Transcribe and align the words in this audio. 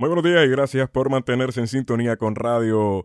Muy 0.00 0.10
buenos 0.10 0.24
días 0.24 0.44
y 0.46 0.48
gracias 0.48 0.88
por 0.88 1.10
mantenerse 1.10 1.58
en 1.58 1.66
sintonía 1.66 2.16
con 2.16 2.36
Radio 2.36 3.04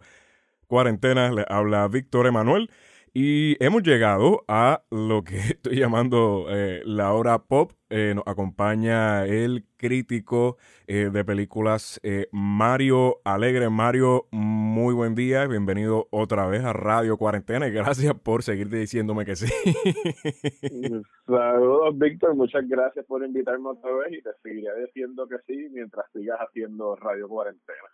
Cuarentena. 0.68 1.32
Le 1.32 1.44
habla 1.50 1.88
Víctor 1.88 2.28
Emanuel 2.28 2.70
y 3.16 3.64
hemos 3.64 3.84
llegado 3.84 4.44
a 4.48 4.84
lo 4.90 5.24
que 5.24 5.38
estoy 5.38 5.78
llamando 5.78 6.48
eh, 6.50 6.82
la 6.86 7.14
hora 7.14 7.38
pop. 7.40 7.72
Eh, 7.90 8.14
nos 8.16 8.24
acompaña 8.26 9.28
el 9.28 9.66
crítico 9.78 10.58
eh, 10.88 11.12
de 11.14 11.24
películas 11.24 12.02
Mario 12.32 13.20
Alegre. 13.24 13.70
Mario, 13.70 14.26
muy 14.32 14.96
buen 14.96 15.14
día. 15.14 15.46
Bienvenido 15.46 16.08
otra 16.10 16.48
vez 16.48 16.64
a 16.64 16.74
Radio 16.74 17.18
Cuarentena 17.18 17.68
y 17.68 17.72
gracias 17.72 18.16
por 18.16 18.42
seguir 18.42 18.70
diciéndome 18.70 19.26
que 19.26 19.36
sí. 19.36 19.46
Saludos, 21.28 21.96
Víctor. 22.00 22.34
Muchas 22.36 22.68
gracias 22.68 23.06
por 23.06 23.24
invitarme 23.24 23.70
otra 23.70 23.92
vez 23.94 24.14
y 24.14 24.24
te 24.24 24.32
seguiré 24.42 24.86
diciendo 24.86 25.28
que 25.28 25.38
sí 25.46 25.70
mientras 25.72 26.12
sigas 26.12 26.40
haciendo 26.40 26.96
Radio 26.96 27.28
Cuarentena. 27.28 27.90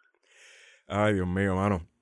Ay, 0.87 1.15
Dios 1.15 1.27
mío, 1.27 1.55
mano. 1.57 1.98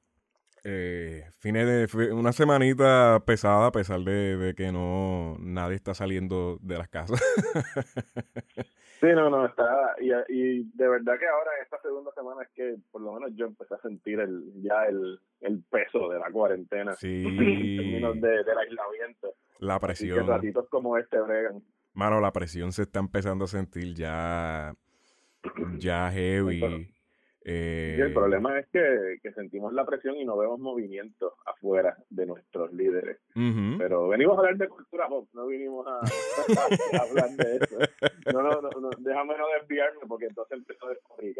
Eh, 0.64 1.24
fines 1.40 1.66
de 1.66 2.12
una 2.14 2.34
semanita 2.34 3.24
pesada 3.26 3.68
a 3.68 3.72
pesar 3.72 4.02
de, 4.02 4.54
que 4.56 4.72
no 4.72 5.38
nadie 5.40 5.76
está 5.76 5.94
saliendo 5.94 6.58
de 6.62 6.78
las 6.78 6.88
casas. 6.90 7.22
sí, 9.00 9.08
no, 9.08 9.30
no, 9.30 9.46
está 9.46 9.96
y, 10.00 10.12
y, 10.34 10.64
de 10.74 10.88
verdad 10.88 11.18
que 11.20 11.28
ahora 11.28 11.52
esta 11.64 11.80
segunda 11.82 12.12
semana 12.14 12.44
es 12.44 12.50
que 12.50 12.76
por 12.92 13.02
lo 13.02 13.14
menos 13.14 13.32
yo 13.36 13.46
empecé 13.46 13.76
a 13.76 13.82
sentir 13.82 14.20
el 14.20 14.52
ya 14.62 14.86
el, 14.86 15.20
el 15.42 15.64
peso 15.64 16.10
de 16.10 16.20
la 16.20 16.30
cuarentena 16.32 16.96
sí. 16.96 17.24
en 17.26 17.38
términos 17.38 18.22
de, 18.22 18.44
del 18.44 18.58
aislamiento. 18.58 19.34
La 19.60 19.80
presión. 19.80 20.26
que 20.26 20.32
ratitos 20.32 20.68
como 20.70 20.98
este 20.98 21.20
bregan. 21.20 21.64
Mano, 21.94 22.20
la 22.20 22.32
presión 22.32 22.72
se 22.72 22.84
está 22.84 23.00
empezando 23.00 23.46
a 23.46 23.48
sentir 23.48 23.94
ya 23.96 24.74
ya 25.78 26.12
heavy. 26.12 26.94
Eh, 27.50 27.98
el 27.98 28.14
problema 28.14 28.60
es 28.60 28.68
que, 28.68 29.20
que, 29.24 29.32
sentimos 29.32 29.72
la 29.72 29.86
presión 29.86 30.18
y 30.18 30.26
no 30.26 30.36
vemos 30.36 30.60
movimiento 30.60 31.36
afuera 31.46 31.96
de 32.10 32.26
nuestros 32.26 32.74
líderes. 32.74 33.20
Pero 33.78 34.10
venimos 34.10 34.36
a 34.36 34.40
hablar 34.42 34.58
de 34.58 34.68
cultura 34.68 35.08
pop, 35.08 35.30
no 35.32 35.48
vinimos 35.48 35.88
a, 35.88 36.02
hablar 37.02 37.30
de 37.38 37.56
eso. 37.56 37.78
No, 38.34 38.42
no, 38.42 38.60
no, 38.62 38.90
déjame 39.00 39.38
no 39.38 39.46
desviarme 39.62 40.02
porque 40.10 40.26
entonces 40.26 40.58
empezó 40.58 40.88
a 40.88 40.90
descubrir. 40.90 41.38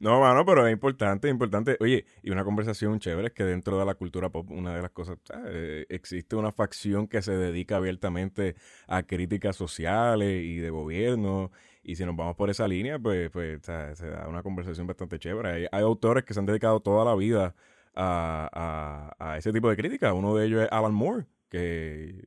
No, 0.00 0.20
mano, 0.20 0.42
pero 0.46 0.66
es 0.66 0.72
importante, 0.72 1.28
es 1.28 1.32
importante. 1.32 1.76
Oye, 1.80 2.06
y 2.22 2.30
una 2.30 2.44
conversación 2.44 2.98
chévere 2.98 3.26
es 3.28 3.34
que 3.34 3.44
dentro 3.44 3.78
de 3.78 3.84
la 3.84 3.94
cultura 3.94 4.30
pop, 4.30 4.50
una 4.50 4.74
de 4.74 4.80
las 4.80 4.90
cosas, 4.92 5.18
eh, 5.48 5.84
existe 5.90 6.34
una 6.34 6.52
facción 6.52 7.08
que 7.08 7.20
se 7.20 7.36
dedica 7.36 7.76
abiertamente 7.76 8.54
a 8.86 9.02
críticas 9.02 9.54
sociales 9.54 10.42
y 10.42 10.60
de 10.60 10.70
gobierno 10.70 11.50
y 11.82 11.96
si 11.96 12.04
nos 12.04 12.14
vamos 12.14 12.36
por 12.36 12.48
esa 12.48 12.68
línea, 12.68 12.98
pues, 12.98 13.30
pues 13.30 13.62
se 13.62 14.08
da 14.08 14.28
una 14.28 14.42
conversación 14.42 14.86
bastante 14.86 15.18
chévere. 15.18 15.68
Hay, 15.70 15.82
autores 15.82 16.24
que 16.24 16.32
se 16.32 16.40
han 16.40 16.46
dedicado 16.46 16.80
toda 16.80 17.04
la 17.04 17.14
vida 17.16 17.54
a, 17.94 19.12
a, 19.18 19.38
ese 19.38 19.52
tipo 19.52 19.68
de 19.68 19.76
crítica. 19.76 20.12
Uno 20.14 20.36
de 20.36 20.46
ellos 20.46 20.62
es 20.62 20.68
Alan 20.70 20.94
Moore, 20.94 21.26
que 21.48 22.24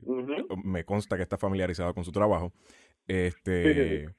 me 0.63 0.83
consta 0.83 1.15
que 1.15 1.23
está 1.23 1.37
familiarizado 1.37 1.93
con 1.93 2.03
su 2.03 2.11
trabajo. 2.11 2.51
Este. 3.07 4.09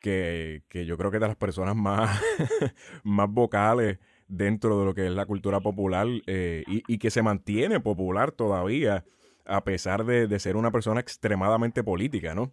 Que, 0.00 0.64
que, 0.68 0.84
yo 0.84 0.98
creo 0.98 1.12
que 1.12 1.18
es 1.18 1.20
de 1.20 1.28
las 1.28 1.36
personas 1.36 1.76
más, 1.76 2.20
más 3.04 3.30
vocales 3.30 4.00
dentro 4.26 4.80
de 4.80 4.84
lo 4.84 4.94
que 4.94 5.06
es 5.06 5.12
la 5.12 5.26
cultura 5.26 5.60
popular 5.60 6.08
eh, 6.26 6.64
y, 6.66 6.82
y, 6.88 6.98
que 6.98 7.10
se 7.10 7.22
mantiene 7.22 7.78
popular 7.78 8.32
todavía 8.32 9.04
a 9.46 9.62
pesar 9.62 10.04
de, 10.04 10.26
de, 10.26 10.38
ser 10.40 10.56
una 10.56 10.72
persona 10.72 10.98
extremadamente 10.98 11.84
política, 11.84 12.34
¿no? 12.34 12.52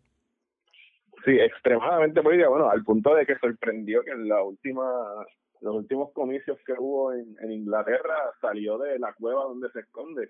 Sí, 1.25 1.31
extremadamente 1.39 2.21
política, 2.21 2.49
bueno, 2.49 2.69
al 2.69 2.83
punto 2.83 3.13
de 3.15 3.25
que 3.25 3.37
sorprendió 3.37 4.03
que 4.03 4.11
en 4.11 4.27
la 4.27 4.41
última, 4.43 4.83
los 5.61 5.75
últimos 5.75 6.11
comicios 6.13 6.57
que 6.65 6.73
hubo 6.77 7.13
en, 7.13 7.35
en 7.41 7.51
Inglaterra 7.51 8.15
salió 8.39 8.77
de 8.77 8.99
la 8.99 9.13
cueva 9.13 9.43
donde 9.43 9.69
se 9.71 9.81
esconde 9.81 10.29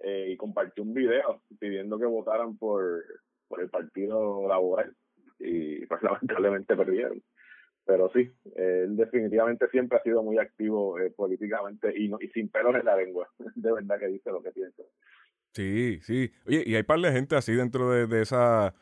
eh, 0.00 0.30
y 0.30 0.36
compartió 0.36 0.82
un 0.82 0.94
video 0.94 1.42
pidiendo 1.58 1.98
que 1.98 2.06
votaran 2.06 2.56
por, 2.56 3.04
por 3.48 3.60
el 3.60 3.68
Partido 3.68 4.48
Laboral 4.48 4.94
y 5.38 5.84
pues 5.86 6.02
lamentablemente 6.02 6.76
perdieron. 6.76 7.22
Pero 7.84 8.10
sí, 8.14 8.32
él 8.54 8.96
definitivamente 8.96 9.68
siempre 9.68 9.98
ha 9.98 10.02
sido 10.02 10.22
muy 10.22 10.38
activo 10.38 10.98
eh, 10.98 11.10
políticamente 11.10 11.92
y, 11.96 12.08
no, 12.08 12.18
y 12.20 12.28
sin 12.28 12.48
pelos 12.48 12.76
en 12.76 12.84
la 12.84 12.96
lengua, 12.96 13.28
de 13.54 13.72
verdad 13.72 13.98
que 13.98 14.06
dice 14.06 14.30
lo 14.30 14.42
que 14.42 14.52
piensa. 14.52 14.82
Sí, 15.52 15.98
sí. 16.02 16.30
Oye, 16.46 16.62
y 16.64 16.76
hay 16.76 16.84
par 16.84 17.00
de 17.00 17.10
gente 17.10 17.34
así 17.34 17.52
dentro 17.52 17.90
de, 17.90 18.06
de 18.06 18.22
esa 18.22 18.74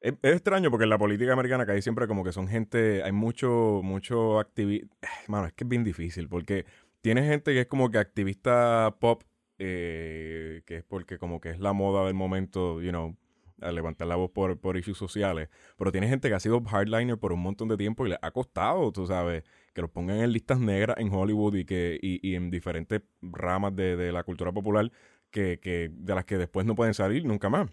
es, 0.00 0.14
extraño 0.22 0.70
porque 0.70 0.84
en 0.84 0.90
la 0.90 0.98
política 0.98 1.32
americana 1.32 1.66
que 1.66 1.72
hay 1.72 1.82
siempre 1.82 2.06
como 2.06 2.24
que 2.24 2.32
son 2.32 2.48
gente, 2.48 3.02
hay 3.02 3.12
mucho, 3.12 3.80
mucho 3.82 4.38
activista. 4.38 4.88
Mano, 5.28 5.46
es 5.46 5.52
que 5.52 5.64
es 5.64 5.68
bien 5.68 5.84
difícil 5.84 6.28
porque 6.28 6.66
tiene 7.00 7.22
gente 7.24 7.52
que 7.52 7.62
es 7.62 7.66
como 7.66 7.90
que 7.90 7.98
activista 7.98 8.96
pop, 9.00 9.22
eh, 9.58 10.62
que 10.66 10.78
es 10.78 10.84
porque 10.84 11.18
como 11.18 11.40
que 11.40 11.50
es 11.50 11.60
la 11.60 11.72
moda 11.72 12.04
del 12.06 12.14
momento, 12.14 12.80
you 12.82 12.90
know, 12.90 13.16
a 13.60 13.72
levantar 13.72 14.06
la 14.06 14.16
voz 14.16 14.30
por, 14.30 14.58
por 14.58 14.76
issues 14.76 14.98
sociales. 14.98 15.48
Pero 15.78 15.92
tiene 15.92 16.08
gente 16.08 16.28
que 16.28 16.34
ha 16.34 16.40
sido 16.40 16.62
hardliner 16.62 17.18
por 17.18 17.32
un 17.32 17.40
montón 17.40 17.68
de 17.68 17.76
tiempo 17.76 18.06
y 18.06 18.10
le 18.10 18.18
ha 18.20 18.30
costado, 18.30 18.92
tú 18.92 19.06
sabes, 19.06 19.44
que 19.72 19.82
los 19.82 19.90
pongan 19.90 20.18
en 20.18 20.32
listas 20.32 20.60
negras 20.60 20.96
en 20.98 21.12
Hollywood 21.12 21.56
y 21.56 21.64
que 21.64 21.98
y, 22.00 22.34
en 22.34 22.50
diferentes 22.50 23.02
ramas 23.22 23.74
de, 23.74 23.96
de 23.96 24.12
la 24.12 24.22
cultura 24.24 24.52
popular 24.52 24.90
que, 25.30 25.58
que 25.60 25.90
de 25.92 26.14
las 26.14 26.24
que 26.24 26.38
después 26.38 26.66
no 26.66 26.74
pueden 26.74 26.94
salir 26.94 27.24
nunca 27.24 27.48
más. 27.48 27.70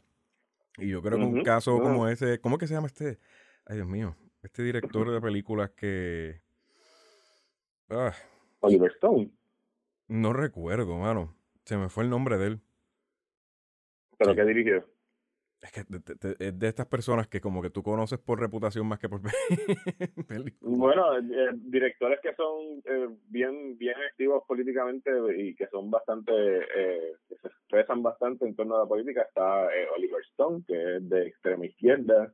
Y 0.77 0.89
yo 0.89 1.01
creo 1.01 1.17
que 1.17 1.23
un 1.23 1.43
caso 1.43 1.79
como 1.79 2.07
ese, 2.07 2.39
¿cómo 2.39 2.57
que 2.57 2.67
se 2.67 2.73
llama 2.73 2.87
este? 2.87 3.19
Ay, 3.65 3.77
Dios 3.77 3.87
mío, 3.87 4.15
este 4.41 4.63
director 4.63 5.11
de 5.11 5.21
películas 5.21 5.71
que... 5.71 6.41
Ah, 7.89 8.13
Oliver 8.61 8.91
Stone. 8.91 9.31
No 10.07 10.33
recuerdo, 10.33 10.97
mano. 10.97 11.35
Se 11.65 11.77
me 11.77 11.89
fue 11.89 12.03
el 12.03 12.09
nombre 12.09 12.37
de 12.37 12.47
él. 12.47 12.61
¿Pero 14.17 14.35
qué 14.35 14.45
dirigió? 14.45 14.92
Es 15.63 15.71
que 15.71 15.79
es 15.79 16.59
de, 16.59 16.67
estas 16.67 16.87
personas 16.87 17.27
que 17.27 17.39
como 17.39 17.61
que 17.61 17.69
tú 17.69 17.81
conoces 17.81 18.19
por 18.19 18.37
reputación 18.37 18.85
más 18.85 18.99
que 18.99 19.07
por 19.07 19.21
película. 20.27 20.77
Bueno, 20.77 21.17
eh, 21.17 21.51
directores 21.53 22.19
que 22.21 22.35
son 22.35 22.81
eh, 22.83 23.07
bien 23.29 23.77
bien 23.77 23.95
activos 24.09 24.43
políticamente 24.45 25.09
y 25.37 25.55
que 25.55 25.67
son 25.67 25.89
bastante, 25.89 26.33
eh, 26.33 27.13
que 27.29 27.35
se 27.37 27.47
expresan 27.47 28.03
bastante 28.03 28.45
en 28.45 28.55
torno 28.55 28.75
a 28.75 28.79
la 28.79 28.85
política, 28.85 29.21
está 29.21 29.69
Oliver 29.95 30.21
Stone, 30.31 30.63
que 30.67 30.97
es 30.97 31.09
de 31.09 31.27
extrema 31.27 31.65
izquierda. 31.65 32.33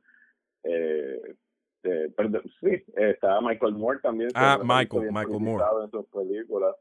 perdón, 2.16 2.42
sí, 2.60 2.82
está 2.96 3.40
Michael 3.40 3.74
Moore 3.74 4.00
también. 4.02 4.30
Ah, 4.34 4.58
Michael, 4.60 5.12
Michael 5.12 5.40
Moore. 5.40 5.64
En 5.84 5.90
sus 5.92 6.06
películas. 6.06 6.74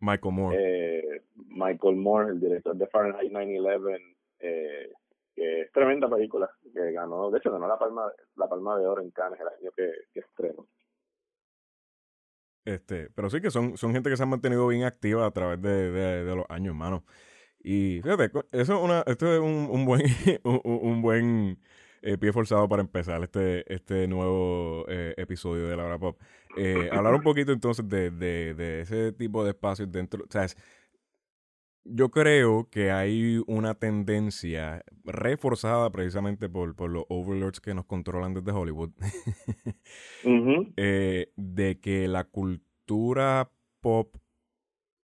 Michael 0.00 0.34
Moore. 0.34 1.22
Michael 1.46 1.96
Moore, 1.96 2.32
el 2.32 2.40
director 2.40 2.76
de 2.76 2.86
Fahrenheit 2.88 3.32
9-11. 3.32 4.18
Eh, 4.40 4.92
que 5.38 5.60
es 5.62 5.72
tremenda 5.72 6.08
película, 6.08 6.50
que 6.74 6.92
ganó, 6.92 7.30
de 7.30 7.38
hecho 7.38 7.52
ganó 7.52 7.68
la 7.68 7.78
palma, 7.78 8.10
la 8.36 8.48
palma 8.48 8.78
de 8.78 8.86
oro 8.86 9.02
en 9.02 9.10
Cannes 9.10 9.40
el 9.40 9.46
año 9.46 9.70
que, 9.76 9.90
que 10.12 10.20
estrenó. 10.20 10.66
Este, 12.64 13.08
pero 13.14 13.30
sí 13.30 13.40
que 13.40 13.50
son, 13.50 13.78
son 13.78 13.92
gente 13.92 14.10
que 14.10 14.16
se 14.16 14.24
han 14.24 14.28
mantenido 14.28 14.66
bien 14.66 14.84
activa 14.84 15.24
a 15.24 15.30
través 15.30 15.62
de, 15.62 15.90
de, 15.90 16.36
los 16.36 16.44
años, 16.50 16.72
hermano. 16.72 17.04
Y 17.60 18.00
fíjate, 18.02 18.30
eso 18.52 18.76
es 18.76 18.82
una, 18.82 19.02
esto 19.06 19.32
es 19.32 19.40
un, 19.40 19.68
un 19.70 19.86
buen, 19.86 20.02
un, 20.44 21.00
buen 21.00 21.58
eh, 22.02 22.18
pie 22.18 22.32
forzado 22.32 22.68
para 22.68 22.82
empezar 22.82 23.22
este, 23.22 23.72
este 23.72 24.06
nuevo 24.06 24.84
eh, 24.88 25.14
episodio 25.16 25.66
de 25.66 25.76
La 25.76 25.84
Hora 25.84 25.98
Pop. 25.98 26.20
Eh, 26.58 26.90
hablar 26.92 27.14
un 27.14 27.22
poquito 27.22 27.52
entonces 27.52 27.88
de, 27.88 28.10
de, 28.10 28.54
de, 28.54 28.80
ese 28.82 29.12
tipo 29.12 29.44
de 29.44 29.50
espacios 29.50 29.90
dentro, 29.90 30.24
o 30.24 30.48
yo 31.90 32.10
creo 32.10 32.68
que 32.70 32.90
hay 32.90 33.42
una 33.46 33.74
tendencia 33.74 34.84
reforzada 35.04 35.90
precisamente 35.90 36.48
por, 36.48 36.74
por 36.76 36.90
los 36.90 37.04
overlords 37.08 37.60
que 37.60 37.74
nos 37.74 37.86
controlan 37.86 38.34
desde 38.34 38.52
Hollywood, 38.52 38.90
eh, 40.76 41.32
de 41.36 41.80
que 41.80 42.08
la 42.08 42.24
cultura 42.24 43.50
pop 43.80 44.16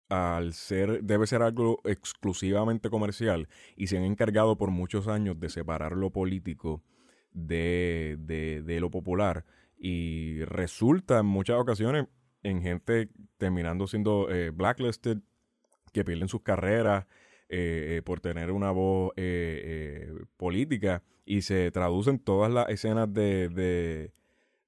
al 0.08 0.52
ser, 0.52 1.02
debe 1.02 1.26
ser 1.26 1.42
algo 1.42 1.80
exclusivamente 1.84 2.90
comercial 2.90 3.48
y 3.76 3.86
se 3.86 3.96
han 3.96 4.04
encargado 4.04 4.58
por 4.58 4.70
muchos 4.70 5.08
años 5.08 5.40
de 5.40 5.48
separar 5.48 5.92
lo 5.92 6.10
político 6.10 6.82
de, 7.32 8.16
de 8.18 8.80
lo 8.80 8.90
popular 8.90 9.46
y 9.78 10.44
resulta 10.44 11.20
en 11.20 11.26
muchas 11.26 11.58
ocasiones 11.58 12.06
en 12.42 12.62
gente 12.62 13.08
terminando 13.38 13.86
siendo 13.86 14.30
eh, 14.30 14.50
blacklisted 14.50 15.18
que 15.92 16.04
pierden 16.04 16.28
sus 16.28 16.42
carreras 16.42 17.06
eh, 17.48 17.96
eh, 17.98 18.02
por 18.02 18.20
tener 18.20 18.50
una 18.50 18.70
voz 18.70 19.12
eh, 19.16 20.12
política 20.36 21.02
y 21.24 21.42
se 21.42 21.70
traducen 21.70 22.18
todas 22.18 22.52
las 22.52 22.68
escenas 22.68 23.12
de, 23.12 24.10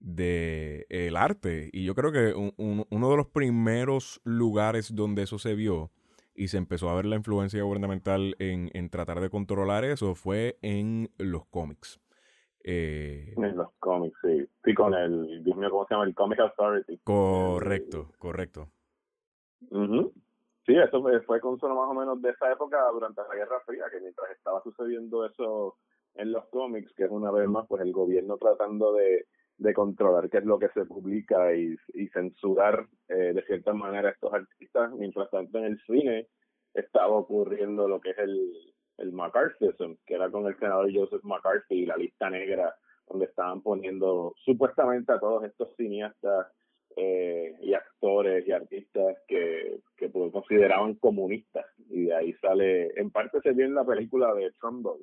de, 0.01 0.87
el 0.89 1.17
arte. 1.17 1.71
Y 1.73 1.85
yo 1.85 1.95
creo 1.95 2.13
que 2.13 2.35
uno 2.35 3.11
de 3.11 3.17
los 3.17 3.27
primeros 3.27 4.21
lugares 4.25 4.95
donde 4.95 5.23
eso 5.23 5.39
se 5.39 5.55
vio 5.55 5.91
y 6.35 6.49
se 6.49 6.59
empezó 6.59 6.91
a 6.91 6.95
ver 6.95 7.07
la 7.07 7.17
influencia 7.17 7.63
gubernamental 7.63 8.37
en, 8.39 8.71
en 8.75 8.91
tratar 8.91 9.21
de 9.21 9.31
controlar 9.31 9.85
eso 9.85 10.15
fue 10.15 10.59
en 10.63 11.11
los 11.19 11.47
cómics. 11.47 12.01
Eh, 12.67 13.35
en 13.37 13.57
los 13.57 13.69
cómics, 13.79 14.17
sí. 14.23 14.49
Sí, 14.65 14.75
con 14.75 14.95
el, 14.95 15.43
¿cómo 15.71 15.87
se 15.87 15.95
llama? 15.95 16.07
El 16.07 16.15
Comic 16.15 16.41
Authority. 16.41 16.99
Correcto, 17.05 18.11
correcto. 18.19 18.71
Sí, 20.67 20.75
eso 20.77 21.03
fue, 21.03 21.21
fue 21.23 21.41
consuelo 21.41 21.75
más 21.75 21.91
o 21.91 21.95
menos 21.95 22.23
de 22.23 22.31
esa 22.31 22.51
época 22.51 22.79
durante 22.93 23.21
la 23.29 23.35
Guerra 23.35 23.61
Fría, 23.67 23.85
que 23.91 24.01
mientras 24.01 24.31
estaba 24.31 24.63
sucediendo 24.63 25.27
eso 25.27 25.77
en 26.15 26.33
los 26.33 26.47
cómics, 26.49 26.93
que 26.97 27.05
es 27.05 27.11
una 27.11 27.31
vez 27.31 27.47
más 27.49 27.67
pues 27.69 27.83
el 27.83 27.93
gobierno 27.93 28.39
tratando 28.39 28.95
de, 28.95 29.27
de 29.59 29.75
controlar 29.75 30.31
qué 30.31 30.39
es 30.39 30.45
lo 30.45 30.59
que 30.59 30.71
se 30.71 30.87
publica 30.87 31.55
y, 31.55 31.77
y 31.93 32.09
censurar 32.09 32.87
eh, 33.09 33.33
de 33.35 33.43
cierta 33.45 33.75
manera 33.75 34.09
a 34.09 34.13
estos 34.13 34.33
artistas, 34.33 34.93
mientras 34.93 35.31
tanto 35.31 35.59
en 35.59 35.65
el 35.65 35.81
cine 35.87 36.29
estaba 36.73 37.15
ocurriendo 37.15 37.87
lo 37.87 38.01
que 38.01 38.11
es 38.11 38.19
el, 38.19 38.75
el 38.99 39.13
McCarthyism, 39.13 39.97
que 40.07 40.15
era 40.15 40.31
con 40.31 40.47
el 40.47 40.59
senador 40.59 40.91
Joseph 40.93 41.23
McCarthy 41.25 41.83
y 41.83 41.87
la 41.87 41.97
lista 41.97 42.31
negra, 42.31 42.75
donde 43.09 43.27
estaban 43.27 43.61
poniendo 43.61 44.35
supuestamente 44.45 45.13
a 45.13 45.21
todos 45.21 45.45
estos 45.45 45.75
cineastas 45.77 46.47
eh, 46.97 47.57
y 47.61 47.75
actores 47.75 48.47
y 48.47 48.53
artistas 48.53 49.17
que, 49.27 49.81
que 49.97 50.09
pues, 50.09 50.33
consideraban 50.33 50.95
comunistas. 50.95 51.67
Y 51.91 52.07
de 52.07 52.15
ahí 52.15 52.33
sale, 52.35 52.93
en 52.99 53.11
parte 53.11 53.41
se 53.43 53.53
vio 53.53 53.65
en 53.65 53.75
la 53.75 53.85
película 53.85 54.33
de 54.35 54.53
Trumbo, 54.53 54.99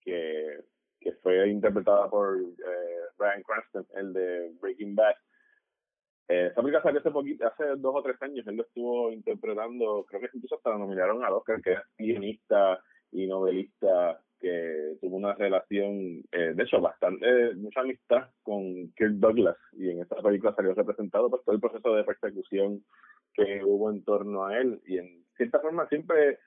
que, 0.00 0.60
que 1.00 1.12
fue 1.22 1.48
interpretada 1.48 2.08
por 2.08 2.38
eh, 2.38 3.00
Brian 3.18 3.42
Cranston, 3.42 3.86
el 3.94 4.12
de 4.12 4.52
Breaking 4.60 4.94
Bad. 4.94 5.14
Eh, 6.28 6.46
esa 6.46 6.62
película 6.62 6.82
salió 6.82 7.00
hace, 7.00 7.10
poquito, 7.10 7.46
hace 7.46 7.64
dos 7.76 7.94
o 7.94 8.02
tres 8.02 8.20
años, 8.22 8.46
él 8.46 8.56
lo 8.56 8.62
estuvo 8.62 9.12
interpretando, 9.12 10.04
creo 10.08 10.22
que 10.22 10.30
incluso 10.32 10.56
hasta 10.56 10.70
lo 10.70 10.78
nominaron 10.78 11.22
a 11.22 11.30
Oscar, 11.30 11.60
que 11.60 11.72
es 11.74 11.80
guionista 11.98 12.82
y 13.12 13.26
novelista 13.26 14.20
que 14.44 14.98
tuvo 15.00 15.16
una 15.16 15.32
relación, 15.34 16.22
eh, 16.30 16.52
de 16.54 16.62
hecho, 16.62 16.78
bastante, 16.78 17.54
mucha 17.54 17.80
amistad 17.80 18.28
con 18.42 18.92
Kirk 18.94 19.14
Douglas 19.14 19.56
y 19.72 19.88
en 19.88 20.02
esta 20.02 20.16
película 20.16 20.54
salió 20.54 20.74
representado 20.74 21.30
por 21.30 21.42
todo 21.42 21.54
el 21.54 21.62
proceso 21.62 21.94
de 21.94 22.04
persecución 22.04 22.84
que 23.32 23.64
hubo 23.64 23.90
en 23.90 24.04
torno 24.04 24.44
a 24.44 24.58
él 24.58 24.82
y 24.86 24.98
en 24.98 25.24
cierta 25.38 25.60
forma 25.60 25.88
siempre 25.88 26.40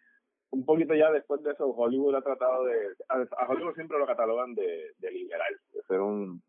un 0.52 0.64
poquito 0.64 0.94
ya 0.94 1.12
después 1.12 1.42
de 1.42 1.54
eso 1.54 1.66
Hollywood 1.70 2.14
ha 2.14 2.22
tratado 2.22 2.66
de 2.66 2.76
a, 3.10 3.48
Hollywood 3.50 3.74
siempre 3.74 3.98
lo 3.98 4.06
catalogan 4.06 4.54
de, 4.54 4.92
de 5.00 5.12
liberal 5.12 5.60
de 5.74 5.82
ser 5.88 6.00
un, 6.00 6.44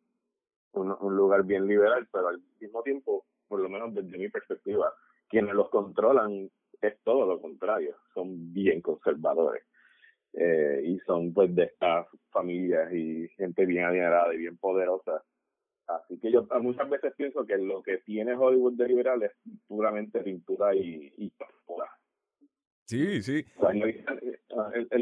un, 0.72 0.96
un 1.00 1.16
lugar 1.16 1.44
bien 1.44 1.66
liberal 1.66 2.06
pero 2.12 2.28
al 2.28 2.42
mismo 2.60 2.82
tiempo 2.82 3.24
por 3.48 3.60
lo 3.60 3.70
menos 3.70 3.94
desde 3.94 4.18
mi 4.18 4.28
perspectiva 4.28 4.92
quienes 5.30 5.54
los 5.54 5.70
controlan 5.70 6.50
es 6.82 7.02
todo 7.04 7.26
lo 7.26 7.40
contrario 7.40 7.96
son 8.12 8.52
bien 8.52 8.82
conservadores 8.82 9.64
eh, 10.40 10.82
y 10.84 10.98
son 11.00 11.32
pues 11.32 11.52
de 11.54 11.64
estas 11.64 12.06
familias 12.30 12.92
y 12.92 13.28
gente 13.36 13.66
bien 13.66 13.84
adinerada 13.84 14.32
y 14.34 14.38
bien 14.38 14.56
poderosa. 14.56 15.24
Así 15.86 16.18
que 16.20 16.30
yo 16.30 16.46
muchas 16.60 16.88
veces 16.88 17.12
pienso 17.16 17.44
que 17.44 17.56
lo 17.56 17.82
que 17.82 17.98
tiene 17.98 18.34
Hollywood 18.34 18.74
de 18.74 18.88
liberal 18.88 19.22
es 19.22 19.32
puramente 19.66 20.20
pintura 20.20 20.74
y, 20.74 21.12
y 21.16 21.32
Sí, 22.88 23.22
sí. 23.22 23.44
en, 23.68 23.80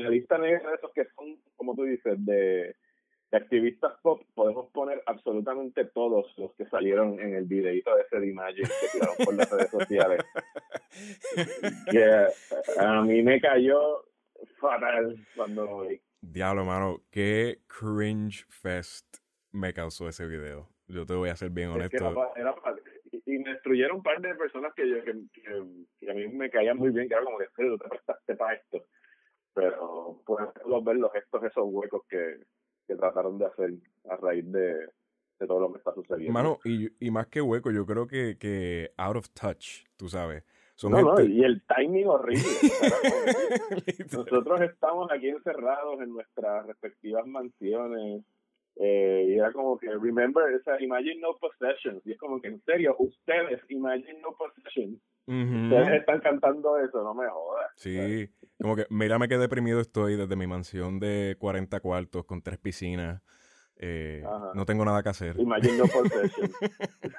la 0.02 0.10
lista, 0.10 0.38
negra 0.38 0.70
de 0.70 0.76
esos 0.76 0.92
que 0.92 1.04
son, 1.14 1.40
como 1.54 1.76
tú 1.76 1.84
dices, 1.84 2.16
de, 2.24 2.74
activistas 3.30 3.92
pop, 4.02 4.22
podemos 4.34 4.72
poner 4.72 5.02
absolutamente 5.06 5.84
todos 5.84 6.34
los 6.36 6.52
que 6.54 6.66
salieron 6.66 7.20
en 7.20 7.34
el 7.34 7.44
videito 7.44 7.94
de 7.94 8.02
ese 8.02 8.18
de 8.18 8.28
Imagine 8.28 8.68
que 8.68 8.88
tiraron 8.98 9.16
por 9.24 9.34
las 9.36 9.50
redes 9.50 9.70
sociales. 9.70 10.24
que 11.92 12.26
a 12.80 13.02
mí 13.02 13.22
me 13.22 13.40
cayó 13.40 14.04
fatal 14.58 15.26
cuando 15.34 15.64
lo 15.64 15.80
vi. 15.88 16.00
Diablo, 16.20 16.64
mano, 16.64 17.02
qué 17.10 17.60
cringe 17.66 18.46
fest 18.48 19.18
me 19.52 19.72
causó 19.72 20.08
ese 20.08 20.26
video. 20.26 20.68
Yo 20.88 21.06
te 21.06 21.14
voy 21.14 21.28
a 21.28 21.36
ser 21.36 21.50
bien 21.50 21.70
honesto. 21.70 22.14
y 23.24 23.38
me 23.38 23.50
destruyeron 23.50 23.98
un 23.98 24.02
par 24.02 24.20
de 24.20 24.34
personas 24.34 24.72
que, 24.74 24.88
yo, 24.88 25.02
que, 25.04 25.12
que, 26.00 26.10
a 26.10 26.14
mí 26.14 26.28
me 26.28 26.50
caían 26.50 26.76
muy 26.76 26.90
bien, 26.90 27.08
que 27.08 27.14
era 27.14 27.24
como 27.24 27.38
que 27.38 27.46
tú 27.56 27.78
te 27.78 27.88
prestaste 27.88 28.34
para 28.36 28.54
esto. 28.54 28.84
Pero 29.54 30.22
podemos 30.24 30.84
ver 30.84 30.96
los 30.96 31.12
gestos, 31.12 31.42
esos 31.44 31.64
huecos 31.66 32.02
que, 32.08 32.38
que 32.86 32.94
trataron 32.94 33.38
de 33.38 33.46
hacer 33.46 33.70
a 34.10 34.16
raíz 34.16 34.50
de, 34.52 34.74
de 35.38 35.46
todo 35.46 35.60
lo 35.60 35.72
que 35.72 35.78
está 35.78 35.92
sucediendo. 35.94 36.32
Mano, 36.32 36.58
y, 36.64 36.88
y 37.04 37.10
más 37.10 37.26
que 37.28 37.40
hueco, 37.40 37.70
yo 37.70 37.86
creo 37.86 38.06
que, 38.06 38.36
que 38.38 38.92
out 38.96 39.16
of 39.16 39.30
touch, 39.30 39.84
tú 39.96 40.08
sabes 40.08 40.44
no, 40.82 41.00
no, 41.00 41.20
y 41.20 41.42
el 41.42 41.62
timing 41.66 42.06
horrible. 42.06 42.42
Nosotros 44.12 44.60
estamos 44.60 45.10
aquí 45.10 45.28
encerrados 45.28 46.00
en 46.00 46.10
nuestras 46.10 46.66
respectivas 46.66 47.26
mansiones. 47.26 48.24
Eh, 48.78 49.28
y 49.28 49.38
era 49.38 49.52
como 49.52 49.78
que, 49.78 49.88
remember, 49.88 50.54
o 50.54 50.62
sea, 50.62 50.80
imagine 50.82 51.18
no 51.20 51.34
possessions. 51.38 52.06
Y 52.06 52.12
es 52.12 52.18
como 52.18 52.40
que, 52.40 52.48
en 52.48 52.62
serio, 52.64 52.94
ustedes, 52.98 53.62
imagine 53.70 54.20
no 54.20 54.36
possessions. 54.36 55.00
Ustedes 55.28 56.00
están 56.00 56.20
cantando 56.20 56.78
eso, 56.78 57.02
no 57.02 57.12
me 57.12 57.28
jodas. 57.28 57.72
Sí, 57.76 58.28
como 58.60 58.76
que, 58.76 58.86
mírame 58.90 59.28
qué 59.28 59.38
deprimido 59.38 59.80
estoy 59.80 60.16
desde 60.16 60.36
mi 60.36 60.46
mansión 60.46 61.00
de 61.00 61.36
40 61.40 61.80
cuartos 61.80 62.26
con 62.26 62.42
tres 62.42 62.58
piscinas. 62.58 63.22
Eh, 63.78 64.22
no 64.54 64.64
tengo 64.64 64.84
nada 64.84 65.02
que 65.02 65.08
hacer. 65.08 65.38
Imagine 65.40 65.78
no 65.78 65.84
possessions. 65.92 66.54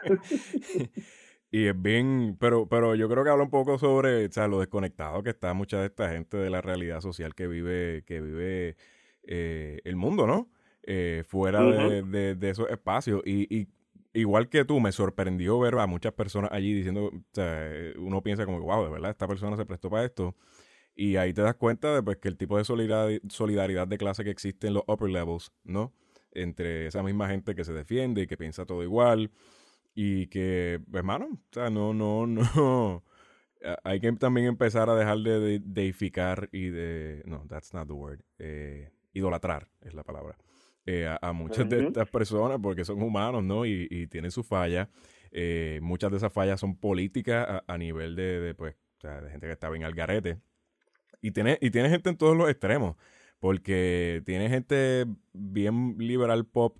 Y 1.49 1.67
es 1.67 1.81
bien, 1.81 2.35
pero, 2.39 2.67
pero 2.67 2.93
yo 2.95 3.07
creo 3.07 3.23
que 3.23 3.29
habla 3.29 3.43
un 3.43 3.49
poco 3.49 3.79
sobre 3.79 4.25
o 4.25 4.31
sea, 4.31 4.47
lo 4.47 4.59
desconectado 4.59 5.23
que 5.23 5.29
está 5.29 5.53
mucha 5.53 5.79
de 5.79 5.87
esta 5.87 6.09
gente 6.09 6.35
de 6.37 6.49
la 6.49 6.61
realidad 6.61 6.99
social 6.99 7.35
que 7.35 7.47
vive, 7.47 8.03
que 8.05 8.19
vive 8.21 8.75
eh, 9.23 9.79
el 9.85 9.95
mundo, 9.95 10.27
¿no? 10.27 10.49
Eh, 10.83 11.23
fuera 11.27 11.63
de, 11.63 12.35
de, 12.35 12.49
esos 12.49 12.69
espacios. 12.69 13.21
Y, 13.25 13.53
y, 13.55 13.67
igual 14.13 14.49
que 14.49 14.65
tú, 14.65 14.79
me 14.79 14.91
sorprendió 14.91 15.59
ver 15.59 15.75
a 15.75 15.87
muchas 15.87 16.13
personas 16.13 16.51
allí 16.51 16.73
diciendo, 16.73 17.11
o 17.13 17.23
sea, 17.33 17.69
uno 17.97 18.21
piensa 18.21 18.45
como 18.45 18.59
wow, 18.59 18.85
de 18.85 18.91
verdad, 18.91 19.11
esta 19.11 19.27
persona 19.27 19.55
se 19.55 19.65
prestó 19.65 19.89
para 19.89 20.05
esto. 20.05 20.35
Y 20.95 21.15
ahí 21.17 21.33
te 21.33 21.41
das 21.41 21.55
cuenta 21.55 21.93
de 21.95 22.03
pues, 22.03 22.17
que 22.17 22.27
el 22.27 22.37
tipo 22.37 22.57
de 22.57 22.65
solidaridad 22.65 23.87
de 23.87 23.97
clase 23.97 24.23
que 24.23 24.31
existe 24.31 24.67
en 24.67 24.73
los 24.73 24.83
upper 24.87 25.09
levels, 25.09 25.51
¿no? 25.63 25.93
Entre 26.31 26.87
esa 26.87 27.03
misma 27.03 27.29
gente 27.29 27.55
que 27.55 27.63
se 27.63 27.71
defiende 27.73 28.23
y 28.23 28.27
que 28.27 28.37
piensa 28.37 28.65
todo 28.65 28.83
igual 28.83 29.31
y 29.99 30.27
que, 30.27 30.79
hermano, 30.93 31.25
o 31.31 31.39
sea, 31.51 31.71
no, 31.71 31.91
no, 31.91 32.27
no. 32.55 33.03
Hay 33.83 33.99
que 33.99 34.11
también 34.11 34.45
empezar 34.45 34.91
a 34.91 34.95
dejar 34.95 35.17
de, 35.17 35.59
deificar 35.59 36.49
y 36.51 36.69
de. 36.69 37.23
No, 37.25 37.47
that's 37.49 37.73
not 37.73 37.87
the 37.87 37.93
word. 37.93 38.21
Eh, 38.37 38.91
idolatrar 39.13 39.69
es 39.81 39.95
la 39.95 40.03
palabra. 40.03 40.37
Eh, 40.85 41.09
a, 41.19 41.33
muchas 41.33 41.67
de 41.67 41.87
estas 41.87 42.07
personas 42.11 42.59
porque 42.61 42.85
son 42.85 43.01
humanos, 43.01 43.43
¿no? 43.43 43.65
Y, 43.65 43.87
y 43.89 44.05
tienen 44.05 44.29
sus 44.29 44.45
fallas. 44.45 44.87
Eh, 45.31 45.79
muchas 45.81 46.11
de 46.11 46.17
esas 46.17 46.31
fallas 46.31 46.59
son 46.59 46.77
políticas 46.77 47.63
a, 47.65 47.77
nivel 47.79 48.15
de, 48.15 48.39
de, 48.39 48.53
pues, 48.53 48.75
o 48.99 49.01
sea, 49.01 49.19
de 49.19 49.31
gente 49.31 49.47
que 49.47 49.53
está 49.53 49.67
bien 49.71 49.83
al 49.83 49.95
garete. 49.95 50.37
Y 51.23 51.31
tiene, 51.31 51.57
y 51.59 51.71
tiene 51.71 51.89
gente 51.89 52.11
en 52.11 52.17
todos 52.17 52.37
los 52.37 52.51
extremos. 52.51 52.97
Porque 53.39 54.21
tiene 54.27 54.47
gente 54.47 55.05
bien 55.33 55.95
liberal 55.97 56.45
pop 56.45 56.77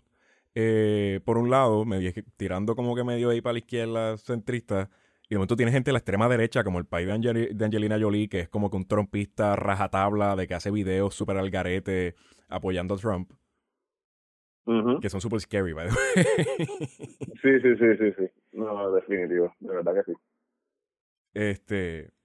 eh, 0.59 1.19
por 1.23 1.37
un 1.37 1.51
lado, 1.51 1.85
me 1.85 2.11
tirando 2.35 2.75
como 2.75 2.95
que 2.95 3.03
medio 3.03 3.29
ahí 3.29 3.41
para 3.41 3.53
la 3.53 3.59
izquierda 3.59 4.17
centrista, 4.17 4.89
y 5.29 5.35
de 5.35 5.37
momento 5.37 5.55
tiene 5.55 5.71
gente 5.71 5.89
de 5.89 5.93
la 5.93 5.99
extrema 5.99 6.27
derecha, 6.27 6.63
como 6.63 6.79
el 6.79 6.85
país 6.85 7.05
de, 7.05 7.63
Angelina 7.63 7.99
Jolie, 7.99 8.27
que 8.27 8.39
es 8.39 8.49
como 8.49 8.71
que 8.71 8.77
un 8.77 8.87
trompista 8.87 9.55
rajatabla 9.55 10.35
de 10.35 10.47
que 10.47 10.55
hace 10.55 10.71
videos 10.71 11.13
súper 11.13 11.37
al 11.37 11.51
garete 11.51 12.15
apoyando 12.49 12.95
a 12.95 12.97
Trump. 12.97 13.33
Que 14.99 15.09
son 15.11 15.21
súper 15.21 15.41
scary, 15.41 15.73
by 15.73 15.89
the 15.89 15.93
way. 15.93 16.25
sí, 17.41 17.59
sí, 17.61 17.75
sí, 17.77 17.97
sí, 17.99 18.13
sí. 18.17 18.29
No, 18.53 18.91
definitivo. 18.91 19.53
De 19.59 19.75
verdad 19.75 19.93
que 19.93 20.11
sí. 20.11 20.17
Este. 21.35 22.16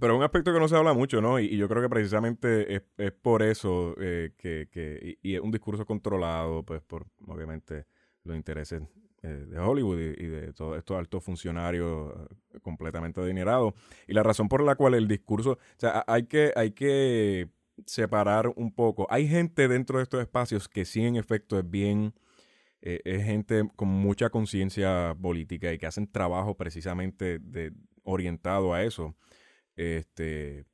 Pero 0.00 0.14
es 0.14 0.18
un 0.18 0.24
aspecto 0.24 0.52
que 0.52 0.60
no 0.60 0.68
se 0.68 0.76
habla 0.76 0.92
mucho, 0.92 1.20
¿no? 1.20 1.38
Y, 1.38 1.56
yo 1.56 1.68
creo 1.68 1.82
que 1.82 1.88
precisamente 1.88 2.76
es, 2.76 2.82
es 2.96 3.12
por 3.12 3.42
eso 3.42 3.94
eh, 4.00 4.32
que, 4.36 4.68
que 4.70 5.18
y, 5.22 5.34
es 5.34 5.40
un 5.40 5.50
discurso 5.50 5.84
controlado, 5.86 6.62
pues 6.62 6.82
por 6.82 7.06
obviamente 7.26 7.86
los 8.24 8.36
intereses 8.36 8.82
eh, 9.22 9.28
de 9.28 9.58
Hollywood 9.58 9.98
y, 9.98 10.26
de 10.26 10.52
todos 10.52 10.78
estos 10.78 10.98
altos 10.98 11.24
funcionarios 11.24 12.12
eh, 12.52 12.60
completamente 12.60 13.20
adinerados. 13.20 13.74
Y 14.06 14.12
la 14.12 14.22
razón 14.22 14.48
por 14.48 14.62
la 14.62 14.74
cual 14.74 14.94
el 14.94 15.08
discurso, 15.08 15.52
o 15.52 15.58
sea, 15.76 16.04
hay 16.06 16.24
que, 16.24 16.52
hay 16.56 16.72
que 16.72 17.48
separar 17.86 18.52
un 18.56 18.72
poco. 18.72 19.06
Hay 19.10 19.28
gente 19.28 19.68
dentro 19.68 19.98
de 19.98 20.04
estos 20.04 20.20
espacios 20.20 20.68
que 20.68 20.84
sí 20.84 21.04
en 21.04 21.16
efecto 21.16 21.58
es 21.58 21.68
bien... 21.68 22.14
es 22.80 23.24
gente 23.24 23.68
con 23.76 23.88
mucha 23.88 24.30
conciencia 24.30 25.16
política 25.20 25.72
y 25.72 25.78
que 25.78 25.86
hacen 25.86 26.06
trabajo 26.10 26.56
precisamente 26.56 27.38
de, 27.40 27.72
orientado 28.04 28.72
a 28.72 28.82
eso. 28.82 29.14
Este, 29.78 30.64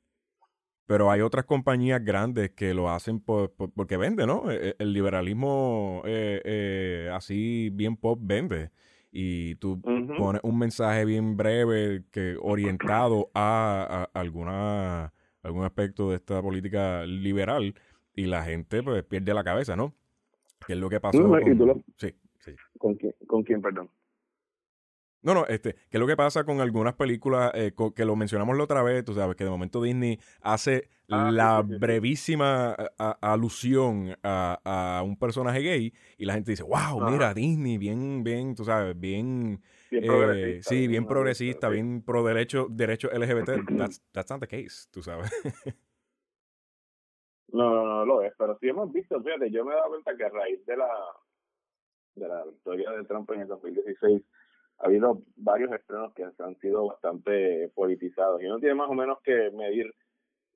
pero 0.87 1.11
hay 1.11 1.21
otras 1.21 1.45
compañías 1.45 2.03
grandes 2.03 2.49
que 2.51 2.73
lo 2.73 2.89
hacen 2.89 3.19
por, 3.19 3.51
porque 3.53 3.97
vende, 3.97 4.25
¿no? 4.25 4.51
E, 4.51 4.69
e, 4.69 4.75
el, 4.79 4.93
liberalismo 4.93 6.01
eh, 6.05 6.41
eh, 6.43 7.09
así 7.13 7.69
bien 7.71 7.97
pop 7.97 8.19
vende. 8.19 8.71
Y 9.11 9.55
tú 9.55 9.79
pones 10.17 10.41
un 10.43 10.57
mensaje 10.57 11.05
bien 11.05 11.37
breve 11.37 12.03
que 12.11 12.35
orientado 12.41 13.29
a, 13.33 14.09
alguna 14.13 15.13
algún 15.41 15.63
aspecto 15.63 16.09
de 16.09 16.15
esta 16.15 16.41
política 16.41 17.05
liberal 17.05 17.75
y 18.13 18.25
la 18.25 18.43
gente 18.43 18.81
pues 18.83 19.03
pierde 19.03 19.33
la 19.33 19.43
cabeza, 19.43 19.75
¿no? 19.75 19.93
Que 20.65 20.73
es 20.73 20.79
lo 20.79 20.89
que 20.89 20.99
pasó. 20.99 21.31
Sí, 21.97 22.13
sí. 22.39 22.55
¿Con 22.77 22.95
quién, 22.95 23.13
¿Con 23.25 23.43
quién, 23.43 23.61
perdón? 23.61 23.89
No, 25.25 25.33
no, 25.33 25.47
este, 25.47 25.73
¿qué 25.73 25.97
es 25.97 25.99
lo 25.99 26.05
que 26.05 26.15
pasa 26.15 26.43
con 26.43 26.61
algunas 26.61 26.93
películas 26.93 27.51
eh, 27.55 27.73
que 27.95 28.05
lo 28.05 28.15
mencionamos 28.15 28.55
la 28.55 28.63
otra 28.63 28.83
vez? 28.83 29.03
Tú 29.03 29.15
sabes 29.15 29.35
que 29.35 29.43
de 29.43 29.49
momento 29.49 29.81
Disney 29.81 30.19
hace 30.39 30.87
ah, 31.09 31.31
la 31.31 31.63
brevísima 31.63 32.73
alusión 32.95 34.15
a, 34.21 35.01
un 35.03 35.17
personaje 35.17 35.61
gay 35.61 35.93
y 36.19 36.25
la 36.25 36.35
gente 36.35 36.51
dice, 36.51 36.61
wow, 36.61 37.09
mira, 37.09 37.33
Disney, 37.33 37.79
bien, 37.79 38.23
bien, 38.23 38.53
tú 38.53 38.65
sabes, 38.65 38.99
bien. 38.99 39.63
bien 39.89 40.03
eh, 40.05 40.59
sí, 40.61 40.87
bien 40.87 41.07
progresista, 41.07 41.69
bien 41.69 42.03
pro 42.03 42.23
derecho, 42.23 42.67
derecho 42.69 43.09
LGBT. 43.09 43.65
That's, 43.79 44.03
that's 44.11 44.29
not 44.29 44.41
the 44.41 44.47
case, 44.47 44.87
tú 44.91 45.01
sabes. 45.01 45.31
no, 47.47 47.73
no, 47.73 47.83
no 47.83 48.05
lo 48.05 48.21
es, 48.21 48.31
pero 48.37 48.59
sí 48.59 48.69
hemos 48.69 48.93
visto, 48.93 49.19
fíjate, 49.23 49.49
yo 49.49 49.65
me 49.65 49.73
he 49.73 49.75
dado 49.75 49.89
cuenta 49.89 50.15
que 50.15 50.23
a 50.23 50.29
raíz 50.29 50.63
de 50.67 50.77
la, 50.77 50.87
de 52.13 52.27
la 52.27 52.45
victoria 52.45 52.91
de 52.91 53.05
Trump 53.05 53.31
en 53.31 53.41
el 53.41 53.47
2016 53.47 54.21
ha 54.79 54.87
habido 54.87 55.21
varios 55.35 55.71
estrenos 55.71 56.13
que 56.13 56.23
han 56.23 56.55
sido 56.59 56.87
bastante 56.87 57.69
politizados 57.75 58.41
y 58.41 58.45
uno 58.45 58.59
tiene 58.59 58.75
más 58.75 58.89
o 58.89 58.93
menos 58.93 59.19
que 59.23 59.51
medir 59.51 59.93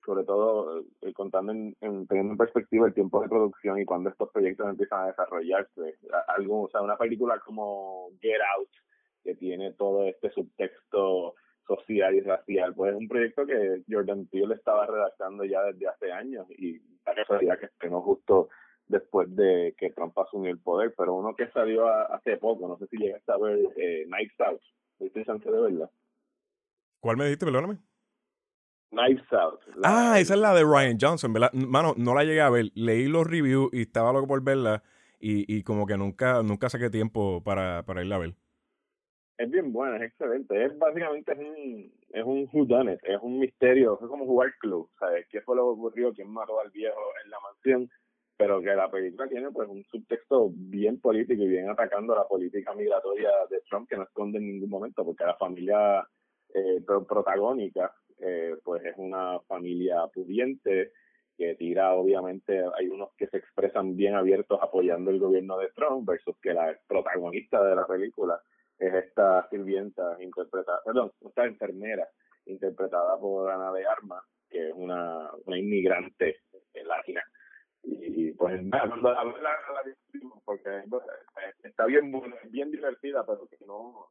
sobre 0.05 0.23
todo 0.23 0.79
eh, 1.01 1.13
contando 1.13 1.51
en, 1.51 1.75
teniendo 2.07 2.33
en 2.33 2.37
perspectiva 2.37 2.87
el 2.87 2.93
tiempo 2.93 3.21
de 3.21 3.29
producción 3.29 3.79
y 3.79 3.85
cuando 3.85 4.09
estos 4.09 4.29
proyectos 4.31 4.67
empiezan 4.67 5.01
a 5.03 5.07
desarrollarse 5.07 5.97
algo 6.27 6.63
o 6.63 6.69
sea 6.69 6.81
una 6.81 6.97
película 6.97 7.39
como 7.39 8.09
Get 8.21 8.41
Out 8.57 8.69
que 9.23 9.35
tiene 9.35 9.73
todo 9.73 10.05
este 10.05 10.31
subtexto 10.31 11.35
social 11.67 12.15
y 12.15 12.21
racial 12.21 12.73
pues 12.73 12.93
es 12.93 12.97
un 12.97 13.07
proyecto 13.07 13.45
que 13.45 13.83
Jordan 13.89 14.25
Peele 14.27 14.55
estaba 14.55 14.85
redactando 14.87 15.43
ya 15.43 15.63
desde 15.63 15.87
hace 15.87 16.11
años 16.11 16.47
y 16.57 16.79
la 17.05 17.15
casualidad 17.15 17.59
que 17.59 17.67
estrenó 17.67 18.01
justo 18.01 18.49
después 18.89 19.33
de 19.35 19.73
que 19.77 19.91
Trump 19.91 20.17
asumió 20.19 20.51
el 20.51 20.59
poder, 20.59 20.93
pero 20.97 21.13
uno 21.13 21.35
que 21.35 21.49
salió 21.51 21.87
hace 21.87 22.35
poco, 22.37 22.67
no 22.67 22.77
sé 22.77 22.87
si 22.87 22.97
llegaste 22.97 23.31
a 23.31 23.37
ver 23.37 23.57
eh, 23.77 24.05
Knives 24.07 24.39
Out, 24.39 24.61
¿viste 24.99 25.23
chance 25.23 25.49
de 25.49 25.61
verla? 25.61 25.89
¿Cuál 26.99 27.15
me 27.15 27.25
dijiste, 27.25 27.45
perdóname? 27.45 27.77
Knives 28.89 29.31
Out. 29.31 29.61
Ah, 29.83 30.19
esa 30.19 30.33
es 30.33 30.39
la 30.39 30.53
de 30.53 30.63
Ryan 30.63 30.97
Johnson, 30.99 31.31
¿verdad? 31.31 31.53
Mano, 31.53 31.93
no 31.95 32.15
la 32.15 32.23
llegué 32.23 32.41
a 32.41 32.49
ver, 32.49 32.71
leí 32.73 33.07
los 33.07 33.25
reviews 33.25 33.69
y 33.71 33.81
estaba 33.81 34.11
loco 34.11 34.27
por 34.27 34.43
verla 34.43 34.83
y, 35.19 35.45
y 35.55 35.63
como 35.63 35.85
que 35.85 35.95
nunca 35.95 36.41
nunca 36.41 36.69
saqué 36.69 36.89
tiempo 36.89 37.43
para, 37.43 37.83
para 37.85 38.01
irla 38.01 38.15
a 38.15 38.19
ver. 38.19 38.35
Es 39.37 39.49
bien 39.49 39.71
buena, 39.71 39.97
es 39.97 40.11
excelente. 40.11 40.65
Es 40.65 40.77
básicamente 40.77 41.31
es 41.31 41.39
un, 41.39 41.93
es 42.09 42.25
un 42.25 42.49
whodunit, 42.51 42.99
es 43.03 43.21
un 43.21 43.39
misterio, 43.39 43.97
es 44.01 44.07
como 44.07 44.25
jugar 44.25 44.53
club, 44.59 44.89
¿sabes? 44.99 45.27
¿Qué 45.29 45.39
fue 45.41 45.55
lo 45.55 45.63
que 45.63 45.79
ocurrió? 45.79 46.13
¿Quién 46.13 46.29
mató 46.29 46.59
al 46.59 46.71
viejo 46.71 46.99
en 47.23 47.31
la 47.31 47.37
mansión? 47.39 47.89
Pero 48.39 48.61
que 48.61 48.73
la 48.73 48.89
película 48.89 49.27
tiene 49.27 49.51
pues 49.51 49.67
un 49.67 49.83
subtexto 49.83 50.49
bien 50.53 51.01
político 51.01 51.43
y 51.43 51.47
bien 51.49 51.69
atacando 51.69 52.15
la 52.15 52.25
política 52.25 52.73
migratoria 52.73 53.31
de 53.49 53.59
Trump 53.69 53.89
que 53.89 53.97
no 53.97 54.03
esconde 54.03 54.37
en 54.37 54.47
ningún 54.47 54.69
momento 54.69 55.03
porque 55.03 55.25
la 55.25 55.35
familia 55.35 56.07
eh, 56.53 56.79
protagónica 56.85 57.93
eh, 58.17 58.55
pues 58.63 58.85
es 58.85 58.93
una 58.95 59.41
familia 59.41 60.07
pudiente 60.13 60.93
que 61.37 61.55
tira 61.55 61.93
obviamente 61.93 62.63
hay 62.77 62.87
unos 62.87 63.09
que 63.17 63.27
se 63.27 63.39
expresan 63.39 63.97
bien 63.97 64.15
abiertos 64.15 64.57
apoyando 64.61 65.11
el 65.11 65.19
gobierno 65.19 65.57
de 65.57 65.71
Trump 65.75 66.07
versus 66.07 66.37
que 66.41 66.53
la 66.53 66.73
protagonista 66.87 67.61
de 67.61 67.75
la 67.75 67.85
película 67.85 68.39
es 68.77 68.93
esta 68.93 69.49
sirvienta 69.49 70.15
interpretada 70.21 70.79
perdón 70.85 71.11
esta 71.27 71.43
enfermera 71.43 72.07
interpretada 72.45 73.19
por 73.19 73.51
Ana 73.51 73.73
de 73.73 73.85
Armas 73.85 74.23
que 74.49 74.69
es 74.69 74.73
una, 74.73 75.29
una 75.45 75.57
inmigrante 75.57 76.37
latina 76.85 77.21
y 77.83 78.31
pues 78.33 78.61
nada, 78.63 78.95
la, 78.97 79.13
la, 79.23 79.23
la, 79.23 79.95
porque 80.45 80.69
eh, 80.69 81.53
está 81.63 81.85
bien, 81.85 82.11
bien 82.49 82.71
divertida, 82.71 83.25
pero 83.25 83.47
que 83.47 83.57
no 83.65 84.09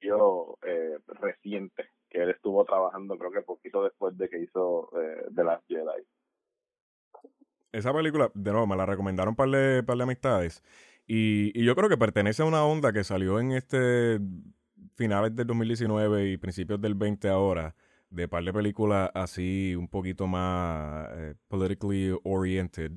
yo 0.00 0.58
eh, 0.62 0.98
reciente 1.06 1.90
que 2.08 2.22
él 2.22 2.30
estuvo 2.30 2.64
trabajando 2.64 3.16
creo 3.18 3.30
que 3.30 3.42
poquito 3.42 3.84
después 3.84 4.16
de 4.16 4.28
que 4.28 4.40
hizo 4.40 4.90
eh, 5.00 5.26
The 5.34 5.44
Last 5.44 5.64
Jedi. 5.68 6.04
Esa 7.72 7.92
película, 7.92 8.30
de 8.34 8.50
nuevo, 8.50 8.66
me 8.66 8.76
la 8.76 8.86
recomendaron 8.86 9.36
para 9.36 9.50
de, 9.52 9.82
par 9.84 9.96
de 9.96 10.02
amistades. 10.02 10.64
Y, 11.06 11.52
y 11.58 11.64
yo 11.64 11.76
creo 11.76 11.88
que 11.88 11.96
pertenece 11.96 12.42
a 12.42 12.46
una 12.46 12.64
onda 12.64 12.92
que 12.92 13.04
salió 13.04 13.38
en 13.38 13.52
este 13.52 14.18
finales 14.94 15.34
del 15.36 15.46
2019 15.46 16.30
y 16.30 16.36
principios 16.36 16.80
del 16.80 16.94
20 16.94 17.28
ahora, 17.28 17.74
de 18.10 18.28
par 18.28 18.44
de 18.44 18.52
películas 18.52 19.10
así 19.14 19.74
un 19.76 19.88
poquito 19.88 20.26
más 20.26 21.08
eh, 21.12 21.34
politically 21.48 22.14
oriented. 22.24 22.92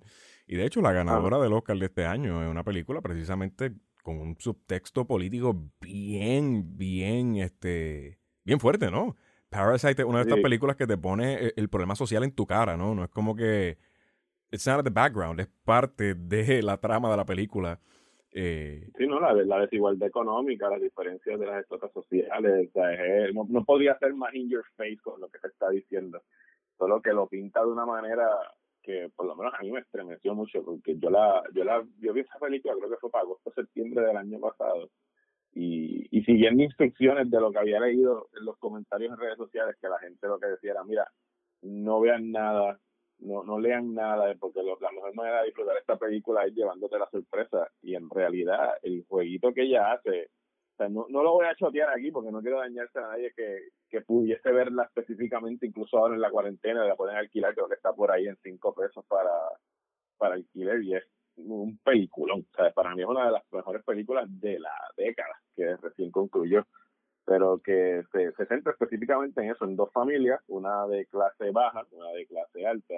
Y 0.48 0.56
de 0.56 0.66
hecho, 0.66 0.82
la 0.82 0.92
ganadora 0.92 1.40
del 1.40 1.54
Oscar 1.54 1.78
de 1.78 1.86
este 1.86 2.06
año 2.06 2.44
es 2.44 2.50
una 2.50 2.64
película 2.64 3.02
precisamente 3.02 3.74
con 4.04 4.20
un 4.20 4.36
subtexto 4.38 5.08
político 5.08 5.72
bien, 5.80 6.78
bien, 6.78 7.38
este, 7.38 8.20
bien 8.44 8.60
fuerte, 8.60 8.92
¿no? 8.92 9.16
Parasite 9.50 10.02
es 10.02 10.08
una 10.08 10.20
de 10.20 10.24
estas 10.24 10.42
películas 10.42 10.76
que 10.76 10.88
te 10.88 10.98
pone 10.98 11.36
el, 11.36 11.54
el, 11.56 11.70
problema 11.70 11.96
social 11.96 12.24
en 12.24 12.32
tu 12.32 12.46
cara, 12.46 12.76
¿no? 12.76 12.96
No 12.96 13.04
es 13.04 13.10
como 13.10 13.36
que 13.36 13.78
it's 14.52 14.68
not 14.68 14.84
the 14.84 14.90
background, 14.90 15.40
es 15.40 15.48
parte 15.64 16.16
de 16.16 16.62
la 16.62 16.78
trama 16.78 17.10
de 17.12 17.18
la 17.18 17.26
película. 17.26 17.80
Eh, 18.36 18.90
sí, 18.98 19.06
no, 19.06 19.20
la, 19.20 19.34
la, 19.34 19.60
desigualdad 19.60 20.08
económica, 20.08 20.68
las 20.68 20.82
diferencias 20.82 21.40
de 21.40 21.46
las 21.46 21.62
estratas 21.62 21.92
sociales, 21.94 22.72
no, 23.34 23.46
no, 23.48 23.64
podría 23.64 23.98
ser 24.00 24.16
más 24.16 24.34
in 24.34 24.50
your 24.50 24.66
face 24.76 24.98
con 25.04 25.22
lo 25.22 25.30
que 25.30 25.38
se 25.38 25.48
está 25.48 25.70
diciendo, 25.70 26.24
solo 26.78 27.00
que 27.00 27.14
lo 27.14 27.28
pinta 27.28 27.62
de 27.62 27.68
una 27.68 27.86
manera 27.86 28.28
que 28.82 29.10
por 29.16 29.28
lo 29.28 29.36
menos 29.36 29.54
a 29.54 29.62
mí 29.62 29.72
me 29.72 29.82
estremeció 29.82 30.34
mucho, 30.34 30.64
porque 30.64 30.98
yo 30.98 31.12
la, 31.12 31.44
yo 31.54 31.64
la, 31.64 31.84
yo 32.00 32.12
vi 32.12 32.22
esa 32.22 32.40
película, 32.40 32.74
creo 32.76 32.90
que 32.90 32.98
fue 32.98 33.12
para 33.12 33.24
agosto 33.24 33.52
septiembre 33.52 34.04
del 34.04 34.18
año 34.18 34.40
pasado, 34.40 34.90
y, 35.54 36.08
y 36.10 36.24
siguiendo 36.24 36.64
instrucciones 36.64 37.30
de 37.30 37.40
lo 37.40 37.52
que 37.52 37.60
había 37.60 37.80
leído 37.80 38.30
en 38.36 38.46
los 38.46 38.58
comentarios 38.58 39.12
en 39.12 39.20
redes 39.20 39.38
sociales, 39.38 39.78
que 39.80 39.88
la 39.88 40.00
gente 40.00 40.28
lo 40.28 40.40
que 40.40 40.48
decía 40.48 40.72
era, 40.72 40.84
mira, 40.84 41.08
no 41.62 42.02
vean 42.02 42.32
nada, 42.32 42.80
no, 43.24 43.44
no 43.44 43.60
lean 43.60 43.94
nada, 43.94 44.34
porque 44.40 44.62
la 44.64 44.92
mejor 44.92 45.16
manera 45.16 45.40
de 45.40 45.48
disfrutar 45.48 45.78
esta 45.78 45.98
película 45.98 46.46
es 46.46 46.54
llevándote 46.54 47.00
la 47.00 47.10
sorpresa. 47.10 47.70
Y 47.82 47.96
en 47.96 48.10
realidad, 48.10 48.78
el 48.82 49.06
jueguito 49.08 49.54
que 49.54 49.64
ella 49.64 49.94
hace, 49.94 50.30
o 50.74 50.76
sea, 50.78 50.90
no, 50.90 51.06
no 51.10 51.24
lo 51.24 51.34
voy 51.34 51.46
a 51.46 51.56
chotear 51.56 51.90
aquí 51.90 52.12
porque 52.12 52.32
no 52.32 52.42
quiero 52.42 52.60
dañarse 52.60 53.00
a 53.00 53.08
nadie 53.08 53.34
que, 53.36 53.70
que 53.90 54.02
pudiese 54.02 54.52
verla 54.52 54.84
específicamente, 54.84 55.66
incluso 55.66 55.98
ahora 55.98 56.16
en 56.16 56.22
la 56.22 56.32
cuarentena, 56.32 56.86
la 56.86 56.96
pueden 56.96 57.16
alquilar, 57.16 57.54
creo 57.54 57.68
que 57.68 57.76
está 57.76 57.94
por 57.94 58.12
ahí 58.12 58.28
en 58.28 58.38
cinco 58.44 58.74
pesos 58.74 59.06
para, 59.08 59.32
para 60.18 60.36
alquiler 60.36 60.84
y 60.84 60.96
es 60.96 61.04
un 61.38 61.78
peliculón. 61.84 62.46
O 62.52 62.56
sea, 62.56 62.72
para 62.72 62.96
mí 62.96 63.02
es 63.02 63.08
una 63.08 63.26
de 63.26 63.32
las 63.32 63.44
mejores 63.52 63.84
películas 63.84 64.28
de 64.40 64.60
la 64.60 64.74
década 64.98 65.36
que 65.56 65.76
recién 65.78 66.12
concluyó 66.12 66.66
pero 67.26 67.60
que 67.64 68.04
se, 68.12 68.32
se 68.34 68.46
centra 68.46 68.74
específicamente 68.74 69.42
en 69.42 69.52
eso, 69.52 69.66
en 69.66 69.76
dos 69.76 69.92
familias, 69.92 70.42
una 70.48 70.86
de 70.88 71.06
clase 71.08 71.52
baja, 71.52 71.86
una 71.92 72.10
de 72.10 72.26
clase 72.26 72.66
alta, 72.66 72.96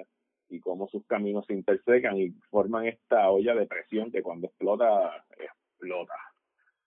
y 0.49 0.59
cómo 0.59 0.87
sus 0.87 1.05
caminos 1.05 1.45
se 1.45 1.53
intersecan 1.53 2.17
y 2.17 2.31
forman 2.49 2.85
esta 2.85 3.29
olla 3.29 3.55
de 3.55 3.67
presión 3.67 4.11
que 4.11 4.21
cuando 4.21 4.47
explota, 4.47 5.25
explota. 5.37 6.13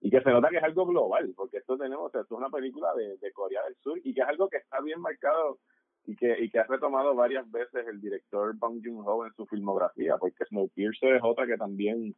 Y 0.00 0.10
que 0.10 0.20
se 0.20 0.30
nota 0.30 0.48
que 0.48 0.58
es 0.58 0.62
algo 0.62 0.86
global, 0.86 1.32
porque 1.36 1.58
esto 1.58 1.76
tenemos, 1.76 2.14
esto 2.14 2.20
es 2.22 2.30
una 2.30 2.50
película 2.50 2.94
de, 2.94 3.16
de 3.16 3.32
Corea 3.32 3.64
del 3.64 3.76
Sur 3.76 3.98
y 4.02 4.14
que 4.14 4.20
es 4.20 4.28
algo 4.28 4.48
que 4.48 4.58
está 4.58 4.80
bien 4.80 5.00
marcado 5.00 5.58
y 6.06 6.16
que, 6.16 6.36
y 6.40 6.50
que 6.50 6.58
ha 6.60 6.64
retomado 6.64 7.14
varias 7.14 7.50
veces 7.50 7.86
el 7.86 8.00
director 8.00 8.56
Bong 8.56 8.80
Joon-ho 8.82 9.26
en 9.26 9.32
su 9.34 9.44
filmografía, 9.46 10.16
porque 10.16 10.44
Snowpiercer 10.46 11.16
es 11.16 11.22
otra 11.22 11.46
que 11.46 11.56
también 11.56 12.14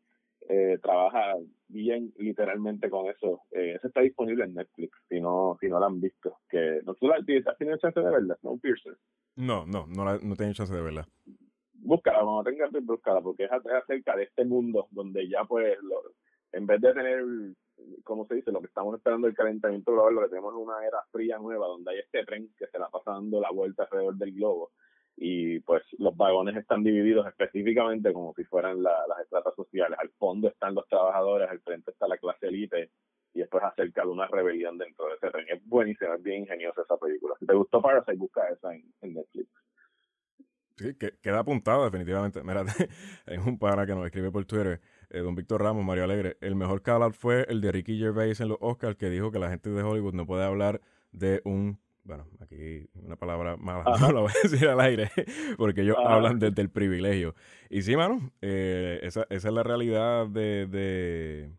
eh, 0.49 0.79
trabaja 0.83 1.37
bien 1.69 2.13
literalmente 2.19 2.91
con 2.91 3.09
eso. 3.09 3.43
Eh, 3.53 3.75
eso 3.77 3.89
está 3.89 4.01
disponible 4.01 4.45
en 4.45 4.55
Netflix, 4.55 4.97
si 5.09 5.21
no, 5.21 5.57
si 5.61 5.69
no 5.69 5.79
la 5.79 5.87
han 5.87 6.01
visto. 6.01 6.39
Que, 6.49 6.81
¿No 6.85 6.95
tú 6.95 7.09
la, 7.09 7.17
has 7.17 7.59
tenido 7.59 7.77
chance 7.79 8.01
de 8.01 8.11
verla? 8.11 8.37
¿No, 8.43 8.57
Piercer? 8.59 8.97
No, 9.37 9.67
no, 9.67 9.87
no, 9.87 10.05
la, 10.05 10.19
no 10.23 10.37
tengo 10.37 10.53
chance 10.53 10.75
de 10.75 10.83
verla. 10.83 11.07
Búscala, 11.75 12.21
cuando 12.21 12.45
tengas 12.45 12.71
búscala, 12.85 13.21
porque 13.21 13.45
es 13.45 13.53
acerca 13.53 14.17
de 14.17 14.25
este 14.25 14.45
mundo 14.45 14.89
donde 14.91 15.29
ya 15.29 15.45
pues 15.45 15.79
lo, 15.83 16.03
en 16.53 16.67
vez 16.67 16.81
de 16.81 16.93
tener, 16.93 17.25
como 18.05 18.27
se 18.27 18.35
dice, 18.35 18.53
lo 18.53 18.61
que 18.61 18.67
estamos 18.67 18.97
esperando 18.97 19.27
el 19.27 19.35
calentamiento 19.35 19.93
global, 19.93 20.15
lo 20.15 20.23
que 20.23 20.29
tenemos 20.29 20.53
es 20.53 20.61
una 20.61 20.87
era 20.87 20.99
fría 21.11 21.39
nueva 21.39 21.67
donde 21.69 21.93
hay 21.93 21.99
este 22.01 22.25
tren 22.25 22.51
que 22.59 22.67
se 22.67 22.79
la 22.79 22.89
pasa 22.89 23.13
dando 23.13 23.41
la 23.41 23.51
vuelta 23.51 23.85
alrededor 23.85 24.17
del 24.17 24.33
globo 24.33 24.73
y 25.23 25.61
pues 25.61 25.83
los 25.99 26.17
vagones 26.17 26.57
están 26.57 26.83
divididos 26.83 27.27
específicamente 27.27 28.11
como 28.11 28.33
si 28.33 28.43
fueran 28.45 28.83
las 28.83 29.21
estratas 29.23 29.55
sociales. 29.55 29.99
Al 30.01 30.09
fondo 30.19 30.49
están 30.49 30.75
los 30.75 30.89
trabajadores, 30.89 31.51
al 31.51 31.61
frente 31.61 31.91
está 31.91 32.09
la 32.09 32.17
clase 32.17 32.47
élite 32.47 32.91
y 33.35 33.41
después 33.41 33.63
acerca 33.63 34.01
de 34.01 34.09
una 34.09 34.27
rebelión 34.29 34.79
dentro 34.79 35.09
de 35.09 35.17
ese 35.17 35.31
tren. 35.31 35.45
Es 35.51 35.63
buenísima, 35.67 36.15
es 36.15 36.23
bien 36.23 36.41
ingeniosa 36.41 36.81
esa 36.81 36.97
película. 36.97 37.35
Si 37.39 37.45
te 37.45 37.53
gustó 37.53 37.83
Parasite, 37.83 38.17
busca 38.17 38.49
esa 38.49 38.75
en, 38.75 39.15
Netflix. 39.15 39.51
Sí, 40.77 40.95
que, 40.95 41.13
queda 41.21 41.41
apuntado 41.41 41.85
definitivamente. 41.85 42.43
Mira, 42.43 42.65
hay 43.27 43.37
un 43.37 43.59
pana 43.59 43.85
que 43.85 43.95
nos 43.95 44.07
escribe 44.07 44.31
por 44.31 44.47
Twitter, 44.47 44.81
eh, 45.11 45.19
don 45.19 45.35
Víctor 45.35 45.63
Ramos, 45.63 45.85
Mario 45.85 46.05
Alegre. 46.05 46.39
El 46.41 46.57
mejor 46.57 46.81
call 46.81 47.13
fue 47.13 47.45
el 47.51 47.61
de 47.61 47.73
Ricky 47.73 47.99
Gervais 47.99 48.41
en 48.41 48.49
los 48.49 48.59
Oscars, 48.63 48.97
que 48.97 49.11
dijo 49.11 49.31
que 49.31 49.39
la 49.39 49.51
gente 49.51 49.69
de 49.69 49.83
Hollywood 49.83 50.15
no 50.15 50.25
puede 50.25 50.45
hablar 50.45 50.81
de 51.13 51.43
un 51.45 51.79
bueno, 52.11 52.27
aquí 52.41 52.89
una 52.95 53.15
palabra 53.15 53.57
mala, 53.57 53.85
no 54.01 54.13
la 54.13 54.21
voy 54.21 54.33
a 54.33 54.49
decir 54.49 54.67
al 54.67 54.81
aire, 54.81 55.11
porque 55.57 55.83
ellos 55.83 55.97
hablan 56.05 56.41
desde 56.41 56.61
el 56.61 56.69
privilegio. 56.69 57.37
Y 57.69 57.83
sí, 57.83 57.97
mano, 57.97 58.33
eh, 58.43 58.99
esa, 59.03 59.27
esa, 59.31 59.49
es 59.49 59.55
la 59.55 59.63
realidad 59.63 60.27
de, 60.27 60.67
de, 60.67 61.53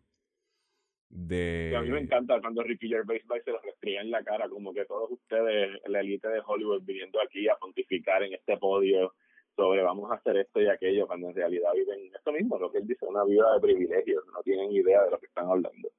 de... 1.09 1.73
A 1.77 1.81
mí 1.81 1.89
me 1.89 2.01
encanta 2.01 2.41
cuando 2.41 2.63
Ricky 2.63 2.89
Gervais 2.89 3.23
se 3.45 3.51
lo 3.51 3.61
restría 3.61 4.01
en 4.01 4.11
la 4.11 4.23
cara, 4.23 4.49
como 4.49 4.73
que 4.73 4.83
todos 4.83 5.09
ustedes, 5.09 5.79
la 5.87 6.01
élite 6.01 6.27
de 6.27 6.41
Hollywood, 6.45 6.83
viniendo 6.83 7.21
aquí 7.21 7.47
a 7.47 7.55
pontificar 7.55 8.21
en 8.23 8.33
este 8.33 8.57
podio 8.57 9.13
sobre 9.55 9.83
vamos 9.83 10.11
a 10.11 10.15
hacer 10.15 10.35
esto 10.35 10.61
y 10.61 10.67
aquello, 10.67 11.07
cuando 11.07 11.29
en 11.29 11.35
realidad 11.35 11.69
viven 11.73 12.11
esto 12.13 12.33
mismo, 12.33 12.59
lo 12.59 12.69
que 12.71 12.79
él 12.79 12.87
dice, 12.87 13.05
una 13.05 13.23
vida 13.23 13.53
de 13.53 13.61
privilegios, 13.61 14.23
no 14.33 14.41
tienen 14.43 14.71
idea 14.73 15.01
de 15.03 15.11
lo 15.11 15.17
que 15.17 15.27
están 15.27 15.47
hablando. 15.47 15.89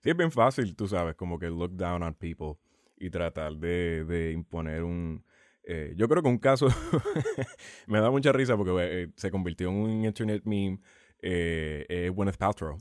Sí, 0.00 0.10
es 0.10 0.16
bien 0.16 0.30
fácil, 0.30 0.74
tú 0.74 0.86
sabes, 0.86 1.14
como 1.14 1.38
que 1.38 1.48
look 1.48 1.76
down 1.76 2.02
on 2.02 2.14
people 2.14 2.56
y 3.02 3.10
tratar 3.10 3.56
de, 3.56 4.04
de 4.04 4.32
imponer 4.32 4.82
un... 4.84 5.24
Eh, 5.64 5.94
yo 5.96 6.08
creo 6.08 6.22
que 6.22 6.28
un 6.28 6.38
caso 6.38 6.68
me 7.86 8.00
da 8.00 8.10
mucha 8.10 8.32
risa 8.32 8.56
porque 8.56 8.72
eh, 8.80 9.08
se 9.16 9.30
convirtió 9.30 9.68
en 9.68 9.74
un 9.76 10.04
internet 10.04 10.42
meme, 10.44 10.80
eh, 11.20 11.86
es 11.88 12.10
Gwyneth 12.10 12.36
Paltrow 12.36 12.78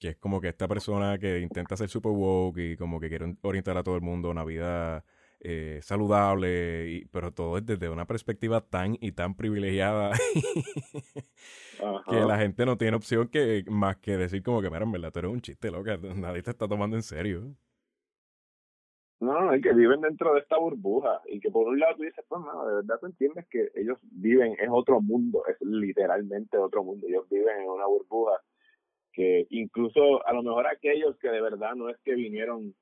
que 0.00 0.08
es 0.08 0.16
como 0.16 0.40
que 0.40 0.48
esta 0.48 0.66
persona 0.66 1.18
que 1.18 1.40
intenta 1.40 1.76
ser 1.76 1.90
super 1.90 2.10
woke 2.10 2.58
y 2.58 2.76
como 2.76 2.98
que 2.98 3.10
quiere 3.10 3.36
orientar 3.42 3.76
a 3.76 3.82
todo 3.82 3.96
el 3.96 4.00
mundo 4.00 4.28
a 4.28 4.30
una 4.32 4.44
vida 4.44 5.04
eh, 5.40 5.80
saludable, 5.82 6.90
y, 6.90 7.04
pero 7.06 7.32
todo 7.32 7.58
es 7.58 7.66
desde 7.66 7.88
una 7.88 8.06
perspectiva 8.06 8.60
tan 8.60 8.96
y 9.00 9.12
tan 9.12 9.34
privilegiada 9.34 10.12
que 12.10 12.16
la 12.16 12.38
gente 12.38 12.66
no 12.66 12.76
tiene 12.76 12.96
opción 12.96 13.28
que 13.28 13.64
más 13.68 13.96
que 13.98 14.16
decir 14.16 14.42
como 14.42 14.60
que, 14.60 14.70
mira, 14.70 14.84
en 14.84 14.92
verdad, 14.92 15.12
tú 15.12 15.20
eres 15.20 15.30
un 15.30 15.40
chiste, 15.40 15.70
loca, 15.70 15.98
nadie 15.98 16.42
te 16.42 16.50
está 16.50 16.66
tomando 16.68 16.96
en 16.96 17.02
serio. 17.02 17.54
No, 19.20 19.52
es 19.52 19.62
que 19.62 19.74
viven 19.74 20.00
dentro 20.00 20.32
de 20.34 20.40
esta 20.40 20.58
burbuja. 20.58 21.20
Y 21.26 21.40
que 21.40 21.50
por 21.50 21.68
un 21.68 21.78
lado 21.78 21.96
tú 21.96 22.02
dices, 22.02 22.24
pues, 22.28 22.40
no, 22.40 22.66
de 22.66 22.74
verdad 22.76 22.98
tú 23.00 23.06
entiendes 23.06 23.46
que 23.50 23.70
ellos 23.74 23.98
viven, 24.02 24.56
es 24.58 24.68
otro 24.70 25.00
mundo, 25.00 25.42
es 25.46 25.56
literalmente 25.60 26.56
otro 26.56 26.82
mundo, 26.82 27.06
ellos 27.06 27.28
viven 27.28 27.60
en 27.60 27.68
una 27.68 27.86
burbuja 27.86 28.40
que 29.12 29.46
incluso 29.50 30.26
a 30.26 30.32
lo 30.32 30.42
mejor 30.42 30.66
aquellos 30.66 31.16
que 31.18 31.28
de 31.28 31.40
verdad 31.40 31.74
no 31.74 31.88
es 31.88 31.98
que 32.04 32.14
vinieron 32.14 32.74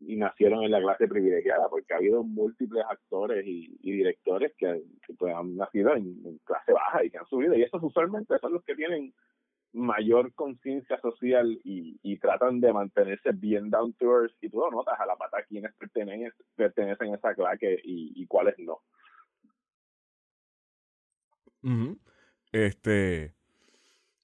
y 0.00 0.16
nacieron 0.16 0.62
en 0.62 0.70
la 0.70 0.80
clase 0.80 1.08
privilegiada, 1.08 1.68
porque 1.68 1.94
ha 1.94 1.96
habido 1.96 2.22
múltiples 2.22 2.84
actores 2.88 3.44
y, 3.44 3.76
directores 3.80 4.52
que, 4.56 4.82
pues, 5.18 5.34
han 5.34 5.56
nacido 5.56 5.96
en, 5.96 6.38
clase 6.44 6.72
baja 6.72 7.04
y 7.04 7.10
que 7.10 7.18
han 7.18 7.26
subido, 7.26 7.54
y 7.54 7.62
esos 7.62 7.82
usualmente 7.82 8.38
son 8.38 8.52
los 8.52 8.62
que 8.64 8.76
tienen 8.76 9.12
mayor 9.74 10.32
conciencia 10.34 11.00
social 11.00 11.60
y, 11.64 11.98
y, 12.02 12.18
tratan 12.18 12.60
de 12.60 12.72
mantenerse 12.72 13.32
bien 13.32 13.70
down 13.70 13.92
to 13.94 14.06
earth, 14.06 14.32
y 14.40 14.48
tú 14.48 14.60
lo 14.60 14.70
notas 14.70 14.98
a 14.98 15.06
la 15.06 15.16
pata 15.16 15.42
quienes 15.48 15.74
pertenecen, 15.74 16.32
pertenecen 16.54 17.12
a 17.12 17.16
esa 17.16 17.34
clase 17.34 17.80
y, 17.82 18.12
y 18.14 18.26
cuáles 18.26 18.58
no. 18.58 18.80
Este, 22.52 23.34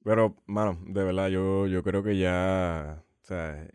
pero, 0.05 0.37
mano, 0.47 0.79
de 0.87 1.05
verdad, 1.05 1.29
yo, 1.29 1.67
yo 1.67 1.83
creo 1.83 2.03
que 2.03 2.19
ya, 2.19 3.03
o 3.23 3.25
sea, 3.25 3.67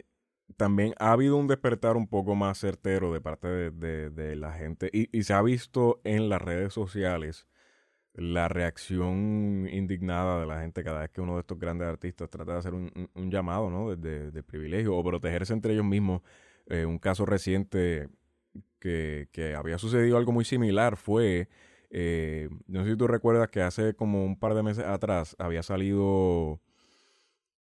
también 0.55 0.94
ha 0.98 1.12
habido 1.12 1.36
un 1.36 1.48
despertar 1.48 1.98
un 1.98 2.08
poco 2.08 2.36
más 2.36 2.60
certero 2.60 3.12
de 3.12 3.22
parte 3.22 3.48
de, 3.48 4.10
de, 4.10 4.36
la 4.36 4.53
gente 4.53 4.89
y, 4.94 5.10
y, 5.17 5.24
se 5.24 5.34
ha 5.34 5.41
visto 5.41 6.00
en 6.03 6.29
las 6.29 6.41
redes 6.41 6.74
sociales 6.74 7.48
la 8.16 8.48
reacción 8.48 9.68
indignada 9.72 10.40
de 10.40 10.46
la 10.46 10.62
gente 10.62 10.84
cada 10.84 11.02
vez 11.02 11.12
que 11.12 11.22
uno 11.22 11.36
de 11.36 11.42
estos 11.42 11.60
grandes 11.60 11.88
artistas 11.88 12.30
trata 12.30 12.54
de 12.54 12.60
hacer 12.60 12.74
un, 12.74 13.10
un, 13.14 13.32
llamado, 13.32 13.70
¿no? 13.70 13.96
De, 13.96 14.32
de, 14.32 14.44
privilegio 14.44 14.96
o 14.96 15.04
protegerse 15.04 15.54
entre 15.54 15.74
ellos 15.74 15.86
mismos. 15.86 16.22
Eh, 16.68 16.86
un 16.86 16.98
caso 16.98 17.26
reciente 17.26 18.10
que, 18.80 19.30
que 19.32 19.56
había 19.56 19.78
sucedido 19.78 20.18
algo 20.18 20.32
muy 20.32 20.46
similar 20.46 20.98
fue 20.98 21.50
eh, 21.98 22.50
no 22.68 22.84
sé 22.84 22.92
si 22.92 22.98
tú 22.98 23.08
recuerdas 23.08 23.50
que 23.50 23.62
hace 23.62 23.94
como 23.96 24.26
un 24.26 24.38
par 24.38 24.54
de 24.54 24.64
meses 24.64 24.84
atrás 24.84 25.36
había 25.40 25.64
salido 25.64 26.60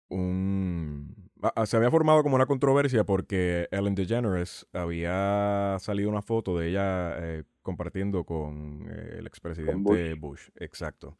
un... 0.09 1.29
Se 1.65 1.75
había 1.75 1.91
formado 1.91 2.23
como 2.23 2.35
una 2.35 2.45
controversia 2.45 3.03
porque 3.03 3.67
Ellen 3.71 3.95
DeGeneres 3.95 4.65
había 4.71 5.75
salido 5.79 6.09
una 6.09 6.21
foto 6.21 6.57
de 6.57 6.69
ella 6.69 7.17
eh, 7.19 7.43
compartiendo 7.63 8.23
con 8.23 8.87
eh, 8.91 9.15
el 9.17 9.25
expresidente 9.25 10.13
Bush. 10.13 10.49
Exacto. 10.57 11.17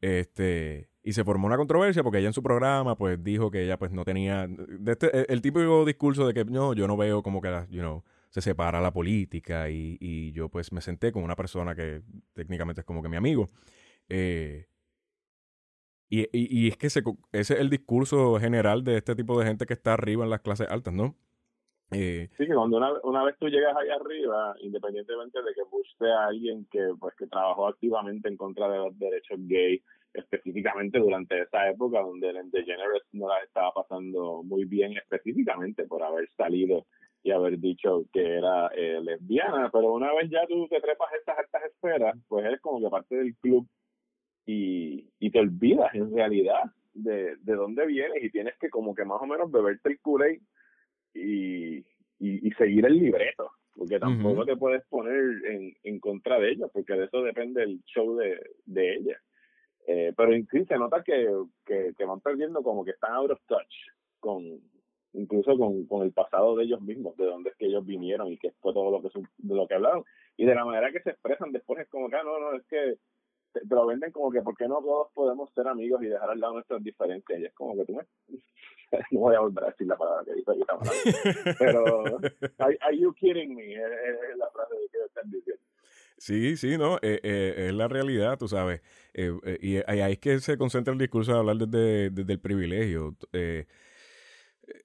Este, 0.00 0.88
y 1.04 1.12
se 1.12 1.22
formó 1.22 1.46
una 1.46 1.56
controversia 1.56 2.02
porque 2.02 2.18
ella 2.18 2.26
en 2.26 2.32
su 2.32 2.42
programa 2.42 2.96
pues 2.96 3.22
dijo 3.22 3.52
que 3.52 3.62
ella 3.62 3.78
pues 3.78 3.92
no 3.92 4.04
tenía 4.04 4.48
de 4.48 4.92
este, 4.92 5.32
el 5.32 5.40
típico 5.40 5.84
discurso 5.84 6.26
de 6.26 6.34
que 6.34 6.44
no, 6.44 6.74
yo 6.74 6.88
no 6.88 6.96
veo 6.96 7.22
como 7.22 7.40
que, 7.40 7.48
you 7.70 7.80
know, 7.80 8.02
se 8.30 8.40
separa 8.40 8.80
la 8.80 8.92
política 8.92 9.70
y, 9.70 9.96
y, 10.00 10.32
yo 10.32 10.48
pues 10.48 10.72
me 10.72 10.80
senté 10.80 11.12
con 11.12 11.22
una 11.22 11.36
persona 11.36 11.74
que 11.76 12.02
técnicamente 12.32 12.80
es 12.80 12.84
como 12.84 13.02
que 13.02 13.08
mi 13.08 13.16
amigo. 13.16 13.50
Eh, 14.08 14.66
y, 16.08 16.28
y, 16.32 16.68
es 16.68 16.76
que 16.76 16.88
ese, 16.88 17.02
es 17.32 17.50
el 17.50 17.70
discurso 17.70 18.38
general 18.38 18.84
de 18.84 18.98
este 18.98 19.14
tipo 19.14 19.38
de 19.38 19.46
gente 19.46 19.66
que 19.66 19.72
está 19.74 19.94
arriba 19.94 20.24
en 20.24 20.30
las 20.30 20.40
clases 20.40 20.68
altas, 20.68 20.92
¿no? 20.92 21.16
Eh, 21.92 22.28
sí, 22.36 22.46
que 22.46 22.54
cuando 22.54 22.78
una, 22.78 22.92
una, 23.02 23.24
vez 23.24 23.36
tú 23.38 23.48
llegas 23.48 23.76
allá 23.76 23.96
arriba, 23.96 24.54
independientemente 24.60 25.42
de 25.42 25.54
que 25.54 25.62
Bush 25.70 25.88
sea 25.98 26.26
alguien 26.26 26.66
que 26.70 26.92
pues 26.98 27.14
que 27.16 27.26
trabajó 27.26 27.68
activamente 27.68 28.28
en 28.28 28.36
contra 28.36 28.68
de 28.68 28.78
los 28.78 28.98
derechos 28.98 29.38
gay, 29.42 29.82
específicamente 30.14 30.98
durante 30.98 31.40
esa 31.40 31.68
época 31.68 32.00
donde 32.00 32.30
el 32.30 32.50
DeGeneres 32.50 33.02
no 33.12 33.28
la 33.28 33.42
estaba 33.42 33.72
pasando 33.72 34.42
muy 34.42 34.64
bien 34.64 34.96
específicamente 34.96 35.84
por 35.84 36.02
haber 36.02 36.28
salido 36.36 36.86
y 37.22 37.30
haber 37.30 37.58
dicho 37.58 38.04
que 38.12 38.38
era 38.38 38.68
eh, 38.68 39.00
lesbiana, 39.02 39.70
pero 39.72 39.92
una 39.92 40.12
vez 40.14 40.30
ya 40.30 40.46
tú 40.46 40.66
te 40.68 40.80
trepas 40.80 41.12
estas 41.14 41.38
altas 41.38 41.62
esferas, 41.64 42.16
pues 42.28 42.44
eres 42.44 42.60
como 42.60 42.80
que 42.80 42.90
parte 42.90 43.16
del 43.16 43.36
club 43.36 43.66
y, 44.44 45.08
y 45.20 45.30
te 45.30 45.38
olvidas 45.38 45.94
en 45.94 46.12
realidad 46.14 46.62
de, 46.94 47.36
de 47.36 47.54
dónde 47.54 47.86
vienes 47.86 48.22
y 48.22 48.30
tienes 48.30 48.54
que 48.58 48.70
como 48.70 48.94
que 48.94 49.04
más 49.04 49.20
o 49.20 49.26
menos 49.26 49.50
beberte 49.50 49.90
el 49.90 50.00
kool 50.00 50.40
y, 51.14 51.76
y, 51.76 51.84
y, 52.18 52.50
seguir 52.52 52.86
el 52.86 52.98
libreto, 52.98 53.50
porque 53.74 53.98
tampoco 53.98 54.44
te 54.44 54.56
puedes 54.56 54.84
poner 54.86 55.44
en, 55.46 55.74
en 55.82 56.00
contra 56.00 56.38
de 56.38 56.52
ella, 56.52 56.66
porque 56.72 56.94
de 56.94 57.04
eso 57.04 57.22
depende 57.22 57.62
el 57.62 57.82
show 57.84 58.16
de, 58.16 58.40
de 58.66 58.94
ella. 58.96 59.20
Eh, 59.86 60.12
pero 60.16 60.34
incluso 60.34 60.66
se 60.66 60.78
nota 60.78 61.02
que, 61.02 61.28
que, 61.66 61.92
que 61.96 62.04
van 62.04 62.20
perdiendo 62.20 62.62
como 62.62 62.84
que 62.84 62.92
están 62.92 63.14
out 63.14 63.32
of 63.32 63.40
touch 63.46 63.74
con, 64.20 64.60
incluso 65.12 65.56
con, 65.58 65.86
con 65.86 66.02
el 66.02 66.12
pasado 66.12 66.56
de 66.56 66.64
ellos 66.64 66.80
mismos, 66.80 67.16
de 67.16 67.26
dónde 67.26 67.50
es 67.50 67.56
que 67.56 67.66
ellos 67.66 67.84
vinieron 67.84 68.28
y 68.28 68.38
qué 68.38 68.52
fue 68.60 68.72
todo 68.72 68.90
lo 68.90 69.02
que 69.02 69.10
de 69.38 69.54
lo 69.54 69.66
que 69.66 69.74
hablaron. 69.74 70.04
Y 70.36 70.46
de 70.46 70.54
la 70.54 70.64
manera 70.64 70.92
que 70.92 71.00
se 71.00 71.10
expresan 71.10 71.52
después 71.52 71.80
es 71.80 71.88
como 71.88 72.08
que, 72.08 72.16
ah, 72.16 72.22
no, 72.24 72.38
no, 72.38 72.56
es 72.56 72.64
que 72.66 72.96
te, 73.52 73.60
lo 73.68 73.86
venden 73.86 74.12
como 74.12 74.30
que, 74.30 74.42
¿por 74.42 74.56
qué 74.56 74.66
no 74.68 74.80
todos 74.80 75.08
podemos 75.12 75.50
ser 75.54 75.68
amigos 75.68 76.02
y 76.02 76.06
dejar 76.06 76.30
al 76.30 76.40
lado 76.40 76.54
nuestras 76.54 76.82
diferencias? 76.82 77.40
Y 77.40 77.44
es 77.44 77.54
como 77.54 77.76
que 77.76 77.84
tú 77.84 77.94
me... 77.94 78.04
no 79.10 79.20
voy 79.20 79.34
a 79.34 79.40
volver 79.40 79.64
a 79.64 79.66
decir 79.68 79.86
la 79.86 79.96
palabra 79.96 80.24
que 80.24 80.34
dice 80.34 80.50
ahorita, 80.50 81.56
pero 81.58 82.04
are, 82.58 82.78
are, 82.80 82.98
you 82.98 83.12
kidding 83.14 83.54
me? 83.54 83.74
Es, 83.74 84.36
la 84.36 84.50
frase 84.50 84.74
que 84.90 84.98
están 85.04 85.30
diciendo. 85.30 85.62
Sí, 86.18 86.56
sí, 86.56 86.78
no, 86.78 86.98
eh, 86.98 87.18
eh, 87.22 87.66
es 87.68 87.74
la 87.74 87.88
realidad, 87.88 88.38
tú 88.38 88.46
sabes. 88.46 88.80
Eh, 89.12 89.32
eh 89.44 89.58
y 89.60 89.76
ahí 89.90 90.12
es 90.12 90.18
que 90.18 90.38
se 90.38 90.56
concentra 90.56 90.92
el 90.92 90.98
discurso 90.98 91.32
de 91.32 91.38
hablar 91.38 91.56
desde, 91.56 92.10
desde 92.10 92.32
el 92.32 92.40
privilegio. 92.40 93.16
Eh, 93.32 93.66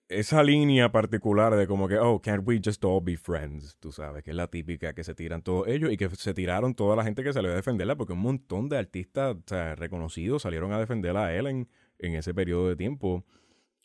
esa 0.10 0.44
línea 0.44 0.92
particular 0.92 1.56
de 1.56 1.68
como 1.68 1.88
que, 1.88 1.98
oh, 1.98 2.22
can't 2.22 2.48
we 2.48 2.60
just 2.64 2.84
all 2.86 3.02
be 3.02 3.18
friends? 3.18 3.78
Tú 3.80 3.92
sabes, 3.92 4.24
que 4.24 4.32
es 4.32 4.36
la 4.36 4.48
típica 4.48 4.94
que 4.94 5.04
se 5.04 5.16
tiran 5.16 5.42
todos 5.42 5.68
ellos 5.68 5.92
y 5.92 5.98
que 5.98 6.10
se 6.10 6.34
tiraron 6.34 6.76
toda 6.76 6.96
la 6.96 7.04
gente 7.04 7.24
que 7.24 7.34
salió 7.34 7.52
a 7.52 7.56
defenderla, 7.56 7.96
porque 7.96 8.14
un 8.14 8.20
montón 8.20 8.70
de 8.70 8.78
artistas 8.78 9.38
reconocidos 9.78 10.44
salieron 10.44 10.72
a 10.74 10.80
defenderla 10.80 11.26
a 11.26 11.36
Ellen 11.36 11.68
en 12.00 12.16
ese 12.16 12.34
periodo 12.34 12.70
de 12.70 12.76
tiempo. 12.76 13.26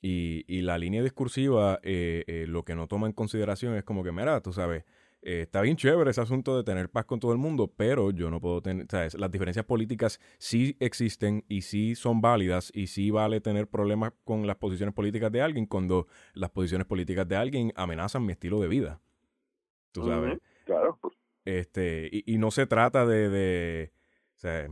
Y, 0.04 0.62
la 0.62 0.78
línea 0.78 1.02
discursiva, 1.02 1.78
eh, 1.84 2.24
eh, 2.26 2.46
lo 2.48 2.64
que 2.64 2.74
no 2.74 2.88
toma 2.88 3.06
en 3.06 3.12
consideración 3.12 3.76
es 3.76 3.84
como 3.84 4.02
que, 4.02 4.10
mira, 4.10 4.40
tú 4.40 4.52
sabes, 4.52 4.84
eh, 5.22 5.42
está 5.42 5.60
bien 5.60 5.76
chévere 5.76 6.10
ese 6.10 6.20
asunto 6.20 6.56
de 6.56 6.64
tener 6.64 6.90
paz 6.90 7.04
con 7.04 7.20
todo 7.20 7.32
el 7.32 7.38
mundo, 7.38 7.72
pero 7.76 8.10
yo 8.10 8.28
no 8.28 8.40
puedo 8.40 8.60
tener, 8.60 8.86
¿sabes? 8.90 9.14
Las 9.14 9.30
diferencias 9.30 9.64
políticas 9.64 10.20
sí 10.38 10.76
existen 10.80 11.44
y 11.48 11.62
sí 11.62 11.94
son 11.94 12.20
válidas 12.20 12.72
y 12.74 12.88
sí 12.88 13.10
vale 13.12 13.40
tener 13.40 13.68
problemas 13.68 14.12
con 14.24 14.46
las 14.46 14.56
posiciones 14.56 14.94
políticas 14.94 15.30
de 15.30 15.40
alguien 15.40 15.66
cuando 15.66 16.08
las 16.34 16.50
posiciones 16.50 16.86
políticas 16.86 17.28
de 17.28 17.36
alguien 17.36 17.72
amenazan 17.76 18.26
mi 18.26 18.32
estilo 18.32 18.60
de 18.60 18.68
vida. 18.68 19.00
Tú 19.92 20.04
sabes. 20.04 20.38
claro. 20.64 20.98
Este, 21.44 22.08
y, 22.10 22.34
y, 22.34 22.38
no 22.38 22.50
se 22.50 22.66
trata 22.66 23.04
de, 23.04 23.28
de 23.28 23.92
o 24.36 24.38
sea, 24.38 24.68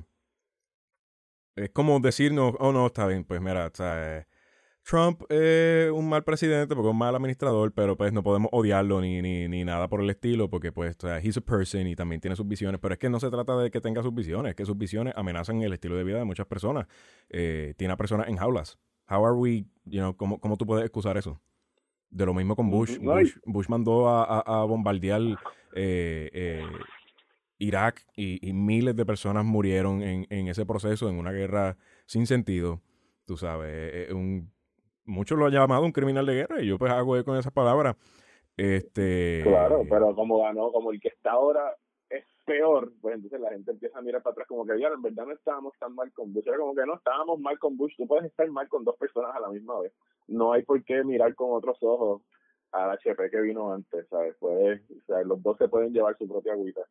es 1.56 1.70
como 1.70 1.98
decirnos, 2.00 2.54
oh 2.58 2.72
no, 2.72 2.86
está 2.86 3.06
bien, 3.06 3.24
pues 3.24 3.40
mira, 3.40 3.66
o 3.66 3.74
sea, 3.74 4.26
Trump 4.82 5.22
es 5.30 5.90
un 5.90 6.08
mal 6.08 6.24
presidente 6.24 6.74
porque 6.74 6.88
es 6.88 6.92
un 6.92 6.98
mal 6.98 7.14
administrador, 7.14 7.72
pero 7.72 7.96
pues 7.96 8.12
no 8.12 8.22
podemos 8.22 8.48
odiarlo 8.52 9.00
ni, 9.00 9.22
ni, 9.22 9.46
ni 9.46 9.64
nada 9.64 9.88
por 9.88 10.00
el 10.00 10.10
estilo 10.10 10.48
porque 10.48 10.72
pues 10.72 10.96
o 10.96 11.06
sea, 11.06 11.18
he's 11.18 11.36
a 11.36 11.40
person 11.40 11.86
y 11.86 11.94
también 11.94 12.20
tiene 12.20 12.34
sus 12.36 12.46
visiones, 12.46 12.80
pero 12.80 12.94
es 12.94 12.98
que 12.98 13.08
no 13.08 13.20
se 13.20 13.30
trata 13.30 13.56
de 13.56 13.70
que 13.70 13.80
tenga 13.80 14.02
sus 14.02 14.14
visiones, 14.14 14.50
es 14.50 14.56
que 14.56 14.66
sus 14.66 14.76
visiones 14.76 15.14
amenazan 15.16 15.62
el 15.62 15.72
estilo 15.72 15.96
de 15.96 16.04
vida 16.04 16.18
de 16.18 16.24
muchas 16.24 16.46
personas. 16.46 16.86
Eh, 17.28 17.74
tiene 17.76 17.94
a 17.94 17.96
personas 17.96 18.28
en 18.28 18.36
jaulas. 18.36 18.78
How 19.08 19.24
are 19.24 19.34
we, 19.34 19.66
you 19.84 20.00
know, 20.00 20.16
¿cómo, 20.16 20.40
cómo 20.40 20.56
tú 20.56 20.66
puedes 20.66 20.84
excusar 20.84 21.16
eso? 21.16 21.40
De 22.10 22.26
lo 22.26 22.34
mismo 22.34 22.56
con 22.56 22.70
Bush. 22.70 22.98
Bush, 23.44 23.68
mandó 23.68 24.08
a, 24.08 24.64
bombardear 24.64 25.20
eh, 25.74 26.30
eh, 26.32 26.66
Irak 27.58 28.04
y, 28.16 28.52
miles 28.52 28.96
de 28.96 29.06
personas 29.06 29.44
murieron 29.44 30.02
en, 30.02 30.48
ese 30.48 30.66
proceso, 30.66 31.08
en 31.08 31.16
una 31.16 31.30
guerra 31.30 31.76
sin 32.06 32.26
sentido. 32.26 32.80
Tú 33.26 33.36
sabes, 33.36 34.10
un, 34.10 34.50
muchos 35.10 35.38
lo 35.38 35.46
han 35.46 35.52
llamado 35.52 35.84
un 35.84 35.92
criminal 35.92 36.24
de 36.24 36.34
guerra 36.34 36.62
y 36.62 36.66
yo 36.66 36.78
pues 36.78 36.90
hago 36.92 37.22
con 37.24 37.36
esas 37.36 37.52
palabras. 37.52 37.96
Este, 38.56 39.40
claro, 39.42 39.84
pero 39.88 40.14
como 40.14 40.42
ganó, 40.42 40.70
como 40.70 40.92
el 40.92 41.00
que 41.00 41.08
está 41.08 41.32
ahora 41.32 41.74
es 42.08 42.24
peor, 42.44 42.92
pues 43.00 43.14
entonces 43.14 43.40
la 43.40 43.50
gente 43.50 43.70
empieza 43.70 43.98
a 43.98 44.02
mirar 44.02 44.22
para 44.22 44.32
atrás 44.32 44.48
como 44.48 44.66
que, 44.66 44.78
ya, 44.78 44.88
en 44.88 45.02
verdad 45.02 45.26
no 45.26 45.32
estábamos 45.32 45.72
tan 45.78 45.94
mal 45.94 46.12
con 46.12 46.32
Bush. 46.32 46.46
Era 46.46 46.58
como 46.58 46.74
que 46.74 46.84
no 46.84 46.94
estábamos 46.94 47.38
mal 47.40 47.58
con 47.58 47.76
Bush. 47.76 47.94
Tú 47.96 48.06
puedes 48.06 48.26
estar 48.26 48.48
mal 48.50 48.68
con 48.68 48.84
dos 48.84 48.96
personas 48.96 49.34
a 49.34 49.40
la 49.40 49.48
misma 49.48 49.80
vez. 49.80 49.92
No 50.28 50.52
hay 50.52 50.62
por 50.62 50.82
qué 50.84 51.04
mirar 51.04 51.34
con 51.34 51.52
otros 51.52 51.78
ojos 51.82 52.22
al 52.72 52.90
HP 52.90 53.30
que 53.30 53.40
vino 53.40 53.72
antes, 53.72 54.06
¿sabes? 54.08 54.36
Puede, 54.38 54.82
o 54.90 55.04
sea, 55.06 55.22
los 55.22 55.42
dos 55.42 55.56
se 55.58 55.68
pueden 55.68 55.92
llevar 55.92 56.16
su 56.18 56.28
propia 56.28 56.52
agüita. 56.52 56.82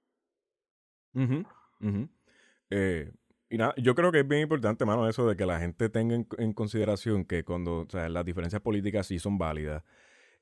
Eh, 2.69 3.11
y 3.49 3.57
nada, 3.57 3.73
yo 3.77 3.95
creo 3.95 4.11
que 4.11 4.19
es 4.19 4.27
bien 4.27 4.41
importante, 4.41 4.85
mano, 4.85 5.07
eso 5.09 5.27
de 5.27 5.35
que 5.35 5.45
la 5.45 5.59
gente 5.59 5.89
tenga 5.89 6.15
en, 6.15 6.53
consideración 6.53 7.25
que 7.25 7.43
cuando, 7.43 7.87
las 7.91 8.25
diferencias 8.25 8.61
políticas 8.61 9.07
sí 9.07 9.19
son 9.19 9.37
válidas. 9.37 9.83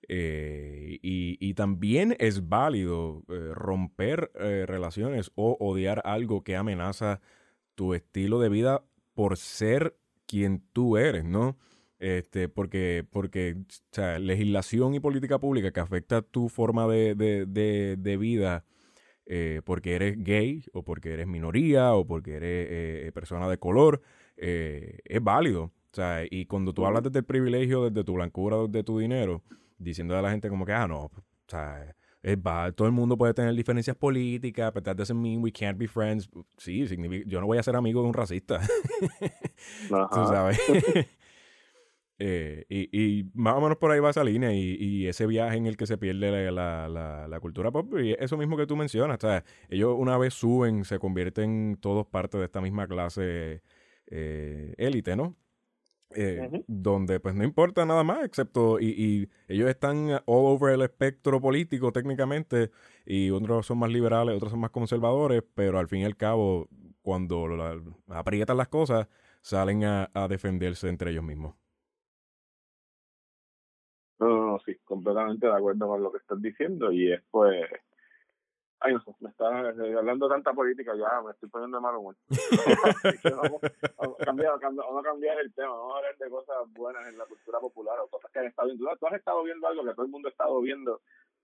Eh, 0.08 1.00
y, 1.02 1.54
también 1.56 2.16
es 2.20 2.48
válido 2.48 3.24
eh, 3.30 3.52
romper 3.54 4.32
relaciones 4.36 5.32
o 5.36 5.58
odiar 5.60 6.02
algo 6.06 6.44
que 6.44 6.56
amenaza 6.56 7.20
tu 7.76 7.94
estilo 7.94 8.40
de 8.40 8.50
vida 8.50 8.84
por 9.16 9.38
ser 9.38 9.98
quien 10.28 10.64
tú 10.74 10.98
eres, 10.98 11.26
¿no? 11.26 11.58
Este, 12.00 12.48
porque, 12.48 13.06
porque, 13.10 13.56
legislación 14.20 14.94
y 14.94 15.00
política 15.00 15.40
pública 15.40 15.72
que 15.72 15.80
afecta 15.80 16.22
tu 16.22 16.50
forma 16.50 16.88
de, 16.88 17.16
de, 17.16 17.96
de 17.98 18.18
vida 18.18 18.66
eh, 19.30 19.62
porque 19.66 19.96
eres 19.96 20.24
gay 20.24 20.64
o 20.74 20.84
porque 20.84 21.14
eres 21.14 21.28
minoría 21.28 21.94
o 21.94 22.06
porque 22.06 22.36
eres 22.36 22.68
eh, 22.70 23.12
persona 23.14 23.48
de 23.50 23.58
color, 23.58 24.02
eh, 24.38 25.00
es 25.06 25.22
válido. 25.22 25.64
O 25.64 25.96
sea, 25.98 26.24
y 26.30 26.46
cuando 26.46 26.74
tú 26.74 26.86
hablas 26.86 27.04
desde 27.04 27.20
el 27.20 27.26
privilegio, 27.26 27.90
desde 27.90 28.04
tu 28.04 28.14
blancura, 28.14 28.58
desde 28.68 28.84
tu 28.84 29.00
dinero, 29.00 29.44
diciendo 29.78 30.18
a 30.18 30.22
la 30.22 30.32
gente 30.32 30.50
como 30.50 30.66
que, 30.66 30.74
ah, 30.74 30.88
no, 30.88 31.06
o 31.06 31.12
sea, 31.48 31.96
es 32.24 32.38
todo 32.76 32.88
el 32.88 32.94
mundo 32.94 33.18
puede 33.18 33.34
tener 33.34 33.54
diferencias 33.54 33.96
políticas, 33.96 34.74
but 34.74 34.84
that 34.84 34.96
doesn't 34.96 35.20
mean 35.20 35.42
we 35.42 35.52
can't 35.52 35.78
be 35.78 35.88
friends. 35.88 36.30
Sí, 36.58 36.86
yo 37.26 37.40
no 37.40 37.48
voy 37.48 37.58
a 37.58 37.64
ser 37.64 37.76
amigo 37.76 38.02
de 38.02 38.08
un 38.08 38.14
racista. 38.14 38.60
Tú 39.90 40.26
sabes. 40.28 40.60
Eh, 42.20 42.66
y, 42.70 43.26
más 43.36 43.56
o 43.56 43.62
menos 43.62 43.78
por 43.78 43.92
ahí 43.92 44.00
va 44.00 44.10
esa 44.10 44.24
línea 44.24 44.52
y, 44.52 45.08
ese 45.08 45.28
viaje 45.28 45.58
en 45.58 45.68
el 45.68 45.78
que 45.78 45.86
se 45.86 45.98
pierde 45.98 46.52
la, 46.52 47.38
cultura 47.42 47.72
pop 47.72 47.94
y 48.00 48.14
eso 48.14 48.38
mismo 48.38 48.58
que 48.58 48.66
tú 48.66 48.76
mencionas, 48.76 49.18
o 49.18 49.28
sea, 49.28 49.44
ellos 49.70 49.96
una 49.98 50.18
vez 50.18 50.34
suben 50.34 50.84
se 50.84 50.98
convierten 50.98 51.78
todos 51.80 52.08
parte 52.08 52.38
de 52.40 52.46
esta 52.46 52.60
misma 52.62 52.88
clase 52.88 53.62
eh, 54.08 54.74
élite, 54.78 55.16
¿no? 55.16 55.36
Eh, 56.16 56.64
donde 56.68 57.20
pues 57.20 57.36
no 57.36 57.44
importa 57.44 57.86
nada 57.86 58.04
más, 58.04 58.24
excepto, 58.24 58.80
y, 58.80 59.30
ellos 59.48 59.70
están 59.70 60.10
all 60.26 60.46
over 60.46 60.74
el 60.74 60.82
espectro 60.82 61.40
político 61.40 61.92
técnicamente, 61.92 62.72
y 63.06 63.30
otros 63.30 63.68
son 63.68 63.80
más 63.80 63.92
liberales, 63.92 64.36
otros 64.36 64.52
son 64.52 64.62
más 64.62 64.72
conservadores, 64.72 65.44
pero 65.54 65.78
al 65.80 65.88
fin 65.88 66.02
y 66.02 66.06
al 66.06 66.18
cabo, 66.18 66.68
cuando 67.02 67.48
aprietan 68.08 68.58
las 68.58 68.70
cosas, 68.70 69.08
salen 69.42 69.84
a 69.84 70.28
defenderse 70.30 70.90
entre 70.90 71.12
ellos 71.12 71.24
mismos. 71.24 71.56
No, 74.58 74.64
sí, 74.66 74.76
completamente 74.86 75.46
de 75.46 75.54
acuerdo 75.54 75.88
con 75.88 76.02
lo 76.02 76.12
que 76.12 76.18
estás 76.18 76.42
diciendo 76.42 76.92
y 76.92 77.12
es 77.12 77.22
pues... 77.30 77.70
Ay, 78.80 78.94
no 78.94 79.02
sé, 79.02 79.12
me 79.20 79.30
está 79.30 79.72
eh, 79.72 79.96
hablando 79.98 80.30
tanta 80.30 80.54
política, 80.54 80.94
ya 80.96 81.22
me 81.22 81.32
estoy 81.32 81.50
poniendo 81.50 81.78
de 81.78 81.82
mal 81.82 81.96
humor. 81.96 82.16
vamos, 83.24 84.20
a 84.20 84.26
cambiar, 84.26 84.52
vamos 84.62 85.00
a 85.00 85.04
cambiar 85.04 85.40
el 85.40 85.52
tema, 85.54 85.70
vamos 85.70 85.96
a 85.96 85.98
hablar 85.98 86.18
de 86.18 86.30
cosas 86.30 86.56
buenas 86.74 87.08
en 87.08 87.18
la 87.18 87.26
cultura 87.26 87.60
popular 87.60 88.00
o 88.00 88.08
cosas 88.08 88.30
que 88.32 88.38
han 88.38 88.46
estado 88.46 88.68
viendo. 88.68 88.96
Tú 89.00 89.08
has 89.08 89.14
estado 89.14 89.44
viendo 89.44 89.68
algo 89.68 89.84
que 89.84 89.94
todo 89.94 90.06
el 90.06 90.12
mundo 90.12 90.28
ha 90.28 90.32
estado 90.32 90.62
viendo, 90.62 91.02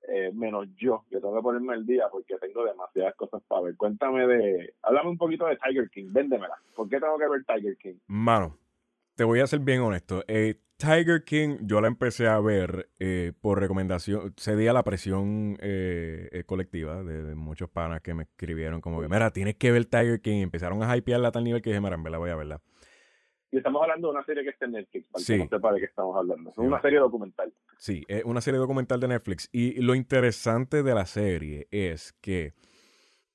eh, 0.08 0.32
menos 0.32 0.68
yo, 0.76 1.06
que 1.10 1.20
tengo 1.20 1.36
que 1.36 1.42
ponerme 1.42 1.74
el 1.74 1.88
día 1.88 2.08
porque 2.12 2.38
tengo 2.38 2.66
demasiadas 2.66 3.16
cosas 3.16 3.42
para 3.48 3.64
ver. 3.64 3.78
Cuéntame 3.78 4.28
de, 4.28 4.76
háblame 4.84 5.10
un 5.10 5.18
poquito 5.18 5.48
de 5.48 5.58
Tiger 5.58 5.90
King, 5.90 6.10
véndemela. 6.12 6.58
¿Por 6.76 6.88
qué 6.88 7.00
tengo 7.00 7.18
que 7.18 7.28
ver 7.28 7.44
Tiger 7.46 7.78
King? 7.78 7.96
Mano, 8.06 8.60
te 9.16 9.24
voy 9.24 9.40
a 9.40 9.48
ser 9.48 9.60
bien 9.60 9.82
honesto. 9.82 10.24
Eh, 10.28 10.60
Tiger 10.78 11.24
King, 11.24 11.60
yo 11.62 11.82
la 11.82 11.88
empecé 11.88 12.28
a 12.28 12.40
ver 12.40 12.90
eh, 13.00 13.32
por 13.42 13.60
recomendación, 13.60 14.34
cedía 14.38 14.74
la 14.74 14.84
presión 14.84 15.58
eh, 15.62 16.30
eh, 16.32 16.44
colectiva 16.44 17.04
de, 17.04 17.36
muchos 17.36 17.70
panas 17.70 18.02
que 18.02 18.14
me 18.14 18.24
escribieron 18.24 18.82
como 18.82 19.02
que, 19.02 19.08
mira, 19.08 19.32
tienes 19.32 19.56
que 19.56 19.72
ver 19.72 19.86
Tiger 19.86 20.22
King. 20.22 20.38
Y 20.38 20.42
empezaron 20.42 20.84
a 20.84 20.98
hypearla 20.98 21.30
a 21.30 21.32
tal 21.32 21.44
nivel 21.44 21.62
que 21.62 21.70
dije, 21.70 21.80
mira, 21.80 21.98
la 21.98 22.18
voy 22.18 22.32
a 22.32 22.36
verla. 22.36 22.62
Y 23.52 23.58
estamos 23.58 23.82
hablando 23.84 24.08
de 24.08 24.14
una 24.16 24.26
serie 24.26 24.44
que 24.44 24.50
está 24.50 24.66
en 24.66 24.72
Netflix, 24.72 25.08
para 25.10 25.24
que 25.24 25.38
no 25.38 25.48
sepa 25.48 25.74
de 25.74 25.80
qué 25.80 25.86
estamos 25.86 26.18
hablando. 26.18 26.50
Es 26.50 26.58
una 26.58 26.82
serie 26.82 27.00
documental. 27.00 27.54
Sí, 27.78 28.04
es 28.08 28.24
una 28.26 28.42
serie 28.42 28.60
documental 28.60 29.00
de 29.00 29.08
Netflix. 29.08 29.48
Y 29.52 29.80
lo 29.80 29.94
interesante 29.94 30.82
de 30.82 30.96
la 30.96 31.06
serie 31.06 31.68
es 31.70 32.14
que 32.14 32.54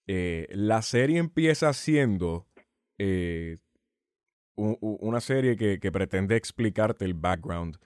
la 0.06 0.82
serie 0.82 1.18
empieza 1.18 1.72
siendo 1.72 2.46
una 4.58 5.20
serie 5.20 5.56
que, 5.56 5.92
pretende 5.92 6.36
explicarte 6.36 7.04
el 7.04 7.14
background 7.14 7.78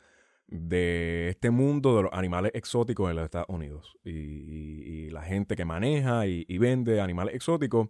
de 0.46 1.30
este 1.30 1.50
mundo 1.50 1.96
de 1.96 2.02
los 2.04 2.12
animales 2.12 2.52
exóticos 2.54 3.11
en 3.11 3.16
los 3.16 3.24
Estados 3.24 3.48
Unidos 3.48 3.96
y, 4.04 5.11
la 5.11 5.22
gente 5.22 5.56
que 5.56 5.64
maneja 5.64 6.26
y, 6.26 6.58
vende 6.58 7.00
animales 7.00 7.35
exóticos. 7.35 7.88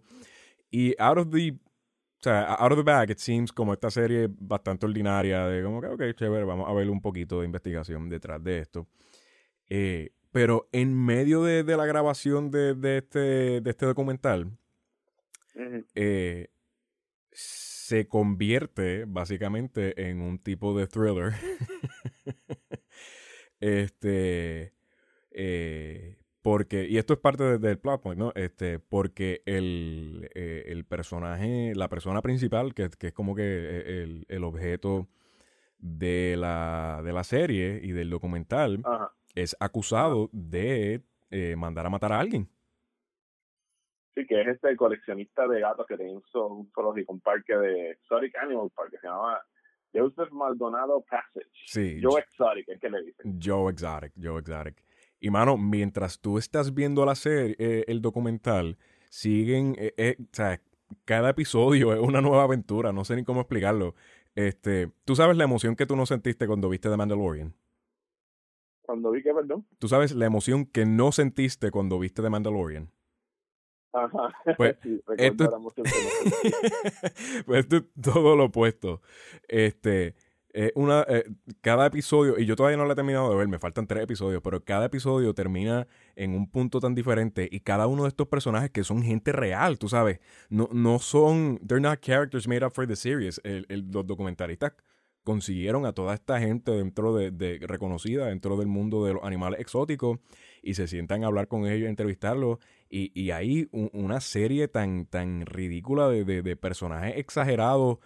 Y 0.69 0.95
out 0.99 1.19
of 1.19 1.29
the, 1.29 1.51
o 1.51 2.23
sea, 2.23 2.55
out 2.55 2.71
of 2.71 2.77
the 2.77 2.83
bag, 2.83 3.11
it 3.11 3.19
seems 3.19 3.51
como 3.51 3.73
esta 3.73 3.89
serie 3.91 4.27
bastante 4.29 4.85
ordinaria 4.85 5.45
de 5.45 5.63
como 5.63 5.79
que, 5.79 5.87
ok, 5.87 6.01
chévere, 6.15 6.43
vamos 6.43 6.67
a 6.67 6.73
ver 6.73 6.89
un 6.89 6.99
poquito 6.99 7.39
de 7.39 7.45
investigación 7.45 8.09
detrás 8.09 8.43
de 8.43 8.59
esto. 8.59 8.87
Eh, 9.69 10.11
pero 10.31 10.67
en 10.71 10.93
medio 10.93 11.43
de, 11.43 11.63
la 11.63 11.85
grabación 11.85 12.49
de, 12.49 12.75
este, 12.97 13.61
de 13.61 13.69
este 13.69 13.85
documental, 13.85 14.51
se 17.83 18.07
convierte 18.07 19.03
básicamente 19.05 20.09
en 20.09 20.21
un 20.21 20.39
tipo 20.39 20.77
de 20.77 20.87
thriller. 20.87 21.33
este. 23.59 24.73
Eh, 25.31 26.17
porque, 26.41 26.87
y 26.87 26.97
esto 26.97 27.13
es 27.13 27.19
parte 27.19 27.57
del 27.57 27.79
plot 27.79 28.01
point, 28.01 28.19
¿no? 28.19 28.31
Este, 28.35 28.79
porque 28.79 29.41
el, 29.45 30.29
eh, 30.33 30.63
el 30.67 30.85
personaje, 30.85 31.73
la 31.75 31.89
persona 31.89 32.21
principal, 32.21 32.73
que, 32.73 32.89
que 32.89 33.07
es 33.07 33.13
como 33.13 33.35
que 33.35 33.43
eh, 33.43 34.23
el, 34.29 34.43
objeto 34.45 35.09
de 35.77 36.35
la, 36.37 37.01
de 37.03 37.11
la 37.11 37.25
serie 37.25 37.81
y 37.83 37.91
del 37.91 38.09
documental, 38.09 38.81
es 39.35 39.57
acusado 39.59 40.29
de 40.31 41.03
mandar 41.57 41.85
a 41.85 41.89
matar 41.89 42.13
a 42.13 42.21
alguien. 42.21 42.47
Sí, 44.15 44.25
que 44.27 44.41
es 44.41 44.47
este 44.47 44.75
coleccionista 44.75 45.47
de 45.47 45.59
gatos 45.59 45.87
que 45.87 45.97
tiene 45.97 46.13
un, 46.13 46.23
zoológico, 46.73 47.13
un 47.13 47.21
parque 47.21 47.55
de 47.55 47.91
Exotic 47.91 48.35
Animal 48.37 48.69
Park 48.75 48.91
que 48.91 48.99
se 48.99 49.07
llama 49.07 49.39
Joseph 49.93 50.31
Maldonado 50.31 51.03
Passage. 51.09 51.49
Sí. 51.65 51.99
Joe 52.01 52.21
Exotic, 52.21 52.69
es 52.69 52.79
que 52.79 52.89
le 52.89 53.03
dicen. 53.03 53.39
Joe 53.43 53.71
Exotic, 53.71 54.13
Joe 54.21 54.39
Exotic. 54.39 54.83
Y 55.19 55.29
mano, 55.29 55.57
mientras 55.57 56.19
tú 56.19 56.37
estás 56.37 56.73
viendo 56.73 57.05
la 57.05 57.15
serie, 57.15 57.55
eh, 57.57 57.85
el 57.87 58.01
documental, 58.01 58.77
siguen, 59.09 59.75
eh, 59.79 59.93
eh, 59.97 60.17
o 60.19 60.25
sea, 60.31 60.59
cada 61.05 61.29
episodio 61.29 61.93
es 61.93 61.99
una 61.99 62.21
nueva 62.21 62.43
aventura, 62.43 62.91
no 62.91 63.05
sé 63.05 63.15
ni 63.15 63.23
cómo 63.23 63.41
explicarlo. 63.41 63.95
Este, 64.35 64.91
¿tú 65.05 65.15
sabes 65.15 65.37
la 65.37 65.43
emoción 65.43 65.75
que 65.75 65.85
tú 65.85 65.95
no 65.95 66.05
sentiste 66.05 66.45
cuando 66.45 66.69
viste 66.69 66.89
The 66.89 66.97
Mandalorian? 66.97 67.55
Cuando 68.81 69.11
vi 69.11 69.23
que, 69.23 69.33
perdón. 69.33 69.65
¿Tú 69.79 69.87
sabes 69.87 70.13
la 70.13 70.25
emoción 70.25 70.65
que 70.65 70.85
no 70.85 71.11
sentiste 71.11 71.71
cuando 71.71 71.99
viste 71.99 72.21
The 72.21 72.29
Mandalorian? 72.29 72.91
Ajá. 73.93 74.33
Pues, 74.57 74.75
esto, 75.17 75.61
pues 77.45 77.59
esto 77.59 77.77
es 77.77 77.83
todo 78.01 78.35
lo 78.35 78.45
opuesto. 78.45 79.01
Este, 79.47 80.15
una, 80.75 81.05
eh, 81.07 81.25
cada 81.61 81.85
episodio, 81.87 82.37
y 82.37 82.45
yo 82.45 82.55
todavía 82.55 82.77
no 82.77 82.85
lo 82.85 82.91
he 82.91 82.95
terminado 82.95 83.29
de 83.29 83.35
ver, 83.35 83.47
me 83.47 83.59
faltan 83.59 83.87
tres 83.87 84.03
episodios, 84.03 84.41
pero 84.43 84.63
cada 84.63 84.85
episodio 84.85 85.33
termina 85.33 85.87
en 86.15 86.35
un 86.35 86.49
punto 86.49 86.79
tan 86.79 86.93
diferente 86.95 87.47
y 87.51 87.61
cada 87.61 87.87
uno 87.87 88.03
de 88.03 88.09
estos 88.09 88.27
personajes 88.27 88.69
que 88.71 88.83
son 88.83 89.01
gente 89.03 89.31
real, 89.31 89.79
tú 89.79 89.89
sabes, 89.89 90.19
no, 90.49 90.69
no 90.71 90.99
son, 90.99 91.59
they're 91.65 91.81
not 91.81 91.99
characters 92.01 92.47
made 92.47 92.65
up 92.65 92.71
for 92.71 92.87
the 92.87 92.95
series. 92.95 93.41
El, 93.43 93.65
los 93.91 94.05
documentaristas 94.05 94.73
consiguieron 95.23 95.85
a 95.85 95.93
toda 95.93 96.13
esta 96.13 96.39
gente 96.39 96.71
dentro 96.71 97.15
de, 97.15 97.31
de, 97.31 97.59
reconocida 97.61 98.27
dentro 98.27 98.57
del 98.57 98.67
mundo 98.67 99.05
de 99.05 99.13
los 99.13 99.23
animales 99.23 99.59
exóticos 99.59 100.19
y 100.61 100.73
se 100.73 100.87
sientan 100.87 101.23
a 101.23 101.27
hablar 101.27 101.47
con 101.47 101.65
ellos, 101.65 101.87
a 101.87 101.89
entrevistarlos 101.89 102.59
y, 102.93 103.11
y 103.19 103.31
hay 103.31 103.67
una 103.71 104.21
serie 104.21 104.67
tan, 104.67 105.07
tan 105.07 105.47
ridícula 105.47 106.09
de, 106.09 106.23
de, 106.43 106.55
personajes 106.55 107.17
exagerados 107.17 107.97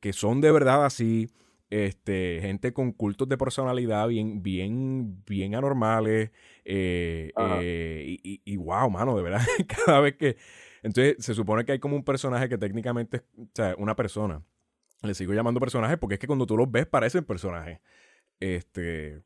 que 0.00 0.12
son 0.12 0.40
de 0.40 0.50
verdad 0.50 0.84
así. 0.84 1.30
este, 1.70 2.40
gente 2.42 2.72
con 2.72 2.90
cultos 2.90 3.28
de 3.28 3.38
personalidad 3.38 4.08
bien, 4.08 4.42
bien, 4.42 5.22
bien 5.26 5.54
anormales. 5.54 6.32
Eh, 6.64 7.30
eh, 7.36 8.18
y, 8.24 8.42
y, 8.44 8.56
wow, 8.56 8.90
mano, 8.90 9.16
de 9.16 9.22
verdad, 9.22 9.42
cada 9.86 10.00
vez 10.00 10.16
que... 10.16 10.36
Entonces, 10.82 11.24
se 11.24 11.34
supone 11.34 11.64
que 11.64 11.72
hay 11.72 11.78
como 11.78 11.94
un 11.94 12.04
personaje 12.04 12.48
que 12.48 12.58
técnicamente 12.58 13.18
es, 13.18 13.22
o 13.38 13.48
sea, 13.54 13.76
una 13.78 13.94
persona. 13.94 14.42
Le 15.02 15.14
sigo 15.14 15.34
llamando 15.34 15.60
personaje 15.60 15.96
porque 15.98 16.14
es 16.14 16.20
que 16.20 16.26
cuando 16.26 16.46
tú 16.46 16.56
los 16.56 16.68
ves 16.68 16.86
parecen 16.86 17.24
personajes. 17.24 17.78
Este... 18.40 19.22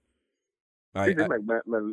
sí, 1.07 1.15
sí, 1.15 1.23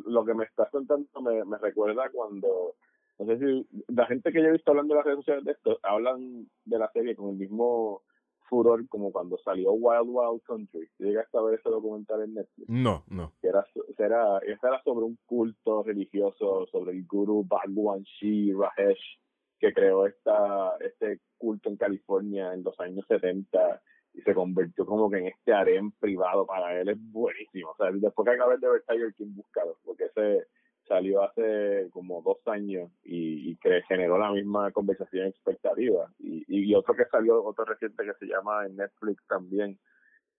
lo 0.07 0.25
que 0.25 0.33
me 0.33 0.43
estás 0.43 0.69
contando 0.71 1.21
me, 1.21 1.45
me 1.45 1.57
recuerda 1.57 2.09
cuando 2.11 2.75
no 3.19 3.25
sé 3.25 3.37
si 3.37 3.67
la 3.87 4.05
gente 4.07 4.31
que 4.31 4.41
yo 4.41 4.47
he 4.47 4.53
visto 4.53 4.71
hablando 4.71 4.93
en 4.93 4.97
las 4.97 5.05
redes 5.05 5.19
sociales 5.19 5.45
de 5.45 5.51
esto 5.51 5.79
hablan 5.83 6.47
de 6.65 6.79
la 6.79 6.89
serie 6.91 7.15
con 7.15 7.29
el 7.29 7.35
mismo 7.35 8.01
furor 8.49 8.87
como 8.87 9.11
cuando 9.11 9.37
salió 9.39 9.71
Wild 9.71 10.07
Wild 10.07 10.41
Country. 10.43 10.87
¿Llegaste 10.99 11.37
a 11.37 11.41
ver 11.41 11.59
ese 11.59 11.69
documental 11.69 12.21
en 12.23 12.33
Netflix? 12.35 12.69
No, 12.69 13.03
no. 13.07 13.33
era, 13.41 13.65
era, 13.97 14.39
era 14.39 14.83
sobre 14.83 15.05
un 15.05 15.17
culto 15.25 15.83
religioso, 15.83 16.67
sobre 16.71 16.91
el 16.91 17.05
guru 17.05 17.43
Bhagwan 17.43 18.03
Shi 18.03 18.53
Rajesh, 18.53 19.19
que 19.59 19.73
creó 19.73 20.05
esta, 20.05 20.75
este 20.81 21.21
culto 21.37 21.69
en 21.69 21.77
California 21.77 22.53
en 22.53 22.63
los 22.63 22.79
años 22.79 23.05
70 23.07 23.81
y 24.13 24.21
se 24.21 24.33
convirtió 24.33 24.85
como 24.85 25.09
que 25.09 25.17
en 25.17 25.27
este 25.27 25.53
harem 25.53 25.91
privado 25.99 26.45
para 26.45 26.79
él. 26.79 26.89
Es 26.89 26.97
buenísimo. 26.99 27.71
O 27.71 27.75
sea, 27.75 27.91
después 27.91 28.25
que 28.25 28.35
acabé 28.35 28.57
de 28.57 28.69
ver 28.69 28.83
Tiger 28.87 29.13
King, 29.15 29.33
buscado, 29.35 29.77
porque 29.83 30.05
ese 30.05 30.47
salió 30.87 31.23
hace 31.23 31.89
como 31.91 32.21
dos 32.21 32.37
años 32.47 32.91
y, 33.03 33.51
y 33.51 33.55
que 33.57 33.81
generó 33.83 34.17
la 34.17 34.31
misma 34.31 34.71
conversación 34.71 35.27
expectativa. 35.27 36.11
Y, 36.19 36.43
y 36.47 36.75
otro 36.75 36.95
que 36.95 37.05
salió, 37.05 37.43
otro 37.43 37.65
reciente 37.65 38.03
que 38.03 38.13
se 38.13 38.25
llama 38.25 38.65
en 38.65 38.75
Netflix 38.75 39.25
también, 39.27 39.79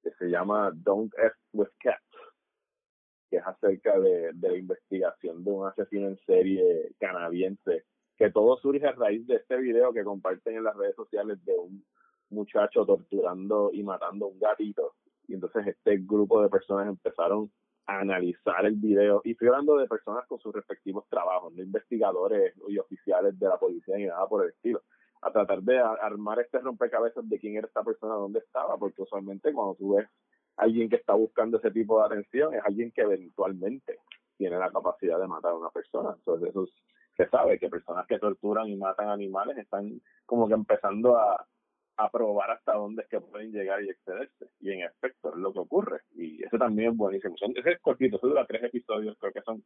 que 0.02 0.10
se 0.12 0.26
llama 0.26 0.70
Don't 0.74 1.12
F 1.16 1.34
with 1.52 1.68
Cats, 1.80 2.02
que 3.30 3.38
es 3.38 3.46
acerca 3.46 3.98
de, 3.98 4.32
de 4.34 4.48
la 4.50 4.56
investigación 4.56 5.42
de 5.44 5.50
un 5.50 5.66
asesino 5.66 6.08
en 6.08 6.18
serie 6.26 6.92
canadiense, 6.98 7.84
que 8.16 8.30
todo 8.30 8.56
surge 8.58 8.86
a 8.86 8.92
raíz 8.92 9.26
de 9.26 9.36
este 9.36 9.56
video 9.56 9.92
que 9.92 10.04
comparten 10.04 10.56
en 10.56 10.64
las 10.64 10.76
redes 10.76 10.94
sociales 10.94 11.42
de 11.44 11.54
un 11.54 11.84
muchacho 12.30 12.84
torturando 12.84 13.70
y 13.72 13.82
matando 13.82 14.26
a 14.26 14.28
un 14.28 14.38
gatito. 14.38 14.94
Y 15.26 15.34
entonces 15.34 15.66
este 15.68 15.96
grupo 15.98 16.42
de 16.42 16.48
personas 16.48 16.86
empezaron 16.86 17.50
analizar 17.86 18.64
el 18.64 18.76
video. 18.76 19.20
Y 19.24 19.32
estoy 19.32 19.48
hablando 19.48 19.76
de 19.76 19.86
personas 19.86 20.26
con 20.26 20.38
sus 20.38 20.54
respectivos 20.54 21.06
trabajos, 21.08 21.52
no 21.52 21.62
investigadores 21.62 22.54
y 22.68 22.78
oficiales 22.78 23.38
de 23.38 23.48
la 23.48 23.58
policía 23.58 23.96
ni 23.96 24.06
nada 24.06 24.26
por 24.26 24.44
el 24.44 24.50
estilo. 24.50 24.82
A 25.22 25.30
tratar 25.32 25.62
de 25.62 25.78
armar 25.78 26.40
este 26.40 26.58
rompecabezas 26.58 27.28
de 27.28 27.38
quién 27.38 27.56
era 27.56 27.66
esta 27.66 27.82
persona, 27.82 28.14
dónde 28.14 28.40
estaba, 28.40 28.76
porque 28.76 29.02
usualmente 29.02 29.52
cuando 29.52 29.74
tú 29.74 29.96
ves 29.96 30.06
a 30.56 30.64
alguien 30.64 30.88
que 30.88 30.96
está 30.96 31.14
buscando 31.14 31.58
ese 31.58 31.70
tipo 31.70 31.98
de 31.98 32.06
atención, 32.06 32.54
es 32.54 32.62
alguien 32.64 32.92
que 32.92 33.02
eventualmente 33.02 33.98
tiene 34.36 34.58
la 34.58 34.70
capacidad 34.70 35.18
de 35.18 35.26
matar 35.26 35.52
a 35.52 35.56
una 35.56 35.70
persona. 35.70 36.14
Entonces, 36.16 36.50
eso 36.50 36.66
se 37.16 37.28
sabe 37.28 37.58
que 37.58 37.68
personas 37.68 38.06
que 38.06 38.18
torturan 38.18 38.68
y 38.68 38.76
matan 38.76 39.08
animales 39.08 39.56
están 39.56 40.00
como 40.26 40.48
que 40.48 40.54
empezando 40.54 41.16
a, 41.16 41.46
a 41.96 42.10
probar 42.10 42.50
hasta 42.50 42.72
dónde 42.72 43.02
es 43.02 43.08
que 43.08 43.20
pueden 43.20 43.52
llegar 43.52 43.82
y 43.82 43.90
excederse. 43.90 44.46
Y 44.60 44.72
en 44.72 44.82
efecto, 44.82 45.30
es 45.30 45.36
lo 45.36 45.52
que 45.52 45.60
ocurre. 45.60 46.00
Y 46.14 46.44
eso 46.44 46.58
también 46.58 46.92
es 46.92 46.96
buenísimo. 46.96 47.34
Ese 47.54 47.72
es 47.72 47.80
cortito, 47.80 48.18
son 48.18 48.30
dura 48.30 48.46
tres 48.46 48.64
episodios, 48.64 49.16
creo 49.18 49.32
que 49.32 49.42
son. 49.42 49.64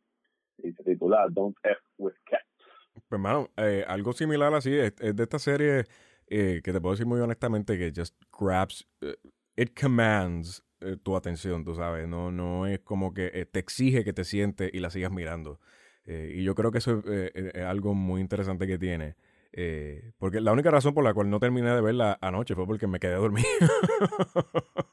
Y 0.59 0.73
se 0.73 0.83
titula 0.83 1.27
Don't 1.31 1.57
F 1.63 1.81
with 1.99 2.15
Cats. 2.25 2.45
Pues, 2.93 3.19
hermano, 3.19 3.51
eh, 3.57 3.85
algo 3.87 4.13
similar 4.13 4.53
así 4.55 4.75
es, 4.77 4.97
de 4.97 5.23
esta 5.23 5.39
serie 5.39 5.85
eh, 6.27 6.61
que 6.63 6.73
te 6.73 6.81
puedo 6.81 6.95
decir 6.95 7.07
muy 7.07 7.21
honestamente 7.21 7.79
que 7.79 7.93
just 7.95 8.15
grabs, 8.39 8.87
eh, 9.01 9.17
it 9.57 9.79
commands 9.79 10.65
tu 11.03 11.17
atención, 11.17 11.65
tú 11.65 11.75
sabes. 11.75 12.07
No, 12.07 12.31
no 12.31 12.67
es 12.67 12.79
como 12.81 13.13
que 13.13 13.47
te 13.51 13.59
exige 13.59 14.05
que 14.05 14.13
te 14.13 14.23
sientes 14.23 14.71
y 14.73 14.79
la 14.79 14.91
sigas 14.91 15.11
mirando. 15.11 15.59
y 16.07 16.45
yo 16.45 16.55
creo 16.55 16.71
que 16.71 16.79
eso 16.79 17.03
es 17.05 17.65
algo 17.65 17.95
muy 17.95 18.21
interesante 18.21 18.69
que 18.69 18.79
tiene. 18.79 19.17
Eh, 19.61 20.13
porque 20.19 20.41
la 20.41 20.53
única 20.53 20.71
razón 20.71 20.95
por 20.95 21.03
la 21.03 21.13
cual 21.13 21.31
no 21.31 21.41
terminé 21.41 21.75
de 21.75 21.81
verla 21.81 22.17
anoche 22.21 22.55
fue 22.55 22.65
porque 22.65 22.87
me 22.87 23.01
quedé 23.01 23.15
dormido 23.15 23.49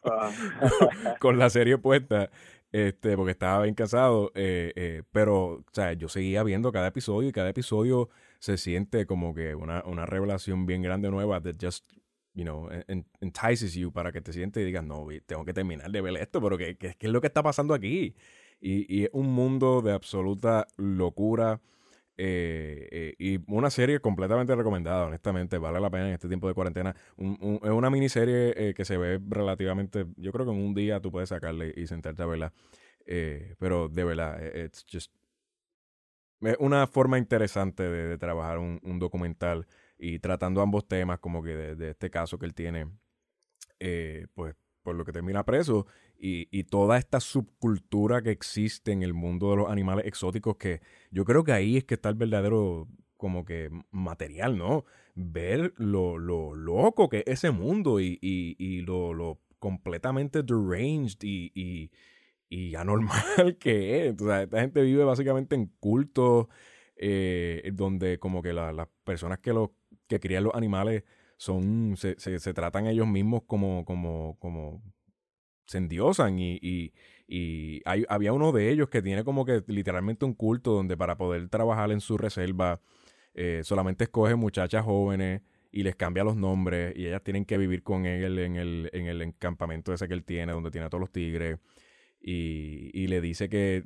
ah. 0.05 0.31
con 1.19 1.37
la 1.37 1.51
serie 1.51 1.77
puesta, 1.77 2.31
este, 2.71 3.15
porque 3.15 3.33
estaba 3.33 3.61
bien 3.61 3.75
cansado. 3.75 4.31
Eh, 4.33 4.73
eh, 4.75 5.03
pero, 5.11 5.57
o 5.57 5.65
sea, 5.71 5.93
yo 5.93 6.09
seguía 6.09 6.41
viendo 6.41 6.71
cada 6.71 6.87
episodio 6.87 7.29
y 7.29 7.31
cada 7.31 7.49
episodio 7.49 8.09
se 8.39 8.57
siente 8.57 9.05
como 9.05 9.35
que 9.35 9.53
una, 9.53 9.83
una 9.85 10.07
revelación 10.07 10.65
bien 10.65 10.81
grande 10.81 11.11
nueva 11.11 11.39
that 11.41 11.57
just, 11.61 11.87
you 12.33 12.43
know, 12.43 12.67
entices 13.21 13.75
you 13.75 13.91
para 13.91 14.11
que 14.11 14.21
te 14.21 14.33
sientes 14.33 14.63
y 14.63 14.65
digas, 14.65 14.83
no, 14.83 15.05
tengo 15.27 15.45
que 15.45 15.53
terminar 15.53 15.91
de 15.91 16.01
ver 16.01 16.17
esto, 16.17 16.41
pero 16.41 16.57
¿qué, 16.57 16.75
qué, 16.75 16.95
qué 16.97 17.05
es 17.05 17.13
lo 17.13 17.21
que 17.21 17.27
está 17.27 17.43
pasando 17.43 17.75
aquí? 17.75 18.15
Y, 18.59 18.91
y 18.91 19.03
es 19.03 19.11
un 19.13 19.27
mundo 19.27 19.83
de 19.83 19.91
absoluta 19.91 20.65
locura 20.75 21.61
eh, 22.17 22.87
eh, 22.91 23.15
y 23.19 23.39
una 23.47 23.69
serie 23.69 23.99
completamente 23.99 24.55
recomendada, 24.55 25.05
honestamente, 25.05 25.57
vale 25.57 25.81
la 25.81 25.89
pena 25.89 26.07
en 26.07 26.13
este 26.13 26.27
tiempo 26.27 26.47
de 26.47 26.53
cuarentena. 26.53 26.95
es 27.17 27.69
una 27.69 27.89
miniserie 27.89 28.53
eh, 28.69 28.73
que 28.73 28.85
se 28.85 28.97
ve 28.97 29.19
relativamente, 29.27 30.05
yo 30.15 30.31
creo 30.31 30.45
que 30.45 30.51
en 30.51 30.57
un 30.57 30.73
día 30.73 31.01
tú 31.01 31.11
puedes 31.11 31.29
sacarle 31.29 31.73
y 31.75 31.87
sentarte 31.87 32.23
a 32.23 32.25
verla. 32.25 32.53
pero 33.59 33.89
de 33.89 34.03
verdad, 34.03 34.41
it's 34.55 34.85
just 34.91 35.11
es 36.41 36.57
una 36.59 36.85
forma 36.87 37.17
interesante 37.17 37.83
de, 37.83 38.17
trabajar 38.17 38.59
un, 38.59 38.99
documental 38.99 39.65
y 39.97 40.19
tratando 40.19 40.61
ambos 40.61 40.87
temas, 40.87 41.19
como 41.19 41.41
que 41.41 41.55
de, 41.55 41.75
de 41.75 41.91
este 41.91 42.09
caso 42.09 42.37
que 42.37 42.45
él 42.45 42.53
tiene, 42.53 42.87
pues 44.33 44.55
por 44.83 44.95
lo 44.95 45.03
que 45.03 45.11
termina 45.11 45.43
preso 45.43 45.87
y, 46.17 46.63
toda 46.65 46.97
esta 46.97 47.19
subcultura 47.19 48.21
que 48.21 48.31
existe 48.31 48.91
en 48.91 49.03
el 49.03 49.13
mundo 49.13 49.51
de 49.51 49.57
los 49.57 49.69
animales 49.69 50.05
exóticos 50.05 50.55
que 50.57 50.81
yo 51.11 51.25
creo 51.25 51.43
que 51.43 51.51
ahí 51.51 51.77
es 51.77 51.83
que 51.83 51.95
está 51.95 52.09
el 52.09 52.15
verdadero 52.15 52.87
como 53.17 53.45
que 53.45 53.69
material, 53.91 54.57
¿no? 54.57 54.85
Ver 55.15 55.73
lo, 55.77 56.17
lo 56.17 56.55
loco 56.55 57.09
que 57.09 57.19
es 57.19 57.25
ese 57.27 57.51
mundo 57.51 57.99
y, 57.99 58.19
y, 58.21 58.81
lo, 58.81 59.13
lo, 59.13 59.39
completamente 59.59 60.43
deranged 60.43 61.19
y, 61.23 61.91
anormal 62.75 63.57
que 63.59 64.07
es. 64.07 64.21
O 64.21 64.25
sea, 64.27 64.43
esta 64.43 64.61
gente 64.61 64.81
vive 64.81 65.03
básicamente 65.03 65.55
en 65.55 65.67
cultos 65.79 66.47
eh, 66.95 67.71
donde 67.73 68.19
como 68.19 68.41
que 68.41 68.53
las 68.53 68.87
personas 69.03 69.39
que, 69.39 69.53
lo, 69.53 69.73
que 70.07 70.19
crían 70.19 70.43
los 70.45 70.55
animales 70.55 71.03
son, 71.37 71.95
se, 71.97 72.15
se, 72.19 72.39
se 72.39 72.53
tratan 72.53 72.87
ellos 72.87 73.07
mismos 73.07 73.43
como, 73.45 73.83
como, 73.85 74.37
como 74.39 74.81
se 75.65 75.77
endiosan 75.77 76.39
y, 76.39 76.59
y, 76.61 76.93
y 77.27 77.81
hay, 77.85 78.05
había 78.09 78.33
uno 78.33 78.51
de 78.51 78.69
ellos 78.69 78.89
que 78.89 79.01
tiene 79.01 79.23
como 79.23 79.45
que 79.45 79.63
literalmente 79.67 80.25
un 80.25 80.33
culto 80.33 80.71
donde 80.71 80.97
para 80.97 81.17
poder 81.17 81.49
trabajar 81.49 81.91
en 81.91 82.01
su 82.01 82.17
reserva 82.17 82.81
eh, 83.33 83.61
solamente 83.63 84.05
escoge 84.05 84.35
muchachas 84.35 84.85
jóvenes 84.85 85.41
y 85.71 85.83
les 85.83 85.95
cambia 85.95 86.23
los 86.23 86.37
nombres 86.37 86.93
y 86.95 87.07
ellas 87.07 87.21
tienen 87.23 87.45
que 87.45 87.57
vivir 87.57 87.83
con 87.83 88.05
él 88.05 88.39
en 88.39 88.55
el, 88.55 88.89
en 88.93 89.07
el 89.07 89.21
encampamento 89.21 89.93
ese 89.93 90.07
que 90.07 90.13
él 90.13 90.23
tiene, 90.23 90.53
donde 90.53 90.71
tiene 90.71 90.87
a 90.87 90.89
todos 90.89 91.01
los 91.01 91.11
tigres. 91.11 91.59
Y, 92.21 92.89
y 92.93 93.07
le 93.07 93.21
dice 93.21 93.49
que 93.49 93.83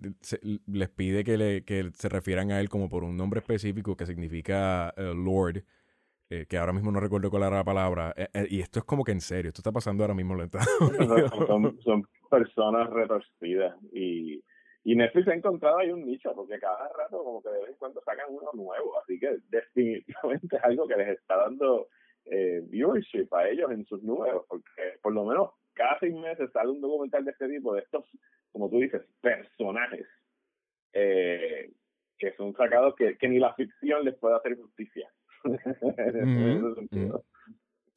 les 0.68 0.90
pide 0.90 1.24
que, 1.26 1.38
le, 1.38 1.64
que 1.66 1.92
se 1.94 2.08
refieran 2.08 2.52
a 2.52 2.62
él 2.62 2.70
como 2.70 2.88
por 2.88 3.04
un 3.04 3.18
nombre 3.18 3.40
específico 3.40 3.98
que 3.98 4.06
significa 4.06 4.94
eh, 4.96 5.14
Lord 5.16 5.64
eh, 6.30 6.46
que 6.48 6.58
ahora 6.58 6.74
mismo 6.74 6.92
no 6.92 7.00
recuerdo 7.00 7.30
cuál 7.30 7.44
era 7.44 7.58
la 7.58 7.64
palabra, 7.64 8.14
eh, 8.16 8.28
eh, 8.34 8.48
y 8.50 8.62
esto 8.62 8.80
es 8.80 8.86
como 8.86 9.04
que 9.04 9.12
en 9.12 9.22
serio, 9.22 9.50
esto 9.50 9.62
está 9.62 9.72
pasando 9.72 10.04
ahora 10.04 10.14
mismo 10.14 10.40
en 10.42 10.50
son, 11.48 11.80
son, 11.82 12.04
personas 12.30 12.90
retorcidas 12.92 13.76
y, 13.92 14.44
y 14.84 14.96
Netflix 14.96 15.28
ha 15.28 15.34
encontrado 15.34 15.80
ahí 15.80 15.92
un 15.92 16.06
nicho, 16.06 16.32
porque 16.36 16.60
cada 16.60 16.88
rato 16.98 17.24
como 17.24 17.42
que 17.42 17.50
de 17.50 17.60
vez 17.62 17.70
en 17.70 17.76
cuando 17.78 18.02
sacan 18.02 18.28
uno 18.30 18.52
nuevo, 18.54 19.00
así 19.00 19.20
que 19.20 19.38
definitivamente 19.50 20.56
es 20.56 20.64
algo 20.64 20.88
que 20.88 20.96
les 20.96 21.18
está 21.18 21.38
dando 21.38 21.88
eh, 22.26 22.62
viewership 22.68 23.28
a 23.34 23.50
ellos 23.50 23.72
en 23.72 23.86
sus 23.86 24.04
números, 24.04 24.46
porque 24.48 25.00
por 25.02 25.14
lo 25.14 25.26
menos 25.26 25.50
cada 25.74 26.00
seis 26.00 26.14
meses 26.14 26.52
sale 26.52 26.70
un 26.70 26.82
documental 26.82 27.26
de 27.26 27.32
este 27.32 27.48
tipo, 27.48 27.74
de 27.74 27.82
estos, 27.82 28.06
como 28.52 28.70
tú 28.70 28.78
dices, 28.78 29.02
personajes 29.22 30.06
eh, 30.94 31.72
que 32.18 32.34
son 32.34 32.54
sacados 32.54 32.96
que, 32.96 33.18
que 33.18 33.28
ni 33.28 33.40
la 33.40 33.54
ficción 33.56 34.04
les 34.04 34.16
puede 34.16 34.36
hacer 34.36 34.58
justicia. 34.58 35.10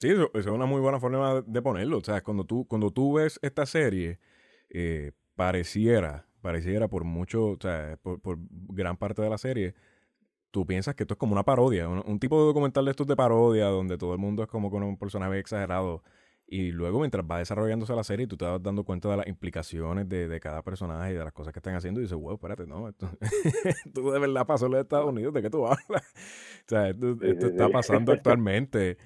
Sí, 0.02 0.08
eso, 0.08 0.32
es 0.34 0.46
una 0.46 0.66
muy 0.66 0.80
buena 0.80 0.98
forma 0.98 1.42
de 1.46 1.62
ponerlo. 1.62 1.98
O 1.98 2.02
sea, 2.02 2.22
cuando 2.22 2.42
tú, 2.44 2.66
cuando 2.66 2.90
tú 2.90 3.12
ves 3.12 3.38
esta 3.40 3.66
serie, 3.66 4.18
eh, 4.68 5.12
pareciera, 5.36 6.26
pareciera 6.40 6.88
por 6.88 7.04
mucho, 7.04 7.50
o 7.50 7.58
sea, 7.60 7.96
por, 8.02 8.18
gran 8.50 8.96
parte 8.96 9.22
de 9.22 9.30
la 9.30 9.38
serie, 9.38 9.74
tú 10.50 10.66
piensas 10.66 10.96
que 10.96 11.04
esto 11.04 11.14
es 11.14 11.18
como 11.18 11.34
una 11.34 11.44
parodia, 11.44 11.88
un, 11.88 12.18
tipo 12.18 12.40
de 12.40 12.46
documental 12.46 12.84
de 12.84 12.90
estos 12.90 13.06
de 13.06 13.14
parodia, 13.14 13.66
donde 13.66 13.96
todo 13.96 14.12
el 14.12 14.18
mundo 14.18 14.42
es 14.42 14.48
como 14.48 14.72
con 14.72 14.82
un 14.82 14.98
personaje 14.98 15.38
exagerado. 15.38 16.02
Y 16.46 16.70
luego, 16.70 17.00
mientras 17.00 17.24
va 17.24 17.38
desarrollándose 17.38 17.94
la 17.94 18.04
serie, 18.04 18.26
tú 18.26 18.36
te 18.36 18.44
vas 18.44 18.62
dando 18.62 18.84
cuenta 18.84 19.08
de 19.08 19.16
las 19.16 19.26
implicaciones 19.26 20.08
de, 20.08 20.28
de 20.28 20.40
cada 20.40 20.62
personaje 20.62 21.12
y 21.12 21.16
de 21.16 21.24
las 21.24 21.32
cosas 21.32 21.52
que 21.52 21.60
están 21.60 21.74
haciendo. 21.74 22.00
Y 22.00 22.04
dices, 22.04 22.18
wow, 22.18 22.34
espérate, 22.34 22.66
no, 22.66 22.88
esto, 22.88 23.08
tú 23.94 24.10
de 24.10 24.18
verdad 24.18 24.46
pasó 24.46 24.66
en 24.66 24.72
los 24.72 24.82
Estados 24.82 25.08
Unidos, 25.08 25.32
¿de 25.32 25.42
qué 25.42 25.50
tú 25.50 25.66
hablas? 25.66 26.02
O 26.02 26.68
sea, 26.68 26.90
esto, 26.90 27.16
está 27.22 27.68
pasando 27.68 28.12
actualmente. 28.12 28.98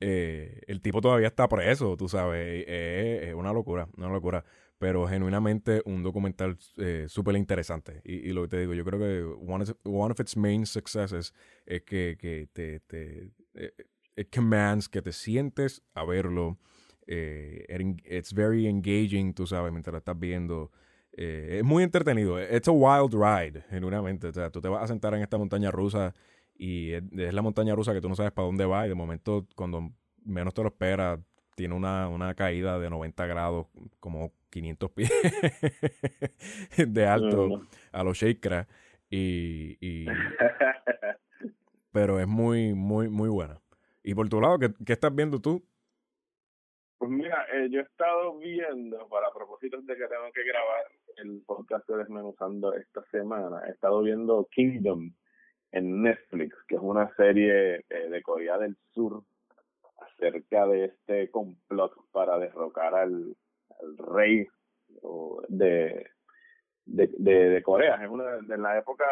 eh, 0.00 0.62
el 0.66 0.80
tipo 0.80 1.00
todavía 1.00 1.28
está 1.28 1.48
preso, 1.48 1.96
tú 1.96 2.08
sabes, 2.08 2.64
es 2.66 3.34
una 3.34 3.52
locura, 3.52 3.88
una 3.96 4.08
locura. 4.08 4.44
Pero 4.78 5.06
genuinamente 5.06 5.80
un 5.86 6.02
documental 6.02 6.58
eh, 6.76 7.06
súper 7.08 7.36
interesante. 7.36 8.02
Y, 8.04 8.32
lo 8.32 8.42
que 8.42 8.48
te 8.48 8.60
digo, 8.60 8.74
yo 8.74 8.84
creo 8.84 8.98
que 8.98 9.22
one 9.22 9.64
of, 9.64 9.72
one 9.84 10.12
of 10.12 10.20
its 10.20 10.36
main 10.36 10.66
successes 10.66 11.32
es 11.64 11.82
que, 11.82 12.16
que 12.18 12.48
te, 12.52 12.80
te 12.80 13.32
eh, 13.54 13.72
it 14.16 14.34
commands 14.34 14.88
que 14.88 15.00
te 15.00 15.12
sientes 15.12 15.82
a 15.94 16.04
verlo. 16.04 16.58
Eh, 17.06 17.64
it's 18.04 18.32
very 18.32 18.66
engaging, 18.66 19.32
tú 19.32 19.46
sabes, 19.46 19.72
mientras 19.72 19.92
lo 19.92 19.98
estás 19.98 20.18
viendo. 20.18 20.70
es 21.12 21.64
muy 21.64 21.82
entretenido. 21.82 22.40
It's 22.40 22.68
a 22.68 22.72
wild 22.72 23.14
ride, 23.14 23.62
genuinamente. 23.70 24.28
O 24.28 24.32
sea, 24.32 24.50
tú 24.50 24.60
te 24.60 24.68
vas 24.68 24.84
a 24.84 24.88
sentar 24.88 25.14
en 25.14 25.22
esta 25.22 25.38
montaña 25.38 25.70
rusa 25.70 26.14
y 26.58 26.92
es, 26.92 27.02
la 27.12 27.42
montaña 27.42 27.74
rusa 27.74 27.92
que 27.92 28.00
tú 28.00 28.08
no 28.08 28.16
sabes 28.16 28.32
para 28.32 28.46
dónde 28.46 28.64
va 28.64 28.86
y 28.86 28.88
de 28.88 28.94
momento 28.94 29.46
cuando 29.54 29.90
menos 30.24 30.54
te 30.54 30.62
lo 30.62 30.68
esperas 30.68 31.20
tiene 31.54 31.74
una, 31.74 32.08
una 32.08 32.34
caída 32.34 32.78
de 32.78 32.90
90 32.90 33.26
grados, 33.26 33.66
como 33.98 34.32
500 34.50 34.90
pies 34.90 35.10
de 36.76 37.06
alto 37.06 37.62
a 37.92 38.04
los 38.04 38.18
Shakra 38.18 38.68
y, 39.08 39.78
y 39.80 40.06
pero 41.92 42.20
es 42.20 42.28
muy 42.28 42.74
muy 42.74 43.08
muy 43.08 43.28
buena. 43.28 43.60
Y 44.04 44.14
por 44.14 44.28
tu 44.28 44.40
lado, 44.40 44.58
¿qué, 44.58 44.72
qué 44.84 44.92
estás 44.92 45.14
viendo 45.14 45.40
tú? 45.40 45.64
Pues 47.06 47.18
mira, 47.18 47.46
eh, 47.52 47.68
yo 47.70 47.78
he 47.78 47.82
estado 47.84 48.36
viendo, 48.36 49.08
para 49.08 49.30
propósitos 49.32 49.86
de 49.86 49.94
que 49.94 50.08
tengo 50.08 50.32
que 50.34 50.42
grabar 50.42 50.86
el 51.18 51.40
podcast 51.46 51.88
de 51.88 51.98
Desmenuzando 51.98 52.74
esta 52.74 53.00
semana, 53.12 53.62
he 53.64 53.70
estado 53.70 54.02
viendo 54.02 54.48
Kingdom, 54.50 55.12
en 55.70 56.02
Netflix, 56.02 56.56
que 56.66 56.74
es 56.74 56.80
una 56.82 57.08
serie 57.14 57.84
eh, 57.88 58.08
de 58.10 58.22
Corea 58.24 58.58
del 58.58 58.76
Sur 58.90 59.22
acerca 60.00 60.66
de 60.66 60.86
este 60.86 61.30
complot 61.30 61.92
para 62.10 62.40
derrocar 62.40 62.92
al, 62.96 63.36
rey 63.98 64.48
de, 65.48 66.10
de, 66.86 67.06
de, 67.50 67.62
Corea. 67.62 68.02
Es 68.02 68.10
una 68.10 68.38
de 68.38 68.58
la 68.58 68.78
época 68.78 69.04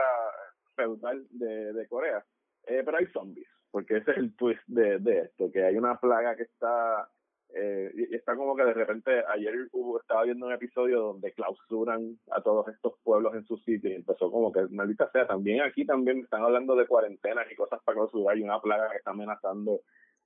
feudal 0.74 1.24
de, 1.30 1.72
de 1.72 1.86
Corea. 1.86 2.24
Eh, 2.66 2.82
pero 2.84 2.96
hay 2.96 3.06
zombies, 3.12 3.46
porque 3.70 3.98
ese 3.98 4.10
es 4.10 4.16
el 4.16 4.34
twist 4.34 4.66
de, 4.66 4.98
de 4.98 5.20
esto, 5.20 5.52
que 5.52 5.62
hay 5.62 5.76
una 5.76 6.00
plaga 6.00 6.34
que 6.34 6.42
está 6.42 7.08
eh, 7.56 7.92
y 7.94 8.14
está 8.16 8.34
como 8.34 8.56
que 8.56 8.64
de 8.64 8.74
repente 8.74 9.22
ayer 9.28 9.54
hubo, 9.70 10.00
estaba 10.00 10.24
viendo 10.24 10.46
un 10.46 10.52
episodio 10.52 11.00
donde 11.00 11.32
clausuran 11.32 12.18
a 12.32 12.42
todos 12.42 12.66
estos 12.66 12.94
pueblos 13.04 13.32
en 13.34 13.44
su 13.46 13.56
sitio 13.58 13.90
y 13.90 13.94
empezó 13.94 14.28
como 14.28 14.50
que 14.50 14.66
maldita 14.70 15.08
sea 15.12 15.28
también 15.28 15.62
aquí 15.62 15.86
también 15.86 16.18
están 16.18 16.42
hablando 16.42 16.74
de 16.74 16.88
cuarentenas 16.88 17.46
y 17.52 17.54
cosas 17.54 17.80
para 17.84 17.94
clausurar 17.94 18.36
y 18.36 18.42
una 18.42 18.60
plaga 18.60 18.90
que 18.90 18.96
está 18.96 19.12
amenazando 19.12 19.82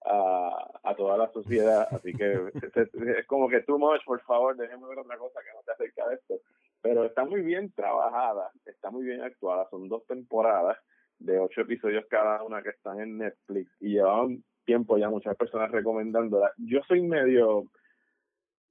a, 0.07 0.71
a 0.83 0.95
toda 0.97 1.19
la 1.19 1.31
sociedad. 1.31 1.87
Así 1.91 2.15
que 2.15 2.33
es, 2.75 3.27
como 3.27 3.47
que 3.51 3.61
too 3.61 3.79
much 3.79 4.03
por 4.07 4.23
favor 4.23 4.57
déjenme 4.57 4.89
ver 4.89 4.99
otra 4.99 5.19
cosa 5.19 5.41
que 5.41 5.53
no 5.55 5.63
se 5.63 5.73
acerca 5.73 6.09
de 6.09 6.15
esto. 6.15 6.41
Pero 6.81 7.05
está 7.05 7.27
muy 7.27 7.43
bien 7.43 7.71
trabajada 7.73 8.51
está 8.65 8.91
muy 8.91 9.05
bien 9.05 9.21
actuada. 9.21 9.69
Son 9.69 9.87
dos 9.87 10.07
temporadas 10.07 10.79
de 11.19 11.39
ocho 11.39 11.61
episodios 11.61 12.07
cada 12.09 12.43
una 12.43 12.63
que 12.63 12.71
están 12.71 13.01
en 13.01 13.19
Netflix 13.19 13.71
y 13.81 13.95
llevaban 13.95 14.43
tiempo 14.69 14.99
ya 14.99 15.09
muchas 15.09 15.35
personas 15.35 15.71
recomendándola. 15.71 16.53
Yo 16.59 16.81
soy 16.87 17.01
medio 17.01 17.65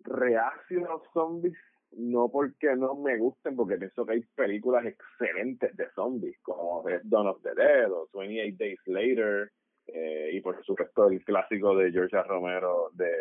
reacio 0.01 0.86
a 0.86 0.93
los 0.93 1.01
zombies, 1.12 1.57
no 1.91 2.29
porque 2.29 2.75
no 2.75 2.93
me 2.93 3.17
gusten, 3.17 3.55
porque 3.55 3.77
pienso 3.77 4.05
que 4.05 4.13
hay 4.13 4.21
películas 4.36 4.86
excelentes 4.86 5.75
de 5.75 5.89
zombies, 5.95 6.38
como 6.43 6.83
Dawn 7.03 7.27
of 7.29 7.41
the 7.41 7.55
Dead 7.55 7.91
o 7.91 8.07
28 8.13 8.57
Days 8.60 8.79
Later, 8.86 9.51
eh, 9.88 10.29
y 10.33 10.41
por 10.41 10.63
supuesto 10.63 11.10
el 11.10 11.23
clásico 11.25 11.75
de 11.75 11.91
George 11.91 12.21
Romero 12.23 12.91
de 12.93 13.12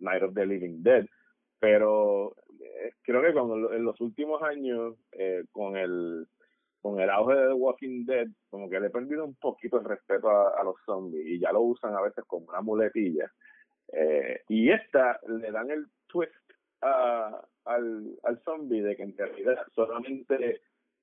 Night 0.00 0.24
of 0.24 0.34
the 0.34 0.46
Living 0.46 0.82
Dead. 0.82 1.06
Pero 1.60 2.34
eh, 2.60 2.90
creo 3.02 3.22
que 3.22 3.32
cuando 3.32 3.72
en 3.72 3.84
los 3.84 4.00
últimos 4.00 4.42
años, 4.42 4.96
eh, 5.12 5.44
con 5.52 5.76
el 5.76 6.26
con 6.86 7.00
el 7.00 7.10
auge 7.10 7.34
de 7.34 7.48
The 7.48 7.52
Walking 7.54 8.04
Dead, 8.04 8.28
como 8.48 8.70
que 8.70 8.78
le 8.78 8.86
he 8.86 8.90
perdido 8.90 9.24
un 9.24 9.34
poquito 9.34 9.78
el 9.78 9.84
respeto 9.84 10.30
a, 10.30 10.62
los 10.62 10.76
zombies 10.84 11.26
y 11.26 11.40
ya 11.40 11.50
lo 11.50 11.62
usan 11.62 11.94
a 11.94 12.00
veces 12.00 12.24
como 12.28 12.46
una 12.46 12.60
muletilla. 12.60 13.28
Eh, 13.92 14.42
y 14.48 14.70
esta 14.70 15.18
le 15.26 15.50
dan 15.50 15.70
el 15.70 15.86
twist 16.06 16.32
a, 16.82 17.40
al, 17.64 18.16
al 18.22 18.40
zombie 18.44 18.82
de 18.82 18.94
que 18.94 19.02
en 19.02 19.16
realidad 19.16 19.56
solamente 19.74 20.60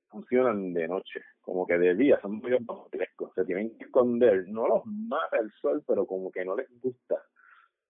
funcionan 0.08 0.74
de 0.74 0.88
noche, 0.88 1.22
como 1.42 1.68
que 1.68 1.78
de 1.78 1.96
día 1.96 2.18
son 2.22 2.38
muy 2.38 2.66
completos, 2.66 3.32
se 3.36 3.44
tienen 3.44 3.78
que 3.78 3.86
esconder, 3.86 4.48
no 4.48 4.68
los 4.68 4.86
mata 4.86 5.38
el 5.38 5.52
sol, 5.60 5.84
pero 5.86 6.06
como 6.06 6.32
que 6.32 6.46
no 6.46 6.56
les 6.56 6.70
gusta. 6.80 7.22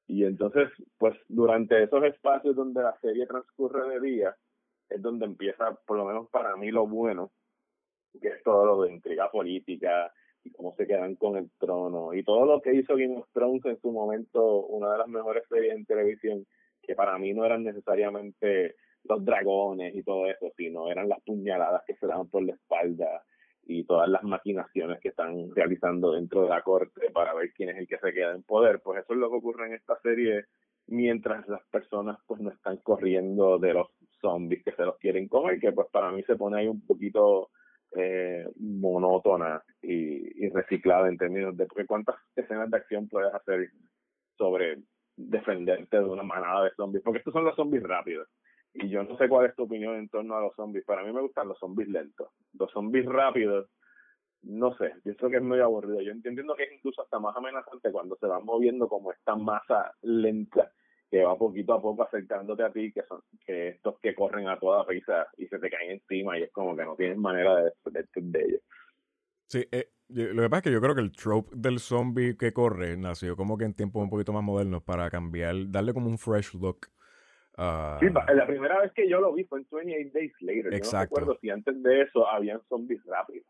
Y 0.08 0.26
entonces, 0.26 0.70
pues 0.98 1.16
durante 1.28 1.84
esos 1.84 2.04
espacios 2.06 2.56
donde 2.56 2.82
la 2.82 2.98
serie 3.02 3.28
transcurre 3.28 3.88
de 3.88 4.00
día, 4.00 4.36
es 4.90 5.02
donde 5.02 5.26
empieza, 5.26 5.76
por 5.86 5.98
lo 5.98 6.06
menos 6.06 6.30
para 6.30 6.56
mí, 6.56 6.72
lo 6.72 6.88
bueno, 6.88 7.32
que 8.21 8.30
es 8.30 8.43
todo 8.43 8.65
lo 8.65 8.82
de 8.84 8.93
intriga 8.93 9.30
política 9.32 10.12
y 10.43 10.52
cómo 10.52 10.73
se 10.76 10.86
quedan 10.86 11.15
con 11.15 11.38
el 11.38 11.49
trono 11.58 12.13
y 12.13 12.23
todo 12.23 12.45
lo 12.45 12.62
que 12.62 12.73
hizo 12.73 12.95
Game 12.95 13.17
of 13.17 13.30
Thrones 13.32 13.65
en 13.65 13.80
su 13.80 13.91
momento, 13.91 14.65
una 14.65 14.91
de 14.91 14.97
las 14.99 15.08
mejores 15.08 15.43
series 15.47 15.73
en 15.73 15.86
televisión, 15.86 16.45
que 16.82 16.95
para 16.95 17.17
mí 17.17 17.34
no 17.34 17.45
eran 17.45 17.63
necesariamente 17.63 18.76
los 19.04 19.23
dragones 19.23 19.95
y 19.95 20.04
todo 20.04 20.28
eso, 20.28 20.52
sino 20.56 20.89
eran 20.89 21.10
las 21.10 21.21
puñaladas 21.21 21.84
que 21.86 21.95
se 21.95 22.08
daban 22.08 22.30
por 22.30 22.43
la 22.43 22.54
espalda 22.54 23.23
y 23.65 23.86
todas 23.86 24.10
las 24.10 24.23
maquinaciones 24.23 24.99
que 24.99 25.10
están 25.10 25.52
realizando 25.56 26.12
dentro 26.12 26.43
de 26.43 26.49
la 26.49 26.62
corte 26.62 27.10
para 27.12 27.34
ver 27.34 27.52
quién 27.54 27.69
es 27.69 27.78
el 27.78 27.88
que 27.88 27.97
se 27.97 28.13
queda 28.13 28.34
en 28.34 28.43
poder. 28.43 28.82
Pues 28.82 29.04
eso 29.04 29.13
es 29.13 29.19
lo 29.19 29.30
que 29.30 29.38
ocurre 29.38 29.67
en 29.67 29.73
esta 29.73 29.97
serie 30.02 30.45
mientras 30.88 31.47
las 31.47 31.63
personas 31.67 32.17
pues 32.28 32.41
no 32.41 32.49
están 32.49 32.78
corriendo 32.78 33.58
de 33.58 33.73
los 33.73 33.88
zombies 34.19 34.63
que 34.63 34.73
se 34.73 34.84
los 34.84 34.97
quieren 34.97 35.28
comer, 35.28 35.60
que 35.60 35.71
pues 35.71 35.88
para 35.91 36.12
mí 36.12 36.23
se 36.23 36.36
pone 36.36 36.60
ahí 36.60 36.67
un 36.67 36.86
poquito 36.86 37.49
eh, 37.96 38.48
monótona 38.58 39.64
y, 39.82 40.50
reciclada 40.50 41.08
en 41.10 41.18
términos 41.18 41.56
de 41.58 41.66
porque 41.66 41.86
cuántas 41.86 42.16
escenas 42.36 42.70
de 42.70 42.78
acción 42.78 43.08
puedes 43.08 43.34
hacer 43.34 43.70
sobre 44.38 44.80
defenderte 45.16 45.98
de 45.98 46.04
una 46.04 46.24
manada 46.24 46.66
de 46.66 46.72
zombies, 46.76 47.04
porque 47.04 47.20
estos 47.20 47.34
son 47.34 47.46
los 47.46 47.56
zombies 47.56 47.84
rápidos. 47.84 48.28
Y 48.74 48.90
yo 48.90 49.04
no 49.04 49.18
sé 49.18 49.30
cuál 49.30 49.46
es 49.46 49.56
tu 49.56 49.64
opinión 49.64 49.96
en 49.96 50.10
torno 50.10 50.36
a 50.36 50.42
los 50.42 50.56
zombies. 50.56 50.84
Para 50.86 51.04
mí 51.04 51.14
me 51.14 51.22
gustan 51.22 51.48
los 51.48 51.60
zombies 51.60 51.88
lentos. 51.88 52.30
Los 52.58 52.72
zombies 52.72 53.06
rápidos, 53.06 53.70
no 54.42 54.76
sé, 54.78 54.94
pienso 55.04 55.30
que 55.30 55.38
es 55.38 55.44
muy 55.44 55.60
aburrido. 55.60 56.02
Yo 56.02 56.12
entiendo 56.12 56.56
que 56.56 56.64
es 56.64 56.74
incluso 56.74 57.04
hasta 57.04 57.20
más 57.20 57.36
amenazante 57.36 57.92
cuando 57.92 58.16
se 58.18 58.26
van 58.26 58.44
moviendo 58.44 58.88
como 58.88 59.12
esta 59.12 59.36
masa 59.36 59.94
lenta 60.02 60.72
que 61.13 61.23
va 61.23 61.38
poquito 61.38 61.73
a 61.73 61.82
poco 61.82 62.02
acercándote 62.02 62.63
a 62.63 62.71
ti, 62.71 62.91
que 62.91 63.04
son 63.04 63.21
que 63.45 63.67
estos 63.67 63.99
que 63.99 64.15
corren 64.15 64.47
a 64.47 64.58
toda 64.58 64.84
prisa 64.84 65.28
y 65.38 65.45
se 65.45 65.60
te 65.60 65.69
caen 65.69 65.91
encima 65.91 66.39
y 66.39 66.41
es 66.41 66.52
como 66.52 66.76
que 66.76 66.84
no 66.84 66.95
tienes 66.95 67.19
manera 67.19 67.56
de 67.58 67.65
defenderte 67.65 68.19
de 68.19 68.41
ellos. 68.41 68.62
Sí, 69.45 69.63
eh, 69.71 69.89
lo 70.08 70.41
que 70.41 70.49
pasa 70.49 70.58
es 70.58 70.63
que 70.63 70.71
yo 70.71 70.82
creo 70.82 70.95
que 70.95 71.02
el 71.02 71.12
trope 71.12 71.52
del 71.56 71.78
zombie 71.78 72.36
que 72.36 72.52
corre 72.52 72.97
nació 72.97 73.36
como 73.36 73.60
que 73.60 73.65
en 73.65 73.76
tiempos 73.76 74.02
un 74.02 74.10
poquito 74.10 74.34
más 74.34 74.41
modernos 74.41 74.82
para 74.82 75.08
cambiar, 75.12 75.54
darle 75.69 75.93
como 75.93 76.08
un 76.08 76.17
fresh 76.17 76.56
look. 76.56 76.88
sí, 77.99 78.08
la 78.34 78.47
primera 78.47 78.82
vez 78.82 78.91
que 78.93 79.08
yo 79.08 79.21
lo 79.21 79.36
vi 79.36 79.43
fue 79.43 79.60
en 79.60 79.67
28 79.69 80.10
Days 80.15 80.34
Later. 80.41 80.73
Exacto. 80.73 81.13
Yo 81.13 81.26
no 81.26 81.28
recuerdo 81.28 81.39
si 81.41 81.49
antes 81.52 81.84
de 81.84 82.02
eso 82.02 82.28
habían 82.28 82.60
zombies 82.69 83.06
rápidos. 83.06 83.45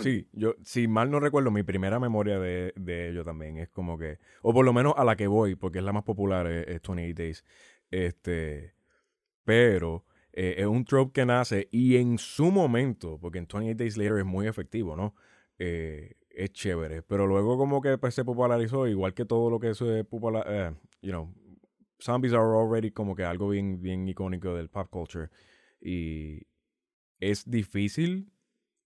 Sí, 0.00 0.28
yo, 0.32 0.54
si 0.62 0.88
mal 0.88 1.10
no 1.10 1.20
recuerdo, 1.20 1.50
mi 1.50 1.62
primera 1.62 2.00
memoria 2.00 2.38
de, 2.38 2.72
de 2.76 3.10
ello 3.10 3.24
también 3.24 3.58
es 3.58 3.68
como 3.68 3.98
que, 3.98 4.18
o 4.42 4.52
por 4.52 4.64
lo 4.64 4.72
menos 4.72 4.94
a 4.96 5.04
la 5.04 5.16
que 5.16 5.26
voy, 5.26 5.54
porque 5.54 5.78
es 5.78 5.84
la 5.84 5.92
más 5.92 6.04
popular, 6.04 6.46
es, 6.46 6.66
28 6.66 7.14
Days. 7.14 7.44
Este, 7.90 8.74
pero 9.44 10.04
eh, 10.32 10.56
es 10.58 10.66
un 10.66 10.84
trope 10.84 11.12
que 11.12 11.26
nace 11.26 11.68
y 11.70 11.96
en 11.96 12.18
su 12.18 12.50
momento, 12.50 13.18
porque 13.20 13.38
en 13.38 13.46
28 13.52 13.76
Days 13.76 13.96
Later 13.96 14.18
es 14.18 14.24
muy 14.24 14.46
efectivo, 14.46 14.96
¿no? 14.96 15.14
Eh, 15.58 16.16
es 16.30 16.52
chévere, 16.52 17.02
pero 17.02 17.26
luego 17.26 17.58
como 17.58 17.80
que 17.82 17.98
pues, 17.98 18.14
se 18.14 18.24
popularizó, 18.24 18.88
igual 18.88 19.14
que 19.14 19.24
todo 19.24 19.50
lo 19.50 19.60
que 19.60 19.74
se 19.74 20.04
popular, 20.04 20.44
eh, 20.48 20.72
you 21.02 21.10
know, 21.10 21.32
zombies 22.00 22.32
are 22.32 22.42
already 22.42 22.90
como 22.90 23.14
que 23.14 23.24
algo 23.24 23.48
bien, 23.48 23.80
bien 23.80 24.08
icónico 24.08 24.54
del 24.54 24.68
pop 24.68 24.88
culture 24.90 25.28
y 25.80 26.46
es 27.20 27.48
difícil 27.48 28.31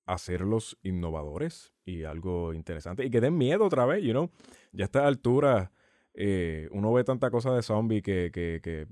hacerlos 0.06 0.78
innovadores 0.82 1.72
y 1.84 2.04
algo 2.04 2.54
interesante 2.54 3.04
y 3.04 3.10
que 3.10 3.20
den 3.20 3.36
miedo 3.36 3.64
otra 3.64 3.84
vez, 3.86 4.02
you 4.02 4.12
know. 4.12 4.30
Ya 4.72 4.84
a 4.84 4.86
esta 4.86 5.06
altura 5.06 5.72
eh, 6.14 6.68
uno 6.72 6.92
ve 6.92 7.04
tanta 7.04 7.30
cosa 7.30 7.52
de 7.54 7.62
zombie 7.62 8.02
que, 8.02 8.30
que, 8.32 8.60
que, 8.62 8.86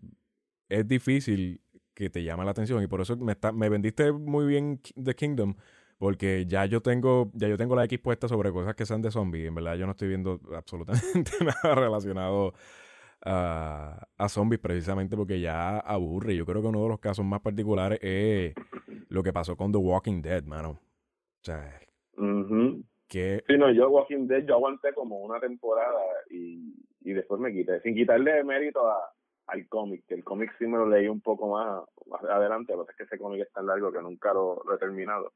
es 0.68 0.86
difícil 0.86 1.62
que 1.95 2.11
te 2.11 2.22
llame 2.24 2.45
la 2.45 2.51
atención 2.51 2.82
y 2.82 2.86
por 2.86 3.01
eso 3.01 3.16
me, 3.16 3.68
vendiste 3.68 4.12
muy 4.12 4.47
bien 4.47 4.80
The 5.03 5.14
Kingdom 5.14 5.55
porque 5.99 6.45
ya 6.47 6.66
yo 6.66 6.82
tengo 6.82 7.30
ya 7.34 7.49
yo 7.49 7.57
tengo 7.57 7.76
la 7.76 7.84
X 7.84 7.99
puesta 8.01 8.28
sobre 8.28 8.51
cosas 8.53 8.74
que 8.74 8.84
sean 8.84 9.01
de 9.01 9.11
zombie. 9.11 9.47
En 9.47 9.55
verdad 9.55 9.76
yo 9.76 9.86
no 9.86 9.93
estoy 9.93 10.09
viendo 10.09 10.41
absolutamente 10.55 11.32
nada 11.41 11.74
relacionado 11.74 12.55
a, 13.24 14.09
a 14.18 14.28
zombies 14.28 14.61
precisamente 14.61 15.16
porque 15.16 15.41
ya 15.41 15.78
aburre. 15.78 16.36
Yo 16.36 16.45
creo 16.45 16.61
que 16.61 16.68
uno 16.68 16.82
de 16.82 16.88
los 16.88 17.01
casos 17.01 17.24
más 17.24 17.41
particulares 17.41 18.01
es 18.03 18.55
lo 19.09 19.22
que 19.22 19.32
pasó 19.32 19.57
con 19.57 19.72
The 19.72 19.78
Walking 19.78 20.20
Dead, 20.20 20.45
mano. 20.45 20.80
Sea, 21.45 21.78
Que... 23.09 23.42
Sí, 23.47 23.59
no, 23.59 23.70
yo 23.70 23.90
Walking 23.90 24.26
Dead 24.26 24.45
yo 24.47 24.55
aguanté 24.55 24.95
como 24.95 25.20
una 25.20 25.38
temporada 25.38 26.01
y, 26.30 26.74
y 27.03 27.12
después 27.12 27.38
me 27.40 27.53
quité, 27.53 27.80
sin 27.82 27.95
quitarle 27.95 28.42
mérito 28.45 28.88
a, 28.88 28.97
al 29.49 29.68
cómic, 29.68 30.05
que 30.09 30.14
el 30.14 30.24
cómic 30.24 30.55
sí 30.59 30.66
me 30.66 30.78
lo 30.78 30.88
leí 30.88 31.07
un 31.07 31.20
poco 31.20 31.49
más, 31.49 31.84
más 32.07 32.24
adelante, 32.24 32.74
lo 32.74 32.86
que 32.86 32.92
es 32.92 32.97
que 32.97 33.05
ese 33.05 33.18
cómic 33.18 33.42
es 33.42 33.53
tan 33.53 33.66
largo 33.66 33.92
que 33.92 34.01
nunca 34.01 34.32
lo, 34.32 34.62
lo 34.66 34.74
he 34.74 34.78
terminado. 34.78 35.32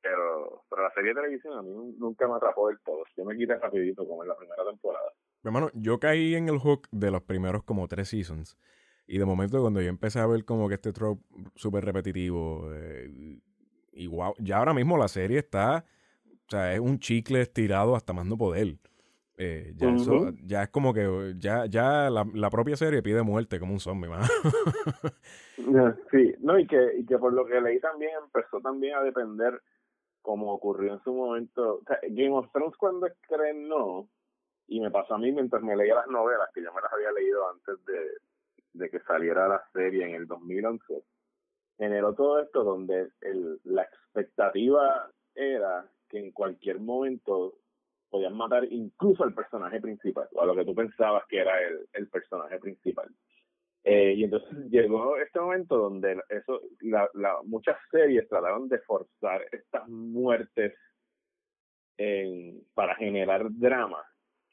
Pero, 0.00 0.64
pero 0.68 0.82
la 0.82 0.90
serie 0.94 1.10
de 1.10 1.20
televisión 1.20 1.56
a 1.56 1.62
mí 1.62 1.70
nunca 1.96 2.26
me 2.26 2.34
atrapó 2.34 2.68
del 2.68 2.78
todo. 2.84 3.04
Yo 3.16 3.24
me 3.24 3.36
quité 3.36 3.56
rapidito 3.56 4.04
como 4.04 4.24
en 4.24 4.30
la 4.30 4.36
primera 4.36 4.64
temporada. 4.64 5.12
Hermano, 5.44 5.70
yo 5.74 6.00
caí 6.00 6.34
en 6.34 6.48
el 6.48 6.58
hook 6.58 6.88
de 6.90 7.12
los 7.12 7.22
primeros 7.22 7.62
como 7.62 7.86
tres 7.86 8.08
seasons. 8.08 8.58
Y 9.06 9.18
de 9.18 9.24
momento 9.24 9.60
cuando 9.60 9.80
yo 9.80 9.88
empecé 9.88 10.18
a 10.18 10.26
ver 10.26 10.44
como 10.44 10.68
que 10.68 10.74
este 10.74 10.92
trope 10.92 11.22
súper 11.54 11.84
repetitivo, 11.84 12.72
eh, 12.74 13.38
y 13.92 14.06
wow, 14.06 14.34
ya 14.38 14.58
ahora 14.58 14.74
mismo 14.74 14.96
la 14.96 15.08
serie 15.08 15.38
está, 15.38 15.84
o 16.46 16.50
sea, 16.50 16.72
es 16.74 16.80
un 16.80 16.98
chicle 16.98 17.40
estirado 17.40 17.94
hasta 17.94 18.12
más 18.12 18.26
no 18.26 18.36
poder. 18.36 18.76
Eh, 19.38 19.72
ya, 19.76 19.90
eso, 19.90 20.30
ya 20.44 20.64
es 20.64 20.68
como 20.68 20.92
que 20.92 21.34
ya, 21.38 21.66
ya 21.66 22.10
la, 22.10 22.26
la, 22.34 22.50
propia 22.50 22.76
serie 22.76 23.02
pide 23.02 23.22
muerte 23.22 23.58
como 23.58 23.72
un 23.72 23.80
zombie, 23.80 24.08
man. 24.08 24.22
sí, 26.10 26.34
no, 26.40 26.58
y 26.58 26.66
que, 26.66 26.98
y 26.98 27.06
que 27.06 27.18
por 27.18 27.32
lo 27.32 27.46
que 27.46 27.60
leí 27.60 27.80
también 27.80 28.12
empezó 28.22 28.60
también 28.60 28.94
a 28.94 29.02
depender, 29.02 29.60
como 30.20 30.52
ocurrió 30.52 30.92
en 30.92 31.02
su 31.02 31.14
momento, 31.14 31.76
o 31.76 31.82
sea, 31.86 31.98
Game 32.10 32.36
of 32.36 32.52
Thrones 32.52 32.76
cuando 32.76 33.06
estrenó, 33.06 34.08
y 34.68 34.80
me 34.80 34.90
pasó 34.90 35.14
a 35.14 35.18
mí 35.18 35.32
mientras 35.32 35.62
me 35.62 35.76
leía 35.76 35.94
las 35.94 36.08
novelas, 36.08 36.50
que 36.54 36.62
yo 36.62 36.72
me 36.72 36.82
las 36.82 36.92
había 36.92 37.10
leído 37.12 37.48
antes 37.48 37.84
de, 37.86 37.98
de 38.74 38.90
que 38.90 39.00
saliera 39.00 39.48
la 39.48 39.64
serie 39.72 40.06
en 40.06 40.14
el 40.14 40.26
2011, 40.26 41.02
generó 41.78 42.14
todo 42.14 42.40
esto 42.40 42.64
donde 42.64 43.08
el, 43.20 43.60
la 43.64 43.82
expectativa 43.82 45.10
era 45.34 45.86
que 46.08 46.18
en 46.18 46.32
cualquier 46.32 46.78
momento 46.80 47.54
podían 48.10 48.36
matar 48.36 48.64
incluso 48.70 49.24
al 49.24 49.34
personaje 49.34 49.80
principal, 49.80 50.28
o 50.32 50.42
a 50.42 50.46
lo 50.46 50.54
que 50.54 50.64
tú 50.64 50.74
pensabas 50.74 51.24
que 51.28 51.38
era 51.38 51.60
el, 51.62 51.88
el 51.94 52.08
personaje 52.08 52.58
principal. 52.58 53.08
Eh, 53.84 54.14
y 54.16 54.24
entonces 54.24 54.70
llegó 54.70 55.16
este 55.16 55.40
momento 55.40 55.76
donde 55.76 56.20
eso, 56.28 56.60
la, 56.80 57.08
la, 57.14 57.38
muchas 57.44 57.76
series 57.90 58.28
trataron 58.28 58.68
de 58.68 58.78
forzar 58.80 59.44
estas 59.50 59.88
muertes 59.88 60.74
en, 61.96 62.62
para 62.74 62.94
generar 62.94 63.46
drama 63.50 64.04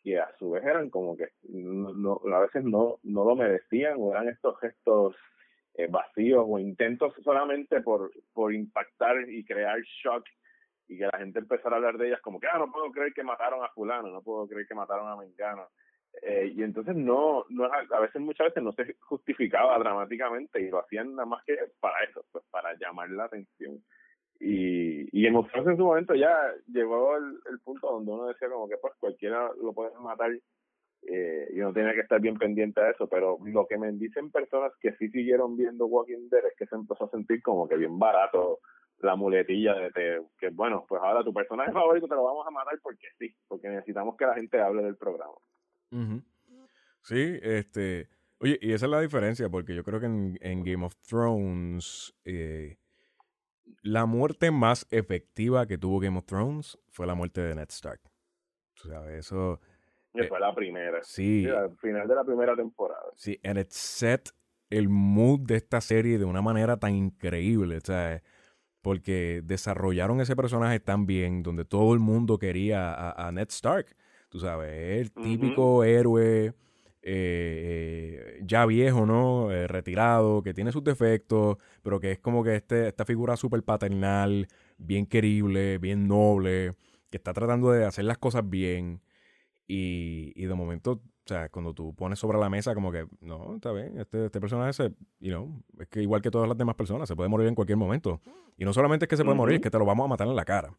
que 0.02 0.18
a 0.18 0.34
su 0.38 0.52
vez 0.52 0.64
eran 0.64 0.90
como 0.90 1.16
que 1.16 1.30
no, 1.44 2.22
a 2.34 2.40
veces 2.40 2.64
no, 2.64 3.00
no 3.04 3.26
lo 3.26 3.36
merecían 3.36 3.98
o 4.00 4.12
eran 4.12 4.30
estos 4.30 4.58
gestos 4.60 5.16
eh, 5.80 5.88
vacíos 5.90 6.44
o 6.46 6.60
intentos 6.60 7.14
solamente 7.24 7.80
por, 7.80 8.12
por 8.34 8.54
impactar 8.54 9.16
y 9.30 9.46
crear 9.46 9.80
shock 10.04 10.26
y 10.90 10.98
que 10.98 11.06
la 11.06 11.18
gente 11.18 11.40
empezara 11.40 11.76
a 11.76 11.78
hablar 11.78 11.98
de 11.98 12.08
ellas 12.08 12.20
como 12.20 12.38
que, 12.38 12.48
ah, 12.48 12.58
no 12.58 12.70
puedo 12.70 12.92
creer 12.92 13.14
que 13.14 13.24
mataron 13.24 13.64
a 13.64 13.70
fulano, 13.70 14.10
no 14.10 14.22
puedo 14.22 14.46
creer 14.46 14.68
que 14.68 14.76
mataron 14.76 15.08
a 15.08 15.16
Mengano. 15.16 15.70
Eh, 16.22 16.52
y 16.54 16.64
entonces 16.64 16.98
no, 16.98 17.46
no 17.48 17.64
a 17.64 18.00
veces 18.02 18.22
muchas 18.22 18.48
veces 18.48 18.62
no 18.62 18.74
se 18.74 18.94
justificaba 19.00 19.80
dramáticamente 19.80 20.60
y 20.60 20.70
lo 20.70 20.80
hacían 20.80 21.16
nada 21.16 21.28
más 21.28 21.46
que 21.46 21.56
para 21.80 22.04
eso, 22.04 22.26
pues 22.30 22.44
para 22.52 22.76
llamar 22.78 23.10
la 23.12 23.26
atención. 23.26 23.82
Y, 24.38 25.08
y 25.18 25.28
en 25.28 25.36
en 25.36 25.78
su 25.78 25.86
momento 25.86 26.14
ya 26.14 26.36
llegó 26.68 27.16
el, 27.16 27.40
el, 27.50 27.60
punto 27.60 27.90
donde 27.90 28.12
uno 28.12 28.28
decía 28.28 28.50
como 28.50 28.68
que 28.68 28.76
pues 28.82 28.94
cualquiera 29.00 29.50
lo 29.62 29.72
puede 29.72 29.98
matar 30.00 30.32
eh, 31.08 31.48
y 31.54 31.60
uno 31.60 31.74
tiene 31.74 31.94
que 31.94 32.02
estar 32.02 32.20
bien 32.20 32.38
pendiente 32.38 32.82
a 32.82 32.92
eso, 32.92 33.08
pero 33.08 33.38
lo 33.42 33.68
que 33.68 33.78
me 33.78 33.92
dicen 33.94 34.32
personas 34.32 34.74
que 34.82 34.94
sí 34.94 35.10
siguieron 35.10 35.56
viendo 35.56 35.86
Walking 35.86 36.30
Dead 36.30 36.46
es 36.46 36.56
que 36.58 36.66
se 36.66 36.76
empezó 36.76 37.06
a 37.06 37.10
sentir 37.10 37.42
como 37.42 37.68
que 37.68 37.78
bien 37.78 37.98
barato 37.98 38.60
la 39.00 39.16
muletilla 39.16 39.76
de, 39.76 40.22
que 40.38 40.50
bueno, 40.50 40.86
pues 40.88 41.02
ahora 41.02 41.24
tu 41.24 41.34
personaje 41.34 41.72
favorito 41.72 42.08
te 42.08 42.16
lo 42.16 42.24
vamos 42.24 42.46
a 42.46 42.52
matar 42.52 42.78
porque 42.84 43.08
sí, 43.18 43.34
porque 43.48 43.70
necesitamos 43.70 44.18
que 44.18 44.26
la 44.26 44.36
gente 44.36 44.60
hable 44.60 44.84
del 44.84 44.98
programa. 44.98 45.36
Sí, 47.02 47.40
este, 47.42 48.10
oye, 48.40 48.60
y 48.62 48.74
esa 48.74 48.86
es 48.86 48.92
la 48.92 49.02
diferencia, 49.02 49.50
porque 49.50 49.74
yo 49.74 49.84
creo 49.84 50.02
que 50.02 50.06
en, 50.06 50.64
Game 50.64 50.86
of 50.86 50.96
Thrones, 51.08 52.14
eh, 52.26 52.78
la 53.82 54.06
muerte 54.06 54.52
más 54.52 54.86
efectiva 54.92 55.66
que 55.66 55.78
tuvo 55.78 56.00
Game 56.00 56.18
of 56.18 56.26
Thrones 56.26 56.78
fue 56.90 57.08
la 57.08 57.16
muerte 57.16 57.40
de 57.42 57.56
Ned 57.56 57.70
Stark. 57.70 58.02
O 58.84 58.88
sea, 58.88 59.18
eso... 59.18 59.62
Que 60.14 60.24
fue 60.24 60.40
la 60.40 60.54
primera. 60.54 61.00
Sí. 61.04 61.48
Al 61.48 61.76
final 61.78 62.08
de 62.08 62.16
la 62.16 62.24
primera 62.24 62.56
temporada. 62.56 63.06
Sí, 63.16 63.40
and 63.44 63.60
it 63.60 63.70
set 63.70 64.30
el 64.70 64.90
mood 64.90 65.42
de 65.42 65.56
esta 65.56 65.82
serie 65.82 66.18
de 66.18 66.26
una 66.26 66.42
manera 66.42 66.78
tan 66.78 66.96
increíble. 66.96 67.78
O 67.78 67.82
sea, 67.82 68.22
porque 68.82 69.42
desarrollaron 69.44 70.22
ese 70.22 70.36
personaje 70.36 70.80
tan 70.80 71.06
bien, 71.06 71.44
donde 71.44 71.66
todo 71.66 71.94
el 71.94 72.00
mundo 72.00 72.38
quería 72.38 73.12
a, 73.12 73.32
Ned 73.32 73.50
Stark. 73.50 73.96
Tú 74.30 74.40
sabes, 74.40 75.02
el 75.02 75.12
típico 75.12 75.84
héroe 75.84 76.54
eh, 77.02 78.40
ya 78.44 78.66
viejo, 78.66 79.06
¿no? 79.06 79.52
Eh, 79.52 79.68
retirado, 79.68 80.44
que 80.44 80.54
tiene 80.54 80.72
sus 80.72 80.84
defectos, 80.84 81.58
pero 81.82 82.00
que 82.00 82.12
es 82.12 82.20
como 82.20 82.44
que 82.44 82.56
este, 82.56 82.88
esta 82.90 83.06
figura 83.06 83.38
súper 83.38 83.64
paternal, 83.64 84.48
bien 84.78 85.06
querible, 85.06 85.78
bien 85.78 86.08
noble, 86.08 86.76
que 87.10 87.18
está 87.18 87.34
tratando 87.34 87.72
de 87.72 87.86
hacer 87.86 88.06
las 88.06 88.18
cosas 88.18 88.48
bien. 88.48 89.02
Y, 89.72 90.34
y 90.36 90.48
de 90.48 90.56
momento 90.56 91.00
o 91.30 91.32
sea, 91.32 91.48
cuando 91.50 91.76
tú 91.76 91.94
pones 91.96 92.18
sobre 92.18 92.40
la 92.40 92.50
mesa 92.50 92.74
como 92.74 92.92
que, 92.92 93.06
no, 93.22 93.58
está 93.58 93.72
bien, 93.72 94.00
este, 94.00 94.26
este 94.26 94.42
personaje 94.42 94.74
se, 94.74 94.90
you 95.20 95.30
know, 95.30 95.62
es 95.80 95.88
que 95.88 96.02
igual 96.02 96.24
que 96.24 96.32
todas 96.32 96.48
las 96.48 96.58
demás 96.58 96.74
personas, 96.74 97.08
se 97.08 97.16
puede 97.16 97.30
morir 97.30 97.48
en 97.48 97.54
cualquier 97.54 97.78
momento. 97.78 98.20
Y 98.58 98.66
no 98.66 98.74
solamente 98.74 99.06
es 99.06 99.10
que 99.10 99.16
se 99.16 99.24
puede 99.24 99.38
morir, 99.38 99.58
es 99.58 99.62
que 99.62 99.70
te 99.70 99.78
lo 99.78 99.86
vamos 99.86 100.06
a 100.06 100.08
matar 100.08 100.28
en 100.28 100.36
la 100.36 100.44
cara. 100.44 100.74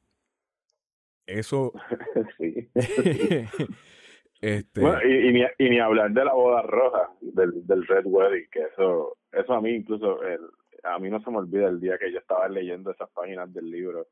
Eso... 1.24 1.72
sí. 2.38 2.68
este... 4.40 4.80
Bueno, 4.80 5.00
y, 5.04 5.32
ni, 5.32 5.44
y, 5.58 5.70
ni, 5.70 5.78
hablar 5.78 6.10
de 6.10 6.24
la 6.24 6.34
boda 6.34 6.62
roja, 6.62 7.12
del, 7.20 7.64
del 7.64 7.86
Red 7.86 8.06
Wedding, 8.06 8.48
que 8.50 8.62
eso, 8.72 9.18
eso 9.30 9.52
a 9.52 9.60
mí 9.60 9.70
incluso, 9.70 10.20
el, 10.24 10.40
a 10.82 10.98
mí 10.98 11.10
no 11.10 11.22
se 11.22 11.30
me 11.30 11.36
olvida 11.36 11.68
el 11.68 11.78
día 11.78 11.96
que 11.96 12.10
yo 12.10 12.18
estaba 12.18 12.48
leyendo 12.48 12.90
esas 12.90 13.08
páginas 13.10 13.52
del 13.52 13.70
libro, 13.70 14.08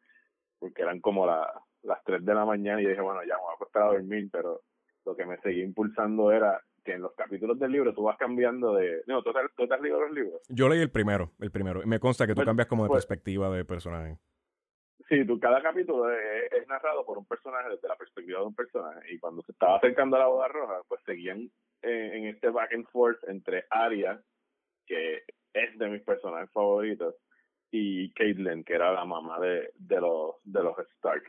porque 0.61 0.83
eran 0.83 1.01
como 1.01 1.27
la, 1.27 1.51
las 1.83 2.01
3 2.05 2.25
de 2.25 2.35
la 2.35 2.45
mañana 2.45 2.81
y 2.81 2.87
dije, 2.87 3.01
bueno, 3.01 3.23
ya 3.27 3.35
me 3.35 3.41
voy 3.41 3.51
a 3.51 3.55
acostar 3.55 3.83
a 3.83 3.87
dormir, 3.87 4.29
pero 4.31 4.63
lo 5.09 5.17
que 5.17 5.25
me 5.25 5.39
seguía 5.39 5.65
impulsando 5.65 6.31
era 6.31 6.63
que 6.85 6.93
en 6.93 7.03
los 7.03 7.15
capítulos 7.15 7.59
del 7.59 7.73
libro 7.73 7.95
tú 7.95 8.03
vas 8.03 8.19
cambiando 8.19 8.75
de... 8.75 9.03
No, 9.07 9.23
¿tú, 9.23 9.33
tú 9.57 9.67
te 9.67 9.75
has 9.75 9.81
leído 9.81 10.01
los 10.01 10.13
libros? 10.13 10.43
Yo 10.49 10.69
leí 10.69 10.81
el 10.81 10.91
primero, 10.91 11.33
el 11.41 11.51
primero. 11.51 11.83
Y 11.83 11.87
me 11.87 11.99
consta 11.99 12.27
que 12.27 12.33
tú 12.33 12.37
pues, 12.37 12.47
cambias 12.47 12.69
como 12.69 12.83
de 12.83 12.89
pues 12.89 13.07
perspectiva 13.07 13.49
de 13.51 13.65
personaje. 13.65 14.19
Sí, 15.09 15.25
tú, 15.25 15.41
cada 15.41 15.63
capítulo 15.63 16.11
es, 16.11 16.69
narrado 16.69 17.07
por 17.07 17.17
un 17.17 17.25
personaje 17.25 17.71
desde 17.71 17.89
la 17.89 17.97
perspectiva 17.97 18.41
de 18.41 18.47
un 18.47 18.55
personaje. 18.55 19.15
Y 19.15 19.19
cuando 19.19 19.41
se 19.43 19.53
estaba 19.53 19.79
acercando 19.79 20.17
a 20.17 20.21
la 20.21 20.27
boda 20.27 20.49
roja, 20.49 20.83
pues 20.87 21.01
seguían 21.07 21.51
en 21.81 22.27
este 22.27 22.51
back 22.51 22.75
and 22.75 22.87
forth 22.89 23.27
entre 23.29 23.65
Arya, 23.71 24.21
que 24.87 25.23
es 25.55 25.79
de 25.79 25.89
mis 25.89 26.03
personajes 26.03 26.51
favoritos, 26.53 27.15
y 27.71 28.13
Caitlyn, 28.13 28.63
que 28.65 28.75
era 28.75 28.93
la 28.93 29.07
mamá 29.07 29.41
de, 29.41 29.71
de 29.75 30.01
los 30.01 30.37
de 30.45 30.63
los 30.63 30.79
Stark 30.97 31.23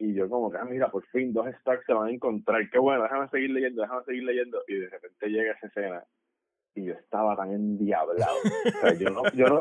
y 0.00 0.14
yo 0.14 0.28
como 0.30 0.50
que, 0.50 0.56
ah, 0.56 0.64
mira, 0.64 0.90
por 0.90 1.04
fin 1.08 1.32
dos 1.32 1.46
stacks 1.60 1.84
se 1.84 1.92
van 1.92 2.08
a 2.08 2.10
encontrar, 2.10 2.68
qué 2.70 2.78
bueno, 2.78 3.02
déjame 3.02 3.28
seguir 3.28 3.50
leyendo, 3.50 3.82
déjame 3.82 4.04
seguir 4.04 4.24
leyendo, 4.24 4.62
y 4.66 4.76
de 4.76 4.88
repente 4.88 5.28
llega 5.28 5.52
esa 5.52 5.66
escena, 5.66 6.04
y 6.74 6.86
yo 6.86 6.94
estaba 6.94 7.36
tan 7.36 7.52
endiablado, 7.52 8.36
o 8.66 8.80
sea, 8.80 8.94
yo 8.94 9.10
no, 9.10 9.22
yo 9.34 9.46
no, 9.46 9.60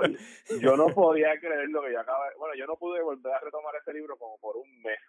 yo 0.61 0.77
no 0.77 0.87
podía 0.87 1.37
creer 1.39 1.69
lo 1.69 1.81
que 1.81 1.91
yo 1.91 1.99
acaba 1.99 2.25
bueno, 2.37 2.55
yo 2.55 2.65
no 2.67 2.77
pude 2.77 3.01
volver 3.01 3.33
a 3.33 3.39
retomar 3.41 3.75
ese 3.81 3.93
libro 3.93 4.15
como 4.17 4.37
por 4.37 4.55
un 4.55 4.81
mes, 4.81 4.99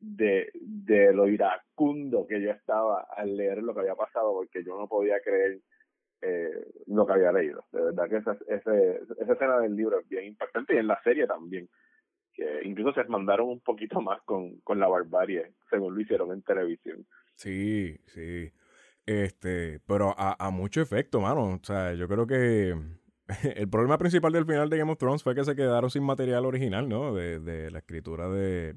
de, 0.00 0.50
de 0.54 1.12
lo 1.12 1.28
iracundo 1.28 2.26
que 2.26 2.40
yo 2.40 2.50
estaba 2.50 3.06
al 3.16 3.36
leer 3.36 3.62
lo 3.62 3.74
que 3.74 3.80
había 3.80 3.94
pasado, 3.94 4.32
porque 4.32 4.64
yo 4.64 4.76
no 4.76 4.88
podía 4.88 5.20
creer 5.20 5.60
eh, 6.22 6.66
lo 6.86 7.06
que 7.06 7.12
había 7.12 7.32
leído. 7.32 7.64
De 7.70 7.82
verdad 7.82 8.08
que 8.08 8.16
esa, 8.16 8.32
ese, 8.48 9.02
esa 9.18 9.32
escena 9.32 9.60
del 9.60 9.76
libro 9.76 10.00
es 10.00 10.08
bien 10.08 10.24
impactante 10.24 10.74
y 10.74 10.78
en 10.78 10.86
la 10.86 11.00
serie 11.02 11.26
también 11.26 11.68
incluso 12.64 12.92
se 12.92 13.08
mandaron 13.08 13.48
un 13.48 13.60
poquito 13.60 14.00
más 14.00 14.20
con, 14.22 14.60
con 14.60 14.78
la 14.78 14.88
barbarie, 14.88 15.52
según 15.68 15.94
lo 15.94 16.00
hicieron 16.00 16.32
en 16.32 16.42
televisión. 16.42 17.06
Sí, 17.34 17.98
sí. 18.06 18.52
Este, 19.06 19.80
pero 19.86 20.14
a, 20.16 20.36
a 20.38 20.50
mucho 20.50 20.80
efecto, 20.80 21.20
mano. 21.20 21.54
O 21.54 21.60
sea, 21.62 21.94
yo 21.94 22.06
creo 22.08 22.26
que 22.26 22.74
el 23.56 23.68
problema 23.68 23.98
principal 23.98 24.32
del 24.32 24.46
final 24.46 24.70
de 24.70 24.78
Game 24.78 24.92
of 24.92 24.98
Thrones 24.98 25.22
fue 25.22 25.34
que 25.34 25.44
se 25.44 25.56
quedaron 25.56 25.90
sin 25.90 26.04
material 26.04 26.46
original, 26.46 26.88
¿no? 26.88 27.14
De, 27.14 27.40
de 27.40 27.70
la 27.70 27.78
escritura 27.78 28.28
de, 28.28 28.76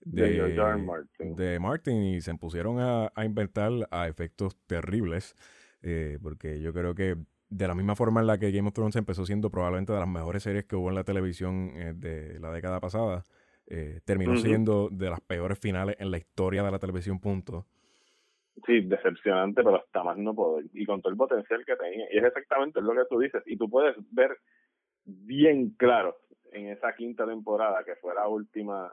de, 0.00 0.78
Martin. 0.78 1.36
de 1.36 1.58
Martin 1.58 2.02
y 2.02 2.20
se 2.20 2.34
pusieron 2.34 2.80
a, 2.80 3.12
a 3.14 3.24
inventar 3.24 3.72
a 3.90 4.08
efectos 4.08 4.56
terribles. 4.66 5.34
Eh, 5.82 6.18
porque 6.22 6.60
yo 6.60 6.72
creo 6.74 6.94
que 6.94 7.16
de 7.50 7.66
la 7.66 7.74
misma 7.74 7.96
forma 7.96 8.20
en 8.20 8.28
la 8.28 8.38
que 8.38 8.52
Game 8.52 8.68
of 8.68 8.74
Thrones 8.74 8.96
empezó 8.96 9.26
siendo 9.26 9.50
probablemente 9.50 9.92
de 9.92 9.98
las 9.98 10.08
mejores 10.08 10.44
series 10.44 10.64
que 10.64 10.76
hubo 10.76 10.88
en 10.88 10.94
la 10.94 11.04
televisión 11.04 11.72
eh, 11.74 11.92
de 11.94 12.38
la 12.38 12.52
década 12.52 12.80
pasada, 12.80 13.24
eh, 13.66 14.00
terminó 14.04 14.36
siendo 14.36 14.88
de 14.90 15.10
las 15.10 15.20
peores 15.20 15.58
finales 15.58 15.96
en 15.98 16.10
la 16.10 16.18
historia 16.18 16.62
de 16.62 16.70
la 16.70 16.78
televisión, 16.78 17.20
punto. 17.20 17.66
Sí, 18.66 18.80
decepcionante, 18.80 19.62
pero 19.62 19.76
hasta 19.76 20.04
más 20.04 20.16
no 20.16 20.34
puedo. 20.34 20.60
Y 20.72 20.86
con 20.86 21.00
todo 21.02 21.10
el 21.12 21.16
potencial 21.16 21.64
que 21.64 21.76
tenía. 21.76 22.06
Y 22.12 22.18
es 22.18 22.24
exactamente 22.24 22.80
lo 22.80 22.92
que 22.92 23.04
tú 23.08 23.18
dices. 23.18 23.42
Y 23.46 23.56
tú 23.56 23.68
puedes 23.68 23.96
ver 24.12 24.36
bien 25.04 25.70
claro 25.70 26.16
en 26.52 26.68
esa 26.68 26.94
quinta 26.94 27.26
temporada, 27.26 27.84
que 27.84 27.96
fue 27.96 28.14
la 28.14 28.28
última, 28.28 28.92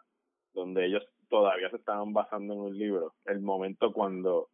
donde 0.53 0.85
ellos 0.85 1.03
todavía 1.29 1.69
se 1.69 1.77
estaban 1.77 2.13
basando 2.13 2.53
en 2.53 2.59
un 2.59 2.77
libro, 2.77 3.13
el 3.25 3.41
momento 3.41 3.91
cuando 3.91 4.49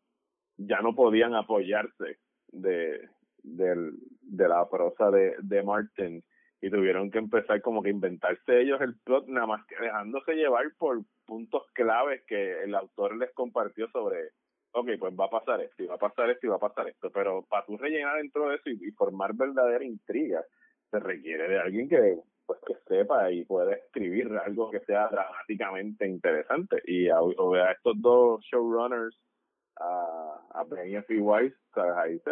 ya 0.58 0.82
no 0.82 0.96
podían 0.96 1.36
apoyarse 1.36 2.18
de, 2.52 3.10
de, 3.44 3.92
de 4.22 4.48
la 4.48 4.68
prosa 4.70 5.12
de, 5.12 5.36
de 5.42 5.64
Martin 5.64 6.24
y 6.64 6.70
tuvieron 6.70 7.12
que 7.12 7.18
empezar 7.18 7.62
como 7.62 7.84
que 7.84 7.90
inventarse 7.90 8.62
ellos 8.62 8.80
el 8.80 8.96
plot, 9.00 9.28
nada 9.28 9.48
más 9.48 9.66
que 9.68 9.76
dejándose 9.76 10.34
llevar 10.34 10.64
por 10.78 11.02
puntos 11.26 11.64
claves 11.74 12.24
que 12.26 12.64
el 12.64 12.74
autor 12.74 13.18
les 13.18 13.34
compartió 13.34 13.90
sobre, 13.90 14.30
ok, 14.72 14.92
pues 14.98 15.14
va 15.14 15.26
a 15.26 15.30
pasar 15.30 15.60
esto, 15.60 15.84
y 15.84 15.88
va 15.88 15.96
a 15.96 15.98
pasar 15.98 16.30
esto, 16.30 16.48
y 16.48 16.50
va 16.50 16.56
a 16.56 16.60
pasar 16.60 16.88
esto, 16.88 17.12
pero 17.12 17.44
para 17.50 17.66
tú 17.66 17.76
rellenar 17.76 18.16
dentro 18.16 18.48
de 18.48 18.56
eso 18.56 18.70
y, 18.70 18.92
formar 18.92 19.34
verdadera 19.36 19.84
intriga, 19.84 20.42
se 20.90 21.00
requiere 21.02 21.50
de 21.50 21.60
alguien 21.60 21.90
que 21.90 22.20
pues 22.46 22.60
que 22.66 22.76
sepa 22.88 23.30
y 23.30 23.44
pueda 23.44 23.74
escribir 23.74 24.32
algo 24.38 24.72
que 24.72 24.80
sea 24.82 25.10
dramáticamente 25.10 26.08
interesante. 26.08 26.82
Y 26.86 27.10
a, 27.10 27.18
a 27.18 27.72
estos 27.72 28.02
dos 28.02 28.42
showrunners, 28.46 29.18
a, 29.78 30.40
a 30.52 30.64
Benioff 30.64 31.10
y 31.10 31.20
Weiss, 31.20 31.54
ahí 31.76 32.20
se, 32.20 32.32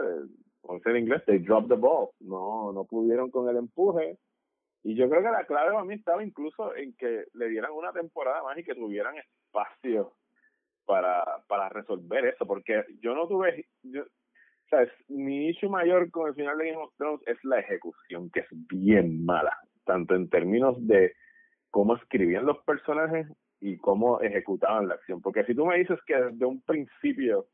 como 0.61 0.79
en 0.85 0.97
inglés, 0.97 1.23
they 1.25 1.39
dropped 1.39 1.69
the 1.69 1.75
ball. 1.75 2.09
No, 2.19 2.71
no 2.71 2.85
pudieron 2.85 3.31
con 3.31 3.49
el 3.49 3.57
empuje. 3.57 4.17
Y 4.83 4.95
yo 4.95 5.09
creo 5.09 5.21
que 5.21 5.29
la 5.29 5.45
clave 5.45 5.71
para 5.71 5.83
mí 5.83 5.95
estaba 5.95 6.23
incluso 6.23 6.75
en 6.75 6.95
que 6.95 7.25
le 7.33 7.49
dieran 7.49 7.71
una 7.71 7.91
temporada 7.91 8.41
más 8.43 8.57
y 8.57 8.63
que 8.63 8.73
tuvieran 8.73 9.15
espacio 9.17 10.13
para, 10.85 11.23
para 11.47 11.69
resolver 11.69 12.25
eso, 12.25 12.45
porque 12.45 12.83
yo 12.99 13.13
no 13.13 13.27
tuve, 13.27 13.67
yo, 13.83 14.03
mi 15.09 15.49
issue 15.49 15.69
mayor 15.69 16.09
con 16.11 16.27
el 16.27 16.35
final 16.35 16.57
de 16.57 16.71
Game 16.71 16.83
of 16.83 16.93
Thrones 16.97 17.21
es 17.27 17.37
la 17.43 17.59
ejecución, 17.59 18.29
que 18.31 18.41
es 18.41 18.47
bien 18.51 19.23
mala, 19.23 19.57
tanto 19.85 20.15
en 20.15 20.29
términos 20.29 20.75
de 20.87 21.13
cómo 21.69 21.95
escribían 21.95 22.45
los 22.45 22.57
personajes 22.63 23.27
y 23.59 23.77
cómo 23.77 24.21
ejecutaban 24.21 24.87
la 24.87 24.95
acción. 24.95 25.21
Porque 25.21 25.45
si 25.45 25.53
tú 25.53 25.65
me 25.65 25.77
dices 25.77 25.99
que 26.05 26.15
desde 26.15 26.45
un 26.45 26.61
principio 26.61 27.47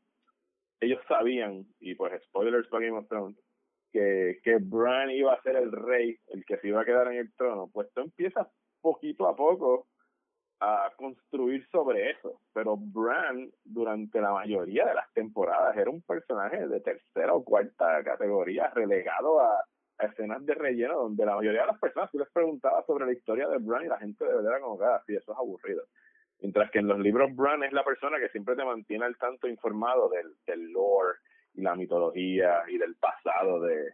ellos 0.80 1.00
sabían, 1.08 1.66
y 1.80 1.94
pues 1.94 2.22
spoilers 2.24 2.68
para 2.68 2.86
Game 2.86 2.98
of 2.98 3.08
Thrones, 3.08 3.38
que, 3.92 4.38
que 4.42 4.56
Bran 4.60 5.10
iba 5.10 5.32
a 5.32 5.42
ser 5.42 5.56
el 5.56 5.72
rey, 5.72 6.18
el 6.28 6.44
que 6.44 6.58
se 6.58 6.68
iba 6.68 6.82
a 6.82 6.84
quedar 6.84 7.10
en 7.12 7.18
el 7.18 7.32
trono, 7.34 7.70
pues 7.72 7.88
tú 7.94 8.02
empiezas 8.02 8.46
poquito 8.80 9.28
a 9.28 9.34
poco 9.34 9.88
a 10.60 10.92
construir 10.96 11.66
sobre 11.70 12.10
eso. 12.10 12.40
Pero 12.52 12.76
Bran, 12.76 13.50
durante 13.64 14.20
la 14.20 14.32
mayoría 14.32 14.86
de 14.86 14.94
las 14.94 15.12
temporadas, 15.12 15.76
era 15.76 15.90
un 15.90 16.02
personaje 16.02 16.66
de 16.66 16.80
tercera 16.80 17.34
o 17.34 17.44
cuarta 17.44 18.02
categoría, 18.04 18.68
relegado 18.70 19.40
a, 19.40 19.64
escenas 20.00 20.46
de 20.46 20.54
relleno, 20.54 20.94
donde 20.94 21.26
la 21.26 21.34
mayoría 21.34 21.62
de 21.62 21.66
las 21.66 21.78
personas, 21.80 22.08
tú 22.12 22.18
les 22.20 22.30
preguntabas 22.30 22.86
sobre 22.86 23.04
la 23.04 23.12
historia 23.12 23.48
de 23.48 23.58
Bran 23.58 23.84
y 23.84 23.88
la 23.88 23.98
gente 23.98 24.24
de 24.24 24.32
verdad 24.32 24.52
era 24.52 24.60
como 24.60 24.80
así, 24.80 25.14
ah, 25.14 25.18
eso 25.18 25.32
es 25.32 25.38
aburrido. 25.38 25.82
Mientras 26.40 26.70
que 26.70 26.78
en 26.78 26.88
los 26.88 26.98
libros 26.98 27.34
Bran 27.34 27.64
es 27.64 27.72
la 27.72 27.84
persona 27.84 28.18
que 28.18 28.28
siempre 28.28 28.54
te 28.54 28.64
mantiene 28.64 29.04
al 29.04 29.16
tanto 29.16 29.48
informado 29.48 30.08
del, 30.08 30.34
del 30.46 30.70
lore 30.70 31.18
y 31.54 31.62
la 31.62 31.74
mitología 31.74 32.62
y 32.68 32.78
del 32.78 32.94
pasado 32.96 33.60
de, 33.60 33.92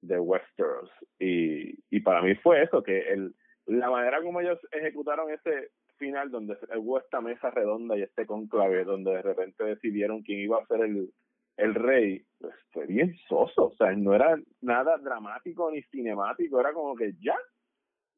de 0.00 0.18
Westeros. 0.18 0.90
Y, 1.18 1.78
y 1.90 2.00
para 2.00 2.22
mí 2.22 2.34
fue 2.36 2.62
eso, 2.62 2.82
que 2.82 3.12
el, 3.12 3.34
la 3.66 3.90
manera 3.90 4.22
como 4.22 4.40
ellos 4.40 4.58
ejecutaron 4.70 5.30
ese 5.30 5.70
final, 5.96 6.30
donde 6.30 6.56
hubo 6.76 6.98
esta 6.98 7.20
mesa 7.20 7.50
redonda 7.50 7.96
y 7.96 8.02
este 8.02 8.26
conclave, 8.26 8.84
donde 8.84 9.12
de 9.12 9.22
repente 9.22 9.64
decidieron 9.64 10.22
quién 10.22 10.40
iba 10.40 10.58
a 10.58 10.66
ser 10.66 10.80
el, 10.80 11.12
el 11.56 11.74
rey, 11.74 12.24
pues 12.38 12.54
fue 12.72 12.86
bien 12.86 13.14
soso. 13.28 13.66
O 13.66 13.74
sea, 13.74 13.92
no 13.92 14.14
era 14.14 14.36
nada 14.60 14.98
dramático 14.98 15.70
ni 15.70 15.82
cinemático, 15.84 16.60
era 16.60 16.72
como 16.72 16.96
que 16.96 17.12
ya, 17.20 17.36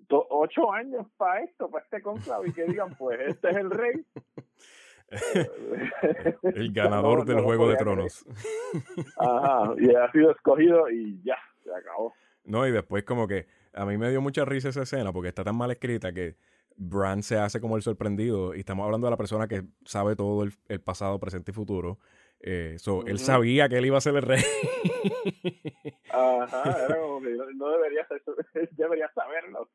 ocho 0.09 0.73
años 0.73 1.07
para 1.17 1.43
esto, 1.43 1.71
para 1.71 1.85
este 1.85 2.03
conclave, 2.03 2.49
y 2.49 2.53
que 2.53 2.65
digan, 2.65 2.95
pues 2.97 3.19
este 3.27 3.51
es 3.51 3.57
el 3.57 3.71
rey. 3.71 4.07
el 6.43 6.73
ganador 6.73 7.25
del 7.25 7.41
Juego 7.41 7.69
de 7.69 7.77
Tronos. 7.77 8.25
Ajá, 9.19 9.75
y 9.79 9.95
ha 9.95 10.11
sido 10.13 10.31
escogido 10.31 10.91
y 10.91 11.21
ya, 11.23 11.37
se 11.63 11.75
acabó. 11.75 12.15
No, 12.45 12.67
y 12.67 12.73
después 12.73 13.05
como 13.05 13.27
que 13.27 13.47
a 13.73 13.85
mí 13.87 13.97
me 13.97 14.11
dio 14.11 14.21
mucha 14.21 14.45
risa 14.45 14.69
esa 14.69 14.83
escena 14.83 15.13
porque 15.13 15.29
está 15.29 15.45
tan 15.45 15.57
mal 15.57 15.71
escrita 15.71 16.13
que 16.13 16.37
Bran 16.77 17.23
se 17.23 17.39
hace 17.39 17.61
como 17.61 17.77
el 17.77 17.83
sorprendido 17.83 18.55
y 18.55 18.61
estamos 18.61 18.85
hablando 18.85 19.07
de 19.07 19.13
la 19.13 19.17
persona 19.17 19.47
que 19.47 19.63
sabe 19.85 20.17
todo 20.17 20.43
el, 20.43 20.53
el 20.69 20.81
pasado, 20.81 21.19
presente 21.19 21.53
y 21.53 21.55
futuro. 21.55 21.99
Eh, 22.47 22.77
so, 22.79 23.07
Él 23.07 23.19
sabía 23.19 23.71
que 23.71 23.79
él 23.79 23.87
iba 23.87 23.97
a 23.97 24.03
ser 24.03 24.15
el 24.17 24.23
rey. 24.23 24.43
Ajá, 26.11 26.63
era 26.91 27.01
como 27.01 27.23
que 27.23 27.35
no 27.57 27.71
debería, 27.71 28.07
debería 28.73 29.11
saberlo. 29.15 29.71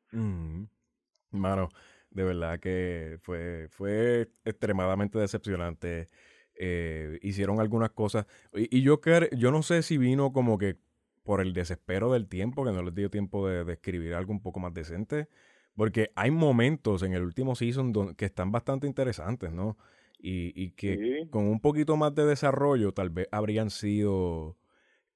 Mano, 1.32 1.68
de 2.10 2.22
verdad 2.22 2.60
que 2.60 3.18
fue, 3.22 3.66
fue 3.70 4.30
extremadamente 4.44 5.18
decepcionante. 5.18 6.06
Eh, 6.54 7.18
hicieron 7.22 7.58
algunas 7.58 7.90
cosas. 7.90 8.26
Y, 8.52 8.78
y 8.78 8.82
yo, 8.82 9.00
yo 9.32 9.50
no 9.50 9.64
sé 9.64 9.82
si 9.82 9.98
vino 9.98 10.32
como 10.32 10.56
que 10.56 10.76
por 11.24 11.40
el 11.40 11.52
desespero 11.52 12.12
del 12.12 12.28
tiempo, 12.28 12.64
que 12.64 12.70
no 12.70 12.84
les 12.84 12.94
dio 12.94 13.10
tiempo 13.10 13.48
de, 13.48 13.64
de 13.64 13.72
escribir 13.72 14.14
algo 14.14 14.32
un 14.32 14.42
poco 14.42 14.60
más 14.60 14.72
decente. 14.72 15.26
Porque 15.74 16.12
hay 16.14 16.30
momentos 16.30 17.02
en 17.02 17.14
el 17.14 17.22
último 17.22 17.56
season 17.56 18.14
que 18.14 18.26
están 18.26 18.52
bastante 18.52 18.86
interesantes, 18.86 19.50
¿no? 19.50 19.76
Y, 20.22 20.52
y 20.54 20.72
que 20.72 21.26
con 21.30 21.46
un 21.46 21.60
poquito 21.60 21.96
más 21.96 22.14
de 22.14 22.24
desarrollo 22.24 22.92
tal 22.92 23.10
vez 23.10 23.28
habrían 23.30 23.70
sido 23.70 24.56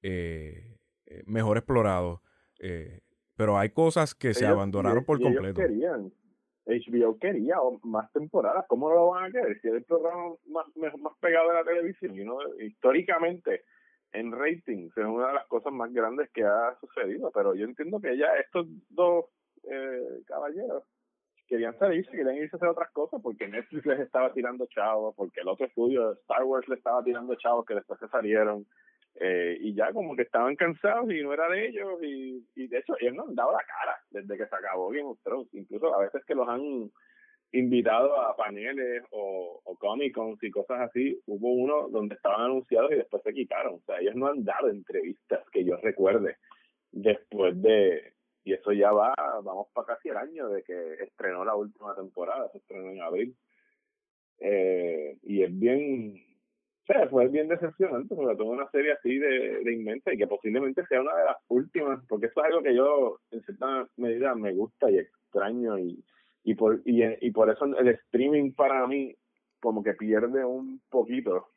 eh, 0.01 0.77
eh 1.05 1.23
mejor 1.25 1.57
explorados. 1.57 2.21
Eh, 2.59 3.01
pero 3.35 3.57
hay 3.57 3.69
cosas 3.69 4.15
que 4.15 4.33
se 4.33 4.45
abandonaron 4.45 5.03
por 5.03 5.21
completo. 5.21 5.61
Ellos 5.61 5.69
querían, 5.69 6.13
HBO 6.65 7.19
quería 7.19 7.57
más 7.83 8.11
temporadas. 8.13 8.65
¿Cómo 8.67 8.89
no 8.89 8.95
lo 8.95 9.09
van 9.09 9.25
a 9.25 9.31
querer? 9.31 9.59
Si 9.61 9.67
es 9.67 9.73
el 9.73 9.83
programa 9.83 10.35
más, 10.47 10.65
más 10.75 11.13
pegado 11.19 11.49
de 11.49 11.55
la 11.55 11.63
televisión. 11.63 12.13
You 12.13 12.37
históricamente, 12.61 13.63
en 14.13 14.31
rating, 14.31 14.87
es 14.87 14.97
una 14.97 15.27
de 15.27 15.33
las 15.33 15.47
cosas 15.47 15.73
más 15.73 15.91
grandes 15.91 16.29
que 16.31 16.43
ha 16.43 16.77
sucedido. 16.79 17.29
Pero 17.33 17.55
yo 17.55 17.65
entiendo 17.65 17.99
que 17.99 18.17
ya 18.17 18.27
estos 18.37 18.67
dos 18.89 19.25
eh, 19.63 20.21
caballeros 20.25 20.83
querían 21.47 21.77
salirse, 21.77 22.11
querían 22.11 22.35
irse 22.35 22.55
a 22.55 22.57
hacer 22.57 22.69
otras 22.69 22.91
cosas, 22.91 23.21
porque 23.21 23.47
Netflix 23.47 23.85
les 23.85 23.99
estaba 23.99 24.33
tirando 24.33 24.65
chavos, 24.67 25.15
porque 25.15 25.41
el 25.41 25.47
otro 25.47 25.65
estudio 25.65 26.09
de 26.09 26.19
Star 26.21 26.43
Wars 26.43 26.67
les 26.67 26.79
estaba 26.79 27.03
tirando 27.03 27.35
chavos 27.35 27.65
que 27.65 27.75
después 27.75 27.99
se 27.99 28.07
salieron, 28.07 28.65
eh, 29.15 29.57
y 29.61 29.73
ya 29.73 29.93
como 29.93 30.15
que 30.15 30.23
estaban 30.23 30.55
cansados 30.55 31.11
y 31.11 31.21
no 31.21 31.33
era 31.33 31.47
de 31.49 31.67
ellos, 31.67 32.03
y, 32.03 32.45
y 32.55 32.67
de 32.67 32.79
hecho 32.79 32.95
ellos 32.99 33.15
no 33.15 33.23
han 33.23 33.35
dado 33.35 33.51
la 33.51 33.63
cara 33.63 33.97
desde 34.09 34.37
que 34.37 34.47
se 34.47 34.55
acabó 34.55 34.89
Game 34.89 35.03
of 35.03 35.19
Thrones, 35.23 35.53
incluso 35.53 35.93
a 35.93 36.01
veces 36.01 36.23
que 36.25 36.35
los 36.35 36.47
han 36.47 36.91
invitado 37.51 38.19
a 38.19 38.35
paneles 38.35 39.03
o, 39.11 39.61
o 39.63 39.77
Comic 39.77 40.13
Cons 40.13 40.43
y 40.43 40.51
cosas 40.51 40.81
así, 40.81 41.17
hubo 41.27 41.53
uno 41.53 41.87
donde 41.89 42.15
estaban 42.15 42.41
anunciados 42.41 42.91
y 42.91 42.95
después 42.95 43.23
se 43.23 43.33
quitaron, 43.33 43.75
o 43.75 43.81
sea, 43.85 43.99
ellos 43.99 44.15
no 44.15 44.27
han 44.27 44.43
dado 44.43 44.69
entrevistas 44.69 45.47
que 45.51 45.63
yo 45.63 45.77
recuerde 45.77 46.37
después 46.91 47.61
de 47.61 48.14
y 48.45 48.53
eso 48.53 48.71
ya 48.71 48.91
va, 48.91 49.13
vamos 49.43 49.67
para 49.73 49.87
casi 49.87 50.09
el 50.09 50.17
año 50.17 50.47
de 50.49 50.63
que 50.63 50.93
estrenó 51.03 51.43
la 51.43 51.55
última 51.55 51.95
temporada, 51.95 52.47
se 52.51 52.59
estrenó 52.59 52.91
en 52.91 53.01
abril. 53.01 53.35
Eh, 54.39 55.17
y 55.23 55.41
es 55.41 55.59
bien, 55.59 56.23
o 56.83 56.85
sea, 56.85 57.09
fue 57.09 57.27
bien 57.27 57.47
decepcionante, 57.47 58.15
sobre 58.15 58.35
todo 58.35 58.49
una 58.49 58.69
serie 58.69 58.93
así 58.93 59.17
de, 59.17 59.63
de 59.63 59.73
inmensa 59.73 60.13
y 60.13 60.17
que 60.17 60.27
posiblemente 60.27 60.85
sea 60.85 61.01
una 61.01 61.15
de 61.15 61.25
las 61.25 61.37
últimas, 61.47 62.05
porque 62.07 62.27
eso 62.27 62.39
es 62.41 62.45
algo 62.45 62.61
que 62.61 62.75
yo 62.75 63.19
en 63.31 63.41
cierta 63.41 63.87
medida 63.97 64.35
me 64.35 64.53
gusta 64.53 64.91
y 64.91 64.99
extraño 64.99 65.79
y, 65.79 66.05
y, 66.43 66.53
por, 66.53 66.83
y, 66.85 67.03
y 67.25 67.31
por 67.31 67.49
eso 67.49 67.65
el 67.65 67.87
streaming 67.87 68.51
para 68.51 68.85
mí 68.85 69.15
como 69.59 69.81
que 69.81 69.95
pierde 69.95 70.45
un 70.45 70.79
poquito, 70.91 71.47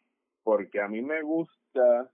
porque 0.43 0.81
a 0.81 0.89
mí 0.89 1.03
me 1.03 1.21
gusta 1.21 2.11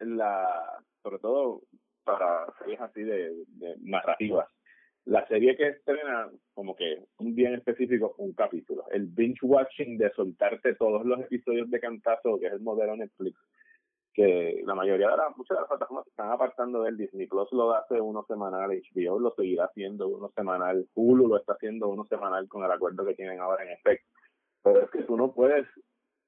la, 0.00 0.82
sobre 1.04 1.18
todo 1.20 1.62
para 2.04 2.46
series 2.58 2.80
así 2.80 3.02
de, 3.02 3.32
de 3.46 3.76
narrativas. 3.82 4.48
La 5.06 5.26
serie 5.28 5.54
que 5.56 5.68
estrena, 5.68 6.30
como 6.54 6.74
que 6.74 7.04
un 7.18 7.34
día 7.34 7.48
en 7.48 7.56
específico, 7.56 8.14
un 8.18 8.32
capítulo. 8.32 8.86
El 8.90 9.06
binge 9.06 9.40
watching 9.42 9.98
de 9.98 10.10
soltarte 10.12 10.74
todos 10.76 11.04
los 11.04 11.20
episodios 11.20 11.70
de 11.70 11.80
cantazo, 11.80 12.38
que 12.38 12.46
es 12.46 12.52
el 12.54 12.60
modelo 12.60 12.96
Netflix, 12.96 13.38
que 14.14 14.62
la 14.64 14.74
mayoría 14.74 15.10
de 15.10 15.16
las, 15.16 15.36
muchas 15.36 15.56
de 15.56 15.62
las 15.62 15.68
plataformas 15.68 16.06
están 16.06 16.30
apartando 16.30 16.82
del 16.82 16.96
Disney 16.96 17.26
Plus 17.26 17.52
lo 17.52 17.74
hace 17.74 18.00
uno 18.00 18.24
semanal, 18.26 18.70
HBO 18.70 19.18
lo 19.18 19.34
seguirá 19.34 19.64
haciendo 19.64 20.08
uno 20.08 20.30
semanal, 20.34 20.86
Hulu 20.94 21.28
lo 21.28 21.36
está 21.36 21.54
haciendo 21.54 21.88
uno 21.88 22.06
semanal 22.06 22.48
con 22.48 22.64
el 22.64 22.70
acuerdo 22.70 23.04
que 23.04 23.14
tienen 23.14 23.40
ahora 23.40 23.64
en 23.64 23.72
efecto. 23.72 24.08
Pero 24.62 24.84
es 24.84 24.90
que 24.90 25.02
tú 25.02 25.16
no 25.16 25.34
puedes 25.34 25.66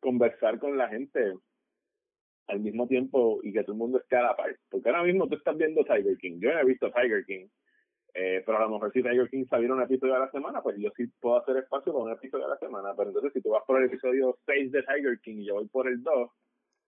conversar 0.00 0.58
con 0.58 0.76
la 0.76 0.88
gente 0.88 1.34
al 2.48 2.60
mismo 2.60 2.86
tiempo 2.86 3.40
y 3.42 3.52
que 3.52 3.62
todo 3.62 3.72
el 3.72 3.78
mundo 3.78 3.98
esté 3.98 4.16
a 4.16 4.22
la 4.22 4.36
par. 4.36 4.56
Porque 4.70 4.88
ahora 4.88 5.02
mismo 5.02 5.28
tú 5.28 5.36
estás 5.36 5.56
viendo 5.56 5.84
Tiger 5.84 6.16
King. 6.18 6.38
Yo 6.38 6.52
no 6.52 6.60
he 6.60 6.64
visto 6.64 6.90
Tiger 6.90 7.24
King. 7.24 7.46
Eh, 8.14 8.42
pero 8.46 8.58
a 8.58 8.62
lo 8.62 8.70
mejor 8.70 8.92
si 8.92 9.02
Tiger 9.02 9.28
King 9.28 9.44
saliera 9.44 9.74
un 9.74 9.82
episodio 9.82 10.14
a 10.14 10.20
la 10.20 10.30
semana, 10.30 10.62
pues 10.62 10.76
yo 10.78 10.90
sí 10.96 11.06
puedo 11.20 11.36
hacer 11.36 11.58
espacio 11.58 11.92
para 11.92 12.04
un 12.04 12.12
episodio 12.12 12.46
a 12.46 12.50
la 12.50 12.58
semana. 12.58 12.94
Pero 12.96 13.10
entonces 13.10 13.32
si 13.32 13.42
tú 13.42 13.50
vas 13.50 13.62
por 13.66 13.78
el 13.78 13.88
episodio 13.88 14.38
6 14.46 14.72
de 14.72 14.82
Tiger 14.82 15.20
King 15.20 15.36
y 15.38 15.46
yo 15.46 15.54
voy 15.54 15.68
por 15.68 15.88
el 15.88 16.02
2, 16.02 16.30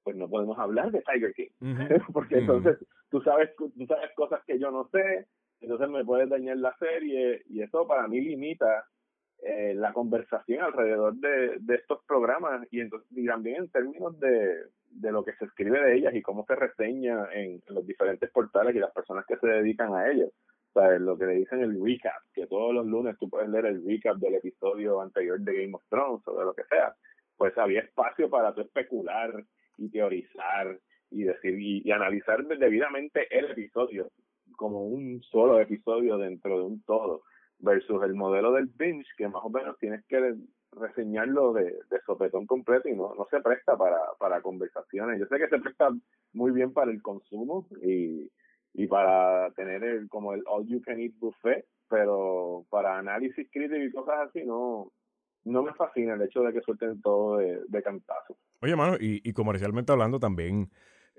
pues 0.04 0.16
no 0.16 0.28
podemos 0.28 0.59
hablar 0.59 0.90
de 0.90 1.02
Tiger 1.02 1.34
King. 1.34 1.50
Porque 2.12 2.38
entonces 2.38 2.78
tú 3.11 3.20
sabes, 3.22 3.50
tú 3.56 3.86
sabes 3.86 4.11
cosas 4.14 4.42
que 4.46 4.59
yo 4.59 4.70
no 4.70 4.88
sé, 4.88 5.26
entonces 5.61 5.88
me 5.88 6.04
puedes 6.04 6.28
dañar 6.28 6.56
la 6.59 6.74
serie 6.78 7.42
y 7.46 7.62
eso 7.62 7.86
para 7.86 8.06
mí 8.06 8.20
limita 8.20 8.86
eh, 9.43 9.74
la 9.74 9.93
conversación 9.93 10.62
alrededor 10.62 11.14
de, 11.14 11.59
de 11.61 11.74
estos 11.76 12.05
programas 12.07 12.66
y, 12.70 12.82
y 12.82 13.26
también 13.26 13.57
en 13.57 13.70
términos 13.70 14.18
de, 14.18 14.64
de 14.91 15.12
lo 15.12 15.24
que 15.24 15.34
se 15.34 15.45
escribe 15.45 15.80
de 15.80 15.97
ellas 15.97 16.14
y 16.14 16.22
cómo 16.22 16.45
se 16.47 16.57
reseña 16.57 17.28
en, 17.32 17.62
los 17.68 17.86
diferentes 17.86 18.30
portales 18.30 18.74
y 18.74 18.78
las 18.78 18.93
personas 18.93 19.24
que 19.26 19.36
se 19.36 19.47
dedican 19.47 19.95
a 19.95 20.11
ellas. 20.11 20.30
O 20.72 20.80
sea, 20.80 20.99
lo 20.99 21.16
que 21.16 21.26
le 21.26 21.34
dicen 21.34 21.61
el 21.61 21.82
recap, 21.82 22.22
que 22.32 22.47
todos 22.47 22.74
los 22.74 22.86
lunes 22.86 23.16
tú 23.18 23.28
puedes 23.28 23.49
leer 23.49 23.66
el 23.66 23.84
recap 23.84 24.16
del 24.16 24.34
episodio 24.34 25.01
anterior 25.01 25.41
de 25.41 25.62
Game 25.62 25.74
of 25.74 25.82
Thrones 25.89 26.26
o 26.26 26.39
de 26.39 26.45
lo 26.45 26.55
que 26.55 26.64
sea, 26.64 26.95
pues 27.36 27.57
había 27.57 27.80
espacio 27.80 28.28
para 28.28 28.55
tú 28.55 28.61
especular 28.61 29.32
y 29.76 29.91
teorizar 29.91 30.78
y 31.11 31.22
decir 31.22 31.59
y, 31.59 31.91
analizar 31.91 32.45
debidamente 32.47 33.26
el 33.36 33.51
episodio 33.53 34.11
como 34.57 34.84
un 34.84 35.22
solo 35.22 35.61
episodio 35.61 36.18
dentro 36.18 36.59
de 36.59 36.64
un 36.64 36.82
todo 36.82 37.22
versus 37.61 38.02
el 38.02 38.14
modelo 38.14 38.52
del 38.52 38.66
binge 38.66 39.09
que 39.16 39.28
más 39.28 39.42
o 39.44 39.50
menos 39.50 39.76
tienes 39.78 40.04
que 40.06 40.34
reseñarlo 40.72 41.52
de, 41.52 41.64
de 41.64 42.00
sopetón 42.06 42.46
completo 42.46 42.88
y 42.88 42.94
no, 42.94 43.14
no 43.14 43.26
se 43.30 43.40
presta 43.40 43.76
para, 43.76 43.98
para 44.18 44.40
conversaciones. 44.42 45.18
Yo 45.18 45.26
sé 45.26 45.38
que 45.38 45.48
se 45.48 45.59
presta 45.59 45.88
muy 46.32 46.52
bien 46.52 46.72
para 46.72 46.90
el 46.90 47.02
consumo 47.02 47.66
y, 47.82 48.30
y 48.74 48.86
para 48.86 49.50
tener 49.52 49.82
el, 49.82 50.09
como 50.09 50.34
el 50.34 50.42
all 50.46 50.66
you 50.66 50.80
can 50.82 51.00
eat 51.00 51.12
buffet, 51.18 51.64
pero 51.88 52.64
para 52.70 52.98
análisis 52.98 53.48
crítico 53.50 53.76
y 53.76 53.90
cosas 53.92 54.28
así 54.28 54.44
no, 54.44 54.92
no 55.44 55.62
me 55.62 55.72
fascina 55.74 56.14
el 56.14 56.22
hecho 56.22 56.42
de 56.42 56.52
que 56.52 56.61
suelten 56.61 57.00
todo 57.00 57.38
de, 57.38 57.61
de 57.66 57.82
cantazo. 57.82 58.36
Oye, 58.61 58.76
mano, 58.76 58.96
y, 59.00 59.20
y 59.28 59.32
comercialmente 59.32 59.92
hablando 59.92 60.20
también 60.20 60.70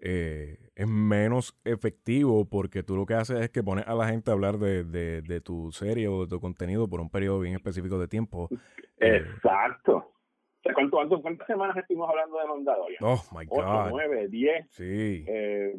eh, 0.01 0.57
es 0.75 0.87
menos 0.87 1.59
efectivo 1.65 2.47
porque 2.49 2.83
tú 2.83 2.95
lo 2.95 3.05
que 3.05 3.15
haces 3.15 3.41
es 3.41 3.49
que 3.49 3.63
pones 3.63 3.87
a 3.87 3.95
la 3.95 4.07
gente 4.07 4.31
a 4.31 4.33
hablar 4.33 4.57
de, 4.57 4.83
de, 4.83 5.41
tu 5.41 5.71
serie 5.71 6.07
o 6.07 6.21
de 6.21 6.27
tu 6.27 6.39
contenido 6.39 6.87
por 6.87 7.01
un 7.01 7.09
periodo 7.09 7.41
bien 7.41 7.55
específico 7.55 7.99
de 7.99 8.07
tiempo. 8.07 8.49
Eh, 9.01 9.15
Exacto. 9.15 10.11
¿Cuánto, 10.73 11.21
¿Cuántas 11.21 11.47
semanas 11.47 11.77
estuvimos 11.77 12.09
hablando 12.09 12.37
de 12.37 12.47
Mandalorian? 12.47 13.01
Oh, 13.01 13.23
my 13.31 13.45
God. 13.45 13.59
8, 13.59 13.87
9, 13.91 14.27
10. 14.27 14.67
Sí. 14.71 15.23
Eh, 15.25 15.73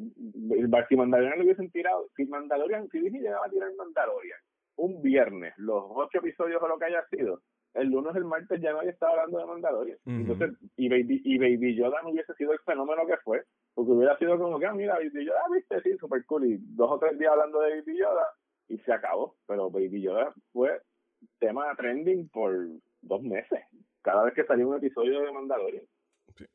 si 0.88 0.96
Mandalorian 0.96 1.36
lo 1.36 1.44
hubiesen 1.44 1.70
tirado, 1.70 2.08
si 2.16 2.24
Mandalorian, 2.24 2.88
si 2.88 2.98
Disney 2.98 3.20
llegaba 3.20 3.44
a 3.44 3.50
tirar 3.50 3.68
Mandalorian 3.76 4.38
un 4.76 5.02
viernes, 5.02 5.52
los 5.58 5.84
ocho 5.88 6.18
episodios 6.18 6.62
o 6.62 6.68
lo 6.68 6.78
que 6.78 6.86
haya 6.86 7.04
sido, 7.10 7.42
el 7.74 7.88
lunes, 7.88 8.16
el 8.16 8.24
martes 8.24 8.60
ya 8.60 8.72
nadie 8.72 8.90
estaba 8.90 9.12
hablando 9.12 9.38
de 9.38 9.46
Mandalorian. 9.46 9.98
Entonces, 10.06 10.52
y 10.76 10.88
Baby, 10.88 11.20
y 11.24 11.38
Baby 11.38 11.76
Yoda 11.76 12.00
no 12.02 12.10
hubiese 12.10 12.34
sido 12.34 12.52
el 12.52 12.58
fenómeno 12.60 13.06
que 13.06 13.16
fue, 13.18 13.42
porque 13.74 13.92
hubiera 13.92 14.16
sido 14.18 14.38
como 14.38 14.58
que, 14.58 14.66
ah, 14.66 14.74
mira, 14.74 14.94
Baby 14.94 15.26
Yoda, 15.26 15.42
viste, 15.54 15.80
sí, 15.82 15.96
super 15.98 16.24
cool, 16.26 16.46
y 16.46 16.58
dos 16.60 16.90
o 16.90 16.98
tres 16.98 17.18
días 17.18 17.32
hablando 17.32 17.60
de 17.60 17.80
Baby 17.80 17.98
Yoda, 17.98 18.26
y 18.68 18.78
se 18.78 18.92
acabó. 18.92 19.36
Pero 19.46 19.70
Baby 19.70 20.02
Yoda 20.02 20.34
fue 20.52 20.82
tema 21.38 21.74
trending 21.76 22.28
por 22.28 22.54
dos 23.02 23.22
meses, 23.22 23.60
cada 24.02 24.24
vez 24.24 24.34
que 24.34 24.44
salió 24.44 24.68
un 24.68 24.76
episodio 24.76 25.22
de 25.22 25.32
Mandalorian. 25.32 25.84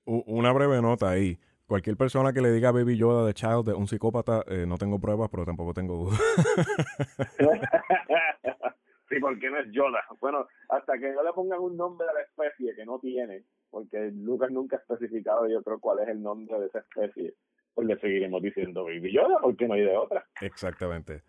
Una 0.05 0.51
breve 0.51 0.81
nota 0.81 1.09
ahí. 1.09 1.39
Cualquier 1.67 1.97
persona 1.97 2.31
que 2.31 2.41
le 2.41 2.51
diga 2.51 2.71
Baby 2.71 2.95
Yoda 2.95 3.25
de 3.25 3.33
Child 3.33 3.65
de 3.65 3.73
un 3.73 3.87
psicópata, 3.87 4.43
eh, 4.47 4.65
no 4.67 4.77
tengo 4.77 4.99
pruebas, 4.99 5.29
pero 5.31 5.45
tampoco 5.45 5.73
tengo 5.73 5.95
dudas. 5.95 6.19
sí, 9.09 9.15
porque 9.19 9.49
no 9.49 9.59
es 9.59 9.71
Yoda. 9.71 10.03
Bueno, 10.19 10.45
hasta 10.69 10.99
que 10.99 11.11
no 11.11 11.23
le 11.23 11.33
pongan 11.33 11.59
un 11.59 11.75
nombre 11.75 12.07
a 12.07 12.13
la 12.13 12.21
especie 12.21 12.75
que 12.75 12.85
no 12.85 12.99
tiene, 12.99 13.45
porque 13.75 14.09
Lucas 14.09 14.49
nunca 14.51 14.77
ha 14.77 14.79
especificado 14.79 15.49
yo 15.49 15.61
creo 15.61 15.81
cuál 15.81 15.99
es 15.99 16.07
el 16.07 16.23
nombre 16.23 16.57
de 16.61 16.67
esa 16.67 16.79
especie, 16.79 17.35
pues 17.73 17.85
le 17.85 17.99
seguiremos 17.99 18.41
diciendo 18.41 18.85
Baby 18.85 19.11
Yoda, 19.11 19.37
porque 19.41 19.67
no 19.67 19.73
hay 19.73 19.81
de 19.81 19.97
otra. 19.97 20.25
Exactamente. 20.39 21.23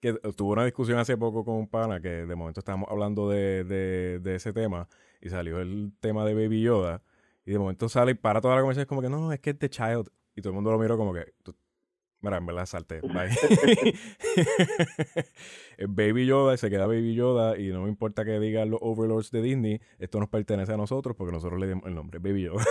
Que 0.00 0.14
tuvo 0.36 0.54
una 0.54 0.64
discusión 0.64 0.98
hace 0.98 1.16
poco 1.16 1.44
con 1.44 1.54
un 1.54 1.68
pana 1.68 2.00
que 2.00 2.08
de 2.08 2.34
momento 2.34 2.58
estábamos 2.58 2.90
hablando 2.90 3.30
de, 3.30 3.62
de, 3.62 4.18
de 4.18 4.34
ese 4.34 4.52
tema 4.52 4.88
y 5.20 5.28
salió 5.28 5.60
el 5.60 5.92
tema 6.00 6.24
de 6.24 6.34
Baby 6.34 6.62
Yoda 6.62 7.02
y 7.44 7.52
de 7.52 7.60
momento 7.60 7.88
sale 7.88 8.10
y 8.10 8.14
para 8.14 8.40
toda 8.40 8.56
la 8.56 8.62
conversación, 8.62 8.88
como 8.88 9.00
que 9.00 9.08
no, 9.08 9.20
no, 9.20 9.32
es 9.32 9.38
que 9.38 9.50
es 9.50 9.58
The 9.60 9.70
Child. 9.70 10.10
Y 10.34 10.42
todo 10.42 10.50
el 10.50 10.54
mundo 10.56 10.72
lo 10.72 10.80
miró 10.80 10.96
como 10.98 11.14
que, 11.14 11.32
mira, 12.22 12.38
en 12.38 12.46
verdad 12.46 12.66
salté. 12.66 13.00
Bye. 13.02 13.30
Baby 15.88 16.26
Yoda, 16.26 16.56
se 16.56 16.70
queda 16.70 16.86
Baby 16.86 17.14
Yoda 17.14 17.58
y 17.58 17.68
no 17.70 17.82
me 17.82 17.88
importa 17.88 18.24
que 18.24 18.38
digan 18.38 18.70
los 18.70 18.80
overlords 18.82 19.30
de 19.30 19.42
Disney, 19.42 19.80
esto 19.98 20.20
nos 20.20 20.28
pertenece 20.28 20.72
a 20.72 20.76
nosotros 20.76 21.16
porque 21.16 21.32
nosotros 21.32 21.60
le 21.60 21.66
dimos 21.66 21.86
el 21.86 21.94
nombre, 21.94 22.18
Baby 22.18 22.44
Yoda. 22.44 22.64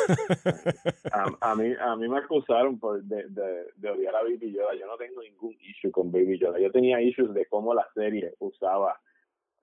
a, 1.41 1.56
mí, 1.56 1.74
a 1.80 1.95
mí 1.95 2.08
me 2.08 2.18
acusaron 2.18 2.80
por 2.80 3.04
de, 3.04 3.28
de, 3.30 3.66
de, 3.76 3.89
odiar 3.89 4.16
a 4.16 4.24
Baby 4.24 4.54
Yoda. 4.54 4.74
Yo 4.80 4.88
no 4.88 4.97
tengo 4.97 5.22
ningún 5.22 5.56
issue 5.62 5.91
con 5.91 6.12
Baby 6.12 6.39
Yoda. 6.39 6.60
Yo 6.60 6.72
tenía 6.72 7.02
issues 7.02 7.34
de 7.34 7.45
cómo 7.47 7.74
la 7.74 7.88
serie 7.93 8.34
usaba 8.39 8.99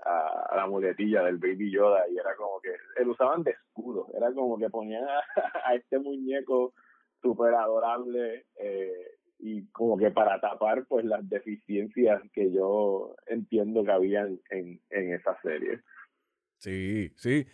a, 0.01 0.57
la 0.57 0.67
muletilla 0.67 1.23
del 1.25 1.39
Baby 1.39 1.71
Yoda 1.71 2.09
y 2.09 2.19
era 2.19 2.35
como 2.37 2.61
que 2.61 2.71
él 2.97 3.09
usaban 3.09 3.43
de 3.43 3.53
escudo, 3.53 4.09
era 4.15 4.33
como 4.33 4.59
que 4.59 4.71
ponían 4.71 5.05
a, 5.05 5.23
este 5.75 5.99
muñeco 5.99 6.75
súper 7.21 7.55
adorable 7.55 8.47
eh, 8.57 9.18
y 9.39 9.67
como 9.69 9.97
que 9.97 10.11
para 10.11 10.41
tapar 10.41 10.87
pues 10.87 11.05
las 11.05 11.29
deficiencias 11.29 12.23
que 12.33 12.53
yo 12.53 13.15
entiendo 13.27 13.85
que 13.85 13.93
habían 13.93 14.41
en, 14.51 14.81
en 14.91 15.15
esa 15.15 15.41
serie. 15.43 15.81
Sí, 16.59 17.13
sí, 17.17 17.47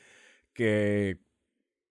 que 0.52 1.18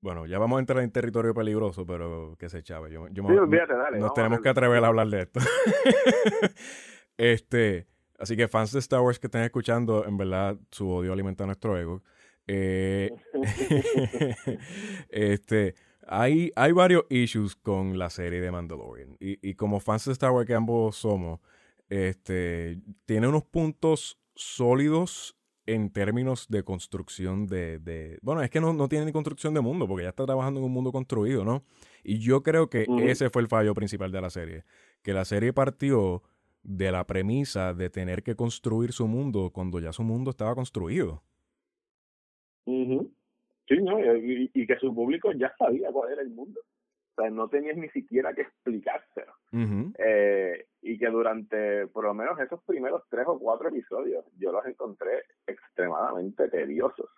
bueno, 0.02 0.26
ya 0.26 0.38
vamos 0.40 0.58
a 0.58 0.60
entrar 0.60 0.84
en 0.84 0.92
territorio 0.92 1.34
peligroso, 1.34 1.86
pero 1.86 2.36
que 2.38 2.50
se 2.50 2.64
chave. 2.64 2.92
Yo, 2.92 3.08
yo 3.10 3.24
nos 3.24 4.14
tenemos 4.14 4.42
que 4.42 4.50
atrever 4.50 4.84
a 4.84 4.88
hablar 4.88 5.08
de 5.08 5.22
esto. 5.22 5.40
este, 7.18 7.88
Así 8.24 8.38
que 8.38 8.48
fans 8.48 8.72
de 8.72 8.80
Star 8.80 9.02
Wars 9.02 9.20
que 9.20 9.28
estén 9.28 9.42
escuchando, 9.42 10.06
en 10.06 10.16
verdad, 10.16 10.58
su 10.72 10.90
odio 10.90 11.12
alimenta 11.12 11.46
nuestro 11.46 11.78
ego. 11.78 12.04
Eh, 12.48 13.10
este, 15.10 15.76
hay, 16.08 16.52
hay 16.56 16.72
varios 16.72 17.06
issues 17.10 17.56
con 17.56 17.98
la 17.98 18.10
serie 18.10 18.42
de 18.42 18.52
Mandalorian. 18.52 19.18
Y, 19.20 19.38
y, 19.48 19.56
como 19.56 19.80
fans 19.80 20.06
de 20.06 20.14
Star 20.14 20.32
Wars 20.32 20.48
que 20.48 20.54
ambos 20.54 20.96
somos, 20.96 21.40
este, 21.90 22.82
tiene 23.06 23.28
unos 23.28 23.44
puntos 23.44 24.20
sólidos 24.36 25.38
en 25.66 25.90
términos 25.92 26.48
de 26.50 26.64
construcción 26.64 27.48
de, 27.48 27.80
de 27.80 28.20
bueno, 28.22 28.42
es 28.42 28.50
que 28.50 28.60
no, 28.60 28.74
no, 28.74 28.90
tiene 28.90 29.06
ni 29.06 29.12
construcción 29.12 29.54
de 29.54 29.62
mundo, 29.62 29.88
porque 29.88 30.04
ya 30.04 30.10
está 30.10 30.26
trabajando 30.26 30.60
en 30.60 30.66
un 30.66 30.74
mundo 30.74 30.92
construido, 30.92 31.46
¿no? 31.46 31.64
Y 32.04 32.20
yo 32.20 32.44
creo 32.44 32.70
que 32.70 32.86
ese 33.04 33.30
fue 33.30 33.42
el 33.42 33.48
fallo 33.48 33.74
principal 33.74 34.12
de 34.12 34.22
la 34.22 34.30
serie, 34.30 34.66
que 35.02 35.14
la 35.14 35.24
serie 35.24 35.54
partió 35.54 36.22
de 36.64 36.92
la 36.92 37.06
premisa 37.06 37.74
de 37.74 37.90
tener 37.90 38.24
que 38.24 38.36
construir 38.36 38.92
su 38.92 39.08
mundo 39.08 39.52
cuando 39.54 39.80
ya 39.80 39.94
su 39.94 40.04
mundo 40.04 40.32
estaba 40.32 40.56
construido. 40.56 41.24
Sí, 43.68 43.78
¿no? 43.82 44.00
Y, 44.00 44.68
que 44.68 44.78
su 44.78 44.94
público 44.94 45.32
ya 45.32 45.54
sabía 45.58 45.92
cuál 45.92 46.12
era 46.12 46.22
el 46.22 46.30
mundo. 46.30 46.60
O 47.16 47.22
sea, 47.22 47.30
no 47.30 47.48
tenías 47.48 47.78
ni 47.78 47.90
siquiera 47.90 48.34
que 48.34 48.42
explicárselo. 48.42 49.34
eh, 49.98 50.66
y 50.82 50.98
que 50.98 51.08
durante 51.08 51.88
por 51.88 52.06
lo 52.06 52.14
menos 52.14 52.40
esos 52.40 52.62
primeros 52.64 53.04
tres 53.10 53.26
o 53.28 53.40
cuatro 53.40 53.70
episodios 53.70 54.26
yo 54.38 54.52
los 54.52 54.66
encontré 54.66 55.24
extremadamente 55.48 56.50
tediosos. 56.50 57.10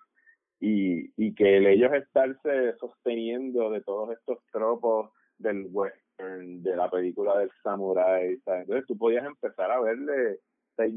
Y, 0.59 1.11
y 1.17 1.33
que 1.35 1.57
el 1.57 1.67
ellos 1.67 1.93
estarse 1.93 2.75
sosteniendo 2.79 3.69
de 3.71 3.81
todos 3.81 4.11
estos 4.11 4.39
tropos 4.51 5.11
del 5.37 5.67
west 5.71 6.05
de 6.17 6.75
la 6.75 6.89
película 6.89 7.37
del 7.39 7.51
samurai, 7.63 8.39
Entonces 8.45 8.85
tú 8.87 8.97
podías 8.97 9.25
empezar 9.25 9.71
a 9.71 9.81
verle, 9.81 10.39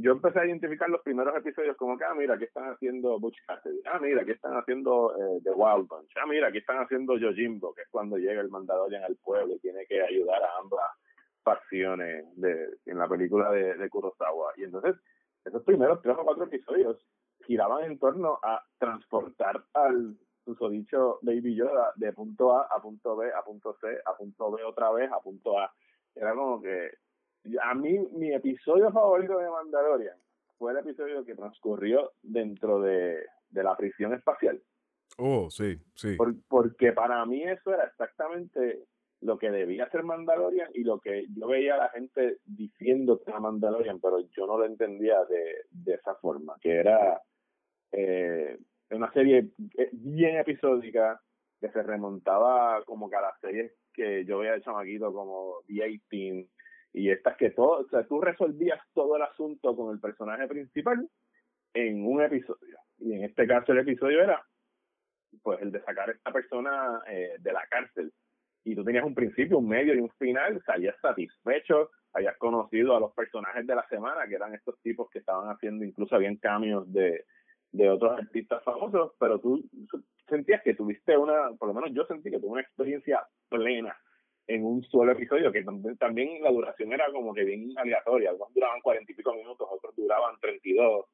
yo 0.01 0.13
empecé 0.13 0.41
a 0.41 0.47
identificar 0.47 0.89
los 0.89 1.03
primeros 1.03 1.37
episodios 1.37 1.77
como 1.77 1.97
que, 1.97 2.05
ah, 2.05 2.15
mira, 2.15 2.35
aquí 2.35 2.45
están 2.45 2.71
haciendo 2.71 3.19
Butch 3.19 3.39
Cassidy, 3.47 3.81
ah, 3.87 3.99
mira, 4.01 4.23
aquí 4.23 4.33
están 4.33 4.57
haciendo 4.57 5.15
eh, 5.17 5.41
The 5.45 5.51
Wild 5.51 5.89
Bunch, 5.89 6.11
ah, 6.17 6.27
mira, 6.27 6.49
aquí 6.49 6.59
están 6.59 6.79
haciendo 6.79 7.17
Yojimbo, 7.17 7.75
que 7.75 7.83
es 7.83 7.89
cuando 7.91 8.17
llega 8.17 8.41
el 8.41 8.51
Mandalorian 8.51 9.05
al 9.05 9.17
pueblo 9.17 9.55
y 9.55 9.61
tiene 9.61 9.87
que 9.87 10.03
ayudar 10.03 10.43
a 10.43 10.59
ambas 10.61 10.91
facciones 11.43 12.25
de, 12.37 12.77
en 12.87 12.99
la 12.99 13.09
película 13.09 13.51
de, 13.53 13.75
de 13.75 13.89
Kurosawa. 13.89 14.53
Y 14.57 14.65
entonces, 14.65 14.97
esos 15.45 15.63
primeros 15.63 16.03
tres 16.03 16.17
o 16.19 16.25
cuatro 16.25 16.45
episodios 16.45 17.07
giraban 17.47 17.85
en 17.85 17.99
torno 17.99 18.39
a 18.43 18.63
transportar 18.79 19.65
al 19.75 20.17
dicho 20.71 21.19
Baby 21.23 21.55
Yoda 21.55 21.93
de 21.97 22.13
punto 22.13 22.57
A 22.57 22.69
a 22.71 22.81
punto 22.81 23.17
B 23.17 23.31
a 23.33 23.43
punto 23.43 23.77
C 23.81 23.87
a 24.05 24.17
punto 24.17 24.51
B 24.51 24.65
otra 24.65 24.91
vez 24.93 25.11
a 25.13 25.21
punto 25.21 25.59
A. 25.59 25.73
Era 26.15 26.35
como 26.35 26.63
que 26.63 26.91
a 27.63 27.75
mí 27.75 27.99
mi 28.13 28.33
episodio 28.33 28.91
favorito 28.91 29.39
de 29.39 29.51
Mandalorian 29.51 30.17
fue 30.57 30.73
el 30.73 30.79
episodio 30.79 31.25
que 31.25 31.35
transcurrió 31.35 32.13
dentro 32.23 32.81
de, 32.81 33.25
de 33.51 33.63
la 33.63 33.77
prisión 33.77 34.13
espacial. 34.15 34.61
Oh, 35.17 35.51
sí, 35.51 35.77
sí. 35.95 36.17
porque 36.49 36.93
para 36.93 37.25
mí 37.27 37.43
eso 37.43 37.73
era 37.73 37.85
exactamente 37.85 38.85
lo 39.21 39.39
que 39.39 39.51
debía 39.51 39.91
ser 39.91 40.05
Mandalorian 40.05 40.71
y 40.75 40.85
lo 40.85 41.01
que 41.01 41.27
yo 41.37 41.49
veía 41.49 41.75
a 41.75 41.79
la 41.79 41.89
gente 41.89 42.39
diciendo 42.45 43.19
que 43.19 43.31
era 43.31 43.41
Mandalorian, 43.41 44.01
pero 44.01 44.21
yo 44.21 44.47
no 44.47 44.59
lo 44.59 44.65
entendía 44.65 45.25
de, 45.25 45.65
de 45.71 45.95
esa 45.95 46.15
forma, 46.17 46.57
que 46.61 46.77
era 46.77 47.21
eh, 47.93 48.59
una 48.91 49.13
serie 49.13 49.51
eh, 49.77 49.91
bien 49.93 50.37
episódica 50.37 51.21
que 51.61 51.69
se 51.71 51.83
remontaba 51.83 52.85
como 52.85 53.11
que 53.11 53.17
a 53.17 53.23
las 53.23 53.41
series 53.41 53.73
que 53.93 54.25
yo 54.25 54.39
veía 54.39 54.53
de 54.53 54.63
chamaquito 54.63 55.13
como 55.13 55.57
The 55.67 55.75
18 55.75 56.49
y 56.93 57.11
estas 57.11 57.37
que 57.37 57.51
todo, 57.51 57.81
o 57.81 57.89
sea, 57.89 58.05
tú 58.07 58.21
resolvías 58.21 58.81
todo 58.95 59.17
el 59.17 59.23
asunto 59.23 59.77
con 59.77 59.93
el 59.93 60.01
personaje 60.01 60.47
principal 60.47 61.09
en 61.75 62.07
un 62.07 62.23
episodio. 62.23 62.79
Y 62.99 63.13
en 63.13 63.25
este 63.25 63.47
caso 63.47 63.73
el 63.73 63.79
episodio 63.79 64.23
era 64.23 64.43
pues 65.43 65.61
el 65.61 65.71
de 65.71 65.83
sacar 65.83 66.09
a 66.09 66.13
esta 66.13 66.33
persona 66.33 67.03
eh, 67.07 67.37
de 67.39 67.53
la 67.53 67.67
cárcel. 67.69 68.13
Y 68.65 68.75
tú 68.75 68.85
tenías 68.85 69.05
un 69.05 69.15
principio, 69.15 69.59
un 69.59 69.69
medio 69.69 69.95
y 69.95 70.01
un 70.01 70.11
final, 70.19 70.61
salías 70.65 70.97
satisfecho, 71.01 71.91
habías 72.13 72.37
conocido 72.39 72.97
a 72.97 73.01
los 73.01 73.13
personajes 73.15 73.67
de 73.67 73.75
la 73.75 73.87
semana, 73.89 74.27
que 74.27 74.35
eran 74.35 74.55
estos 74.55 74.81
tipos 74.83 75.09
que 75.11 75.21
estaban 75.21 75.49
haciendo, 75.49 75.85
incluso 75.85 76.17
habían 76.17 76.37
cambios 76.37 76.91
de, 76.93 77.25
de 77.71 77.91
otros 77.91 78.19
artistas 78.19 78.63
famosos, 78.65 79.13
pero 79.19 79.39
tú 79.39 79.63
sentías 80.29 80.63
que 80.63 80.75
tuviste 80.75 81.17
una, 81.17 81.51
por 81.59 81.69
lo 81.69 81.75
menos 81.75 81.91
yo 81.93 82.05
sentí 82.07 82.31
que 82.31 82.41
tuve 82.41 82.53
una 82.53 82.63
experiencia 82.63 83.27
plena 83.49 83.97
en 84.49 84.65
un 84.65 84.83
solo 84.85 85.13
episodio, 85.13 85.53
que 85.53 85.63
también 85.99 86.43
la 86.43 86.51
duración 86.51 86.93
era 86.93 87.05
como 87.13 87.35
que 87.35 87.45
bien 87.45 87.71
aleatoria, 87.77 88.31
algunos 88.31 88.55
duraban 88.55 88.81
cuarenta 88.81 89.13
y 89.13 89.15
pico 89.15 89.35
minutos, 89.35 89.69
otros 89.71 89.95
duraban 89.95 90.41
treinta 90.41 90.67
y 90.67 90.73
dos, 90.73 91.07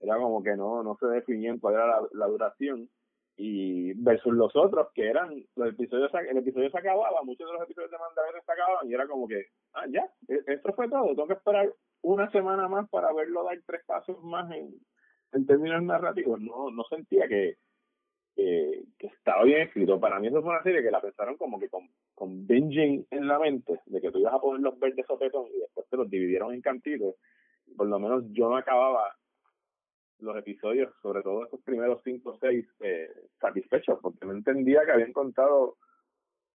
era 0.00 0.16
como 0.16 0.42
que 0.42 0.56
no, 0.56 0.84
no 0.84 0.96
se 1.00 1.06
definían 1.06 1.58
cuál 1.58 1.74
era 1.74 2.00
la, 2.12 2.26
duración, 2.26 2.88
y 3.36 3.92
versus 3.94 4.32
los 4.32 4.54
otros 4.54 4.88
que 4.94 5.08
eran, 5.08 5.44
los 5.56 5.68
episodios, 5.70 6.12
el 6.14 6.38
episodio 6.38 6.70
se 6.70 6.78
acababa, 6.78 7.22
muchos 7.24 7.48
de 7.48 7.54
los 7.54 7.62
episodios 7.64 7.90
de 7.90 7.98
Mandalorian 7.98 8.44
se 8.44 8.52
acababan, 8.52 8.88
y 8.88 8.94
era 8.94 9.08
como 9.08 9.26
que, 9.26 9.46
ah, 9.74 9.86
ya, 9.90 10.08
e, 10.28 10.40
esto 10.46 10.72
fue 10.72 10.88
todo, 10.88 11.08
tengo 11.08 11.26
que 11.26 11.34
esperar 11.34 11.72
una 12.02 12.30
semana 12.30 12.68
más 12.68 12.88
para 12.88 13.12
verlo 13.12 13.42
dar 13.42 13.58
tres 13.66 13.82
pasos 13.84 14.22
más 14.22 14.48
en, 14.52 14.72
en 15.32 15.44
términos 15.44 15.82
narrativos, 15.82 16.40
no, 16.40 16.70
no 16.70 16.84
sentía 16.84 17.26
que 17.26 17.56
que, 18.36 18.84
estaba 18.98 19.44
bien 19.44 19.62
escrito. 19.62 19.98
Para 19.98 20.20
mí 20.20 20.28
eso 20.28 20.42
fue 20.42 20.50
una 20.50 20.62
serie 20.62 20.82
que 20.82 20.90
la 20.90 21.00
pensaron 21.00 21.36
como 21.36 21.58
que 21.58 21.68
con, 21.68 21.88
con 22.14 22.46
binging 22.46 23.06
en 23.10 23.26
la 23.26 23.38
mente, 23.38 23.80
de 23.86 24.00
que 24.00 24.10
tú 24.10 24.18
ibas 24.18 24.34
a 24.34 24.40
poner 24.40 24.60
los 24.60 24.78
verdes 24.78 25.06
sopetón 25.06 25.46
y 25.54 25.60
después 25.60 25.88
te 25.88 25.96
los 25.96 26.08
dividieron 26.08 26.52
en 26.52 26.60
cantitos. 26.60 27.14
Por 27.76 27.88
lo 27.88 27.98
menos 27.98 28.24
yo 28.30 28.48
no 28.48 28.56
acababa 28.56 29.16
los 30.18 30.36
episodios, 30.36 30.94
sobre 31.02 31.22
todo 31.22 31.46
esos 31.46 31.60
primeros 31.62 32.00
cinco 32.04 32.30
o 32.30 32.38
seis, 32.38 32.66
eh, 32.80 33.08
satisfechos, 33.40 33.98
porque 34.00 34.24
no 34.26 34.32
entendía 34.32 34.84
que 34.84 34.92
habían 34.92 35.12
contado 35.12 35.76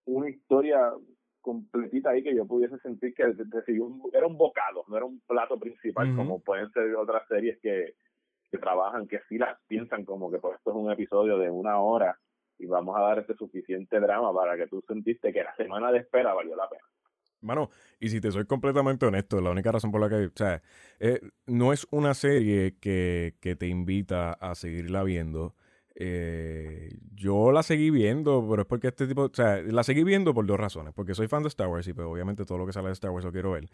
una 0.04 0.30
historia 0.30 0.92
completita 1.40 2.10
ahí 2.10 2.22
que 2.22 2.34
yo 2.34 2.46
pudiese 2.46 2.78
sentir 2.78 3.14
que 3.14 3.22
era 3.22 4.26
un 4.26 4.38
bocado, 4.38 4.84
no 4.88 4.96
era 4.96 5.06
un 5.06 5.20
plato 5.26 5.58
principal, 5.58 6.14
como 6.14 6.40
pueden 6.40 6.70
ser 6.70 6.94
otras 6.94 7.26
series 7.28 7.58
que, 7.60 7.94
que 8.52 8.58
trabajan, 8.58 9.08
que 9.08 9.20
sí 9.28 9.38
las 9.38 9.58
piensan 9.66 10.04
como 10.04 10.30
que 10.30 10.38
pues 10.38 10.56
esto 10.56 10.70
es 10.70 10.76
un 10.76 10.92
episodio 10.92 11.38
de 11.38 11.50
una 11.50 11.80
hora 11.80 12.18
y 12.58 12.66
vamos 12.66 12.94
a 12.96 13.00
darte 13.00 13.34
suficiente 13.34 13.98
drama 13.98 14.32
para 14.32 14.56
que 14.56 14.66
tú 14.68 14.84
sentiste 14.86 15.32
que 15.32 15.42
la 15.42 15.56
semana 15.56 15.90
de 15.90 16.00
espera 16.00 16.34
valió 16.34 16.54
la 16.54 16.68
pena. 16.68 16.84
Mano, 17.40 17.70
y 17.98 18.10
si 18.10 18.20
te 18.20 18.30
soy 18.30 18.44
completamente 18.44 19.06
honesto, 19.06 19.40
la 19.40 19.50
única 19.50 19.72
razón 19.72 19.90
por 19.90 20.00
la 20.00 20.08
que, 20.08 20.26
o 20.26 20.32
sea, 20.36 20.62
eh, 21.00 21.20
no 21.46 21.72
es 21.72 21.88
una 21.90 22.14
serie 22.14 22.76
que, 22.78 23.34
que, 23.40 23.56
te 23.56 23.66
invita 23.66 24.34
a 24.34 24.54
seguirla 24.54 25.02
viendo. 25.02 25.56
Eh, 25.96 26.90
yo 27.14 27.50
la 27.50 27.64
seguí 27.64 27.90
viendo, 27.90 28.46
pero 28.48 28.62
es 28.62 28.68
porque 28.68 28.88
este 28.88 29.08
tipo, 29.08 29.22
o 29.22 29.30
sea, 29.32 29.60
la 29.60 29.82
seguí 29.82 30.04
viendo 30.04 30.32
por 30.34 30.46
dos 30.46 30.60
razones. 30.60 30.94
Porque 30.94 31.14
soy 31.14 31.26
fan 31.26 31.42
de 31.42 31.48
Star 31.48 31.66
Wars 31.66 31.88
y 31.88 31.94
pues 31.94 32.06
obviamente 32.06 32.44
todo 32.44 32.58
lo 32.58 32.66
que 32.66 32.72
sale 32.72 32.88
de 32.88 32.92
Star 32.92 33.10
Wars 33.10 33.24
lo 33.24 33.32
quiero 33.32 33.50
ver. 33.50 33.68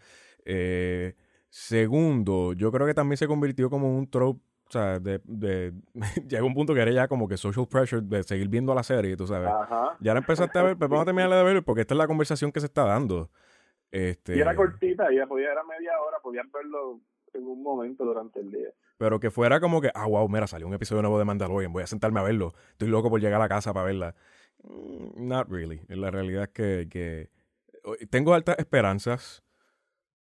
Eh, 0.45 1.13
segundo, 1.49 2.53
yo 2.53 2.71
creo 2.71 2.87
que 2.87 2.95
también 2.95 3.17
se 3.17 3.27
convirtió 3.27 3.69
como 3.69 3.95
un 3.95 4.09
trope 4.09 4.48
o 4.69 4.71
sea, 4.71 4.99
de, 4.99 5.19
de 5.25 5.73
llega 6.27 6.43
un 6.43 6.53
punto 6.53 6.73
que 6.73 6.81
era 6.81 6.91
ya 6.91 7.07
como 7.07 7.27
que 7.27 7.37
social 7.37 7.67
pressure 7.67 8.03
de 8.03 8.23
seguir 8.23 8.47
viendo 8.47 8.73
la 8.75 8.83
serie, 8.83 9.17
tú 9.17 9.25
sabes. 9.25 9.49
Ya 9.99 10.13
la 10.13 10.19
empezaste 10.19 10.59
a 10.59 10.63
ver, 10.63 10.77
pero 10.77 10.89
vamos 10.89 11.03
a 11.03 11.05
terminar 11.05 11.29
de 11.31 11.43
ver 11.43 11.63
porque 11.63 11.81
esta 11.81 11.95
es 11.95 11.97
la 11.97 12.07
conversación 12.07 12.51
que 12.51 12.59
se 12.59 12.67
está 12.67 12.83
dando. 12.83 13.29
Este... 13.91 14.37
Y 14.37 14.39
era 14.39 14.55
cortita, 14.55 15.11
ya 15.11 15.25
podía, 15.25 15.51
era 15.51 15.63
media 15.63 15.99
hora, 15.99 16.17
podían 16.21 16.51
verlo 16.51 17.01
en 17.33 17.47
un 17.47 17.63
momento 17.63 18.05
durante 18.05 18.39
el 18.41 18.51
día. 18.51 18.69
Pero 18.97 19.19
que 19.19 19.31
fuera 19.31 19.59
como 19.59 19.81
que, 19.81 19.89
ah, 19.95 20.05
wow, 20.05 20.27
mira, 20.29 20.45
salió 20.45 20.67
un 20.67 20.73
episodio 20.73 21.01
nuevo 21.01 21.17
de 21.17 21.25
Mandalorian, 21.25 21.73
voy 21.73 21.83
a 21.83 21.87
sentarme 21.87 22.19
a 22.19 22.23
verlo. 22.23 22.53
Estoy 22.71 22.89
loco 22.89 23.09
por 23.09 23.19
llegar 23.19 23.39
a 23.39 23.45
la 23.45 23.49
casa 23.49 23.73
para 23.73 23.85
verla. 23.85 24.15
Mm, 24.63 25.27
not 25.27 25.49
really. 25.49 25.81
La 25.87 26.11
realidad 26.11 26.43
es 26.43 26.49
que, 26.49 26.87
que 26.89 27.29
tengo 28.09 28.35
altas 28.35 28.59
esperanzas 28.59 29.43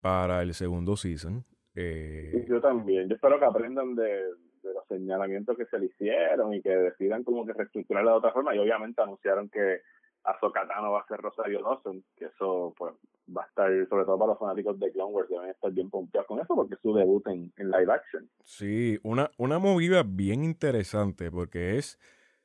para 0.01 0.43
el 0.43 0.55
segundo 0.55 0.97
season. 0.97 1.45
Eh, 1.77 2.47
yo 2.49 2.61
también. 2.61 3.09
Yo 3.09 3.15
espero 3.15 3.39
que 3.39 3.45
aprendan 3.45 3.95
de, 3.95 4.23
los 4.63 4.87
señalamientos 4.89 5.57
que 5.57 5.67
se 5.67 5.79
le 5.79 5.87
hicieron 5.87 6.53
y 6.55 6.63
que 6.63 6.71
decidan 6.71 7.23
como 7.23 7.47
que 7.47 7.53
reestructurarla 7.53 8.13
de 8.13 8.17
otra 8.17 8.33
forma. 8.33 8.57
Y 8.57 8.59
obviamente 8.59 9.03
anunciaron 9.03 9.49
que 9.51 9.83
Azokatano 10.25 10.91
va 10.91 11.01
a 11.03 11.07
ser 11.07 11.21
Rosario 11.21 11.63
Dawson, 11.63 12.03
que 12.17 12.25
eso 12.25 12.75
pues 12.77 12.95
va 13.37 13.43
a 13.43 13.47
estar, 13.47 13.71
sobre 13.89 14.05
todo 14.05 14.19
para 14.19 14.31
los 14.31 14.39
fanáticos 14.39 14.81
de 14.81 14.91
Clone 14.91 15.13
Wars, 15.13 15.29
deben 15.29 15.51
estar 15.51 15.71
bien 15.71 15.91
pompeados 15.91 16.27
con 16.27 16.41
eso 16.41 16.55
porque 16.55 16.75
es 16.75 16.81
su 16.81 16.95
debut 16.95 17.25
en, 17.29 17.53
live 17.59 17.93
action. 17.93 18.29
Sí, 18.43 18.99
una, 19.05 19.31
una 19.37 19.59
movida 19.59 20.03
bien 20.03 20.43
interesante 20.43 21.31
porque 21.31 21.77
es... 21.77 21.99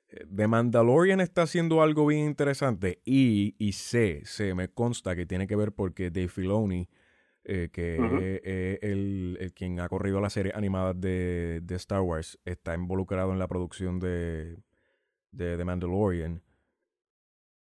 Eh, 0.09 0.25
The 0.35 0.45
Mandalorian 0.45 1.21
está 1.21 1.43
haciendo 1.43 1.81
algo 1.81 2.05
bien 2.05 2.25
interesante 2.25 2.99
y, 3.05 3.55
y 3.57 3.71
sé, 3.71 4.25
sé, 4.25 4.53
me 4.53 4.67
consta 4.67 5.15
que 5.15 5.25
tiene 5.25 5.47
que 5.47 5.55
ver 5.55 5.71
porque 5.71 6.11
Dave 6.11 6.27
Filoni 6.27 6.89
eh, 7.43 7.69
que 7.71 7.95
es 8.43 8.79
el, 8.83 9.53
quien 9.55 9.79
ha 9.79 9.89
corrido 9.89 10.21
la 10.21 10.29
serie 10.29 10.53
animada 10.55 10.93
de, 10.93 11.61
de, 11.63 11.75
Star 11.75 12.01
Wars, 12.01 12.39
está 12.45 12.75
involucrado 12.75 13.31
en 13.31 13.39
la 13.39 13.47
producción 13.47 13.99
de, 13.99 14.57
de 15.31 15.57
The 15.57 15.65
Mandalorian. 15.65 16.41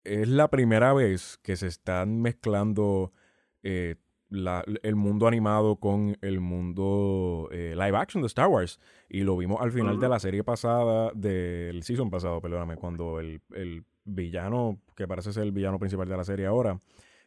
Es 0.03 0.27
la 0.27 0.49
primera 0.49 0.93
vez 0.93 1.37
que 1.43 1.55
se 1.55 1.67
están 1.67 2.21
mezclando 2.21 3.11
eh, 3.61 3.95
la, 4.29 4.63
el 4.83 4.95
mundo 4.95 5.27
animado 5.27 5.77
con 5.77 6.17
el 6.21 6.39
mundo 6.39 7.49
eh, 7.51 7.75
live 7.75 7.97
action 7.97 8.21
de 8.21 8.27
Star 8.27 8.47
Wars. 8.47 8.79
Y 9.09 9.21
lo 9.21 9.37
vimos 9.37 9.61
al 9.61 9.71
final 9.71 9.99
de 9.99 10.09
la 10.09 10.19
serie 10.19 10.43
pasada, 10.43 11.11
del 11.13 11.83
season 11.83 12.09
pasado, 12.09 12.41
perdóname, 12.41 12.77
cuando 12.77 13.19
el, 13.19 13.41
el 13.53 13.85
villano, 14.05 14.79
que 14.95 15.07
parece 15.07 15.33
ser 15.33 15.43
el 15.43 15.51
villano 15.51 15.79
principal 15.79 16.07
de 16.07 16.17
la 16.17 16.23
serie 16.23 16.45
ahora, 16.45 16.79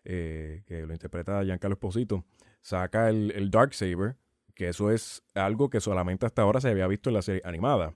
eh, 0.05 0.62
que 0.66 0.86
lo 0.86 0.92
interpreta 0.92 1.42
Giancarlo 1.44 1.74
Esposito, 1.74 2.24
saca 2.61 3.09
el, 3.09 3.32
el 3.32 3.51
Dark 3.51 3.74
Saber, 3.74 4.16
que 4.55 4.68
eso 4.68 4.90
es 4.90 5.22
algo 5.34 5.70
que 5.70 5.80
solamente 5.80 6.26
hasta 6.26 6.42
ahora 6.42 6.61
se 6.61 6.68
había 6.68 6.86
visto 6.86 7.11
en 7.11 7.14
la 7.14 7.22
serie 7.22 7.42
animada. 7.44 7.94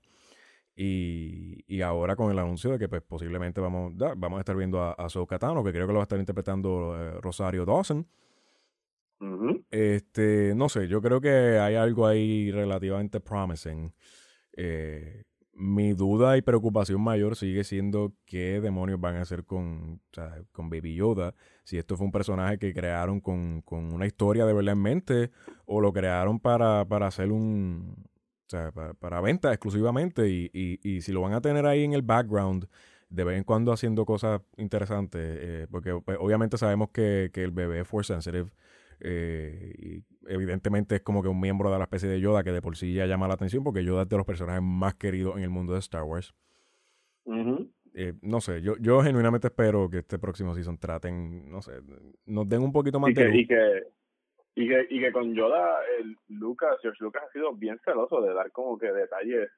Y, 0.76 1.64
y 1.68 1.82
ahora 1.82 2.16
con 2.16 2.32
el 2.32 2.38
anuncio 2.38 2.72
de 2.72 2.78
que 2.78 2.88
pues, 2.88 3.02
posiblemente 3.02 3.60
vamos, 3.60 3.92
vamos 3.96 4.38
a 4.38 4.40
estar 4.40 4.56
viendo 4.56 4.80
a, 4.82 4.92
a 4.92 5.26
Katano, 5.28 5.62
que 5.62 5.70
creo 5.70 5.86
que 5.86 5.92
lo 5.92 5.98
va 5.98 6.02
a 6.02 6.08
estar 6.08 6.18
interpretando 6.18 6.96
eh, 6.98 7.20
Rosario 7.20 7.64
Dawson. 7.64 8.06
Este, 9.70 10.52
no 10.56 10.68
sé, 10.68 10.88
yo 10.88 11.00
creo 11.00 11.20
que 11.20 11.58
hay 11.58 11.76
algo 11.76 12.06
ahí 12.06 12.50
relativamente 12.50 13.20
promising. 13.20 13.94
Eh, 14.56 15.22
mi 15.56 15.92
duda 15.92 16.36
y 16.36 16.42
preocupación 16.42 17.00
mayor 17.00 17.36
sigue 17.36 17.64
siendo 17.64 18.12
qué 18.26 18.60
demonios 18.60 19.00
van 19.00 19.16
a 19.16 19.22
hacer 19.22 19.44
con, 19.44 20.00
con 20.52 20.70
Baby 20.70 20.96
Yoda. 20.96 21.34
Si 21.64 21.78
esto 21.78 21.96
fue 21.96 22.06
un 22.06 22.12
personaje 22.12 22.58
que 22.58 22.72
crearon 22.72 23.20
con, 23.20 23.62
con 23.62 23.92
una 23.92 24.06
historia 24.06 24.46
de 24.46 24.52
verdad 24.52 24.72
en 24.72 24.82
mente 24.82 25.30
o 25.66 25.80
lo 25.80 25.92
crearon 25.92 26.40
para, 26.40 26.84
para 26.86 27.06
hacer 27.06 27.30
un... 27.30 28.04
O 28.46 28.50
sea, 28.50 28.72
para, 28.72 29.20
venta 29.22 29.52
exclusivamente 29.52 30.28
y, 30.28 30.50
y, 30.52 30.78
y, 30.82 31.00
si 31.00 31.12
lo 31.12 31.22
van 31.22 31.32
a 31.32 31.40
tener 31.40 31.64
ahí 31.64 31.82
en 31.82 31.94
el 31.94 32.02
background 32.02 32.68
de 33.08 33.24
vez 33.24 33.38
en 33.38 33.44
cuando 33.44 33.72
haciendo 33.72 34.04
cosas 34.04 34.42
interesantes, 34.58 35.22
eh, 35.22 35.66
porque 35.70 35.98
pues, 36.04 36.18
obviamente 36.20 36.58
sabemos 36.58 36.90
que, 36.90 37.30
que 37.32 37.42
el 37.42 37.52
bebé 37.52 37.80
es 37.80 37.88
force 37.88 38.12
sensitive 38.12 38.50
eh, 39.06 39.74
y 39.76 40.02
evidentemente 40.26 40.96
es 40.96 41.02
como 41.02 41.22
que 41.22 41.28
un 41.28 41.38
miembro 41.38 41.70
de 41.70 41.76
la 41.76 41.84
especie 41.84 42.08
de 42.08 42.20
Yoda 42.20 42.42
que 42.42 42.52
de 42.52 42.62
por 42.62 42.74
sí 42.74 42.94
ya 42.94 43.04
llama 43.04 43.28
la 43.28 43.34
atención 43.34 43.62
porque 43.62 43.84
Yoda 43.84 44.04
es 44.04 44.08
de 44.08 44.16
los 44.16 44.24
personajes 44.24 44.62
más 44.62 44.94
queridos 44.94 45.36
en 45.36 45.42
el 45.42 45.50
mundo 45.50 45.74
de 45.74 45.80
Star 45.80 46.04
Wars. 46.04 46.34
Eh, 47.96 48.14
no 48.22 48.40
sé, 48.40 48.62
yo, 48.62 48.76
yo 48.80 49.02
genuinamente 49.02 49.48
espero 49.48 49.90
que 49.90 49.98
este 49.98 50.18
próximo 50.18 50.54
season 50.54 50.78
traten, 50.78 51.50
no 51.50 51.60
sé, 51.60 51.72
nos 52.24 52.48
den 52.48 52.62
un 52.62 52.72
poquito 52.72 52.98
más 52.98 53.10
y 53.10 53.14
que, 53.14 53.28
Y 53.36 53.46
que, 53.46 53.82
y 54.54 54.68
que, 54.68 54.86
y 54.88 55.00
que 55.00 55.12
con 55.12 55.34
Yoda, 55.34 55.80
el 56.00 56.16
Lucas, 56.28 56.78
George 56.80 57.04
Lucas 57.04 57.24
ha 57.28 57.32
sido 57.32 57.54
bien 57.54 57.78
celoso 57.84 58.22
de 58.22 58.32
dar 58.32 58.50
como 58.52 58.78
que 58.78 58.90
detalles 58.90 59.50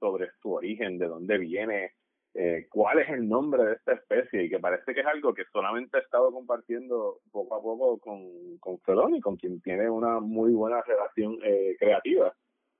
sobre 0.00 0.28
su 0.42 0.52
origen, 0.52 0.98
de 0.98 1.06
dónde 1.06 1.38
viene, 1.38 1.92
eh, 2.34 2.66
cuál 2.70 3.00
es 3.00 3.08
el 3.08 3.28
nombre 3.28 3.64
de 3.64 3.72
esta 3.74 3.94
especie 3.94 4.44
y 4.44 4.50
que 4.50 4.58
parece 4.58 4.94
que 4.94 5.00
es 5.00 5.06
algo 5.06 5.34
que 5.34 5.44
solamente 5.52 5.96
ha 5.96 6.00
estado 6.00 6.30
compartiendo 6.30 7.20
poco 7.30 7.54
a 7.54 7.62
poco 7.62 7.98
con, 7.98 8.58
con 8.58 8.78
Feloni, 8.80 9.20
con 9.20 9.36
quien 9.36 9.60
tiene 9.60 9.88
una 9.90 10.20
muy 10.20 10.52
buena 10.52 10.82
relación 10.82 11.38
eh, 11.42 11.76
creativa. 11.78 12.34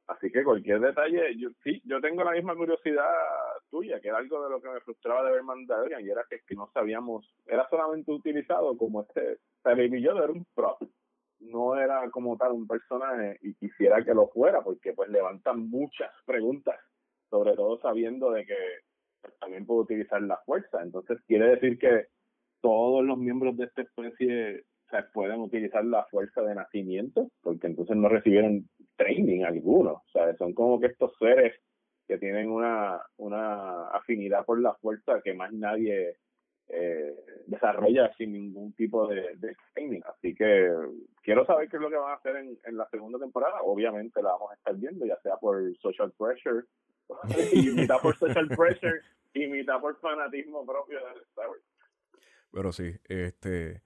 Así 0.09 0.30
que 0.30 0.42
cualquier 0.42 0.80
detalle, 0.80 1.36
yo, 1.36 1.51
sí, 1.62 1.82
yo 1.84 2.01
tengo 2.01 2.24
la 2.24 2.32
misma 2.32 2.57
curiosidad 2.57 3.05
tuya, 3.70 4.01
que 4.01 4.09
era 4.09 4.16
algo 4.16 4.42
de 4.42 4.51
lo 4.51 4.61
que 4.61 4.70
me 4.70 4.80
frustraba 4.80 5.22
de 5.22 5.32
ver 5.32 5.42
Mandalorian, 5.42 6.03
y 6.03 6.09
era 6.09 6.24
que, 6.30 6.40
que 6.46 6.55
no 6.55 6.70
sabíamos, 6.72 7.30
era 7.46 7.68
solamente 7.68 8.11
utilizado 8.11 8.74
como 8.78 9.03
este, 9.03 9.38
Baby 9.62 10.01
Yoda 10.01 10.24
era 10.24 10.32
un 10.32 10.46
prop, 10.55 10.80
no 11.40 11.78
era 11.78 12.09
como 12.11 12.38
tal 12.38 12.53
un 12.53 12.66
personaje, 12.66 13.38
y 13.42 13.55
quisiera 13.57 14.03
que 14.03 14.14
lo 14.14 14.28
fuera, 14.28 14.62
porque 14.62 14.94
pues 14.94 15.11
levantan 15.11 15.68
muchas 15.68 16.11
preguntas, 16.24 16.80
sobre 17.28 17.55
todo 17.55 17.78
sabiendo 17.80 18.30
de 18.30 18.46
que 18.46 18.57
también 19.40 19.66
puede 19.66 19.80
utilizar 19.80 20.22
la 20.22 20.38
fuerza. 20.44 20.82
Entonces 20.82 21.18
quiere 21.26 21.50
decir 21.50 21.78
que 21.78 22.06
todos 22.60 23.04
los 23.04 23.18
miembros 23.18 23.56
de 23.56 23.64
esta 23.64 23.82
especie 23.82 24.64
se 24.90 25.02
pueden 25.12 25.40
utilizar 25.40 25.84
la 25.84 26.04
fuerza 26.06 26.42
de 26.42 26.54
nacimiento, 26.54 27.30
porque 27.42 27.66
entonces 27.66 27.96
no 27.96 28.08
recibieron 28.08 28.68
training 28.96 29.44
alguno. 29.44 30.02
O 30.06 30.10
sea, 30.12 30.34
son 30.36 30.54
como 30.54 30.80
que 30.80 30.86
estos 30.86 31.12
seres 31.18 31.54
que 32.06 32.18
tienen 32.18 32.50
una, 32.50 33.02
una 33.18 33.88
afinidad 33.88 34.44
por 34.46 34.60
la 34.60 34.74
fuerza 34.76 35.20
que 35.22 35.34
más 35.34 35.52
nadie 35.52 36.16
eh, 36.68 37.14
desarrolla 37.46 38.10
sin 38.16 38.32
ningún 38.32 38.72
tipo 38.72 39.06
de, 39.06 39.36
de 39.36 39.54
training. 39.74 40.00
Así 40.06 40.34
que 40.34 40.72
quiero 41.22 41.44
saber 41.44 41.68
qué 41.68 41.76
es 41.76 41.82
lo 41.82 41.90
que 41.90 41.96
van 41.96 42.12
a 42.12 42.14
hacer 42.14 42.36
en, 42.36 42.58
en 42.64 42.76
la 42.76 42.88
segunda 42.88 43.18
temporada. 43.18 43.60
Obviamente 43.62 44.22
la 44.22 44.30
vamos 44.30 44.52
a 44.52 44.54
estar 44.54 44.74
viendo, 44.76 45.04
ya 45.04 45.18
sea 45.20 45.36
por 45.36 45.62
social 45.78 46.12
pressure, 46.18 46.64
y 47.52 47.70
mitad 47.70 48.00
por 48.00 48.16
social 48.18 48.48
pressure 48.48 49.00
y 49.34 49.46
mitad 49.46 49.80
por 49.80 49.98
fanatismo 50.00 50.64
propio 50.64 50.98
de 50.98 51.20
Star 51.22 51.48
Wars. 51.48 51.62
Pero 52.50 52.72
sí, 52.72 52.94
este 53.09 53.82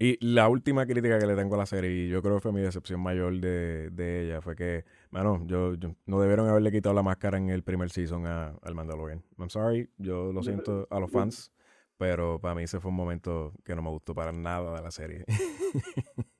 y 0.00 0.16
la 0.24 0.48
última 0.48 0.86
crítica 0.86 1.18
que 1.18 1.26
le 1.26 1.34
tengo 1.34 1.56
a 1.56 1.58
la 1.58 1.66
serie, 1.66 1.90
y 1.90 2.08
yo 2.08 2.22
creo 2.22 2.36
que 2.36 2.40
fue 2.40 2.52
mi 2.52 2.60
decepción 2.60 3.00
mayor 3.00 3.40
de, 3.40 3.90
de 3.90 4.22
ella, 4.22 4.40
fue 4.40 4.54
que, 4.54 4.84
mano, 5.10 5.42
yo, 5.44 5.72
no 6.06 6.20
debieron 6.20 6.48
haberle 6.48 6.70
quitado 6.70 6.94
la 6.94 7.02
máscara 7.02 7.36
en 7.36 7.50
el 7.50 7.64
primer 7.64 7.90
season 7.90 8.24
a, 8.28 8.54
al 8.62 8.74
Mandalorian. 8.76 9.24
I'm 9.38 9.50
sorry, 9.50 9.90
yo 9.98 10.32
lo 10.32 10.44
siento 10.44 10.86
a 10.90 11.00
los 11.00 11.10
fans, 11.10 11.52
pero 11.96 12.40
para 12.40 12.54
mí 12.54 12.62
ese 12.62 12.78
fue 12.78 12.90
un 12.90 12.96
momento 12.96 13.52
que 13.64 13.74
no 13.74 13.82
me 13.82 13.90
gustó 13.90 14.14
para 14.14 14.30
nada 14.30 14.76
de 14.76 14.82
la 14.82 14.92
serie. 14.92 15.24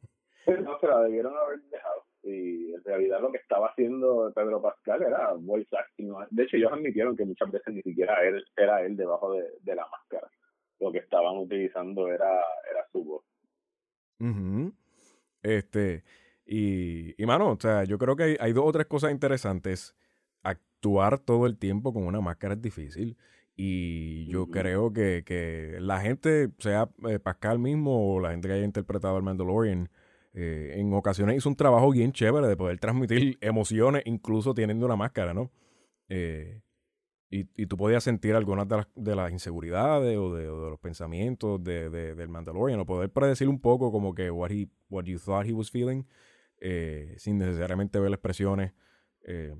no, 0.46 0.78
la 0.80 1.00
debieron 1.00 1.36
haber 1.36 1.60
dejado. 1.62 1.87
Y 2.28 2.74
en 2.74 2.84
realidad 2.84 3.20
lo 3.22 3.32
que 3.32 3.38
estaba 3.38 3.68
haciendo 3.68 4.30
Pedro 4.34 4.60
Pascal 4.60 5.02
era 5.02 5.32
voice 5.32 5.74
acting. 5.76 6.12
De 6.30 6.42
hecho, 6.42 6.56
ellos 6.56 6.72
admitieron 6.72 7.16
que 7.16 7.24
muchas 7.24 7.50
veces 7.50 7.72
ni 7.72 7.82
siquiera 7.82 8.22
él 8.22 8.44
era 8.56 8.82
él 8.82 8.96
debajo 8.96 9.32
de, 9.32 9.44
de 9.62 9.74
la 9.74 9.86
máscara. 9.88 10.28
Lo 10.78 10.92
que 10.92 10.98
estaban 10.98 11.38
utilizando 11.38 12.08
era, 12.08 12.30
era 12.70 12.86
su 12.92 13.04
voz. 13.04 13.24
Este, 15.42 16.04
y, 16.44 17.20
y 17.20 17.26
mano, 17.26 17.52
o 17.52 17.58
sea, 17.58 17.84
yo 17.84 17.98
creo 17.98 18.16
que 18.16 18.36
hay, 18.38 18.52
dos 18.52 18.64
o 18.66 18.72
tres 18.72 18.86
cosas 18.86 19.10
interesantes. 19.10 19.96
Actuar 20.42 21.18
todo 21.18 21.46
el 21.46 21.58
tiempo 21.58 21.92
con 21.92 22.04
una 22.04 22.20
máscara 22.20 22.54
es 22.54 22.62
difícil. 22.62 23.16
Y 23.56 24.26
yo 24.26 24.46
creo 24.48 24.92
que, 24.92 25.24
que, 25.26 25.78
la 25.80 26.00
gente, 26.00 26.50
sea 26.58 26.90
eh, 27.08 27.18
Pascal 27.18 27.58
mismo 27.58 28.14
o 28.14 28.20
la 28.20 28.30
gente 28.30 28.48
que 28.48 28.54
haya 28.54 28.64
interpretado 28.64 29.16
al 29.16 29.24
Mandalorian, 29.24 29.88
eh, 30.40 30.78
en 30.78 30.94
ocasiones 30.94 31.36
hizo 31.36 31.48
un 31.48 31.56
trabajo 31.56 31.90
bien 31.90 32.12
chévere 32.12 32.46
de 32.46 32.56
poder 32.56 32.78
transmitir 32.78 33.38
emociones, 33.40 34.02
incluso 34.06 34.54
teniendo 34.54 34.86
una 34.86 34.94
máscara, 34.94 35.34
¿no? 35.34 35.50
Eh, 36.08 36.62
y, 37.28 37.40
y, 37.60 37.66
tú 37.66 37.76
podías 37.76 38.04
sentir 38.04 38.36
algunas 38.36 38.68
de 38.68 38.76
las, 38.76 38.86
de 38.94 39.16
las 39.16 39.32
inseguridades 39.32 40.16
o 40.16 40.32
de, 40.32 40.46
los 40.46 40.78
pensamientos 40.78 41.62
de, 41.64 41.90
de, 41.90 42.14
del 42.14 42.28
Mandalorian, 42.28 42.78
o 42.78 42.86
poder 42.86 43.10
predecir 43.10 43.48
un 43.48 43.60
poco 43.60 43.90
como 43.90 44.14
que 44.14 44.30
what, 44.30 44.52
he, 44.52 44.68
what 44.88 45.06
you 45.06 45.18
thought 45.18 45.44
he 45.44 45.52
was 45.52 45.72
feeling, 45.72 46.04
eh, 46.60 47.16
sin 47.18 47.36
necesariamente 47.36 47.98
ver 47.98 48.10
las 48.10 48.18
expresiones. 48.18 48.72
Eh, 49.26 49.56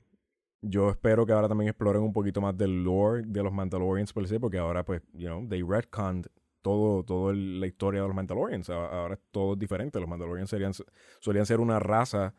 yo 0.62 0.90
espero 0.90 1.26
que 1.26 1.32
ahora 1.32 1.48
también 1.48 1.70
exploren 1.70 2.02
un 2.02 2.12
poquito 2.12 2.40
más 2.40 2.56
del 2.56 2.84
lore 2.84 3.24
de 3.26 3.42
los 3.42 3.52
Mandalorians 3.52 4.12
por 4.12 4.28
sí, 4.28 4.38
porque 4.38 4.58
ahora 4.58 4.84
pues, 4.84 5.02
you 5.12 5.26
know, 5.26 5.46
they 5.48 5.62
retconned 5.62 6.28
todo, 6.68 7.02
todo 7.02 7.32
la 7.32 7.66
historia 7.66 8.02
de 8.02 8.08
los 8.08 8.14
Mandalorians. 8.14 8.68
Ahora 8.70 9.14
es 9.14 9.20
todo 9.30 9.56
diferente. 9.56 9.98
Los 10.00 10.08
Mandalorians 10.08 10.50
serían, 10.50 10.72
solían 11.20 11.46
ser 11.46 11.60
una 11.60 11.78
raza 11.78 12.34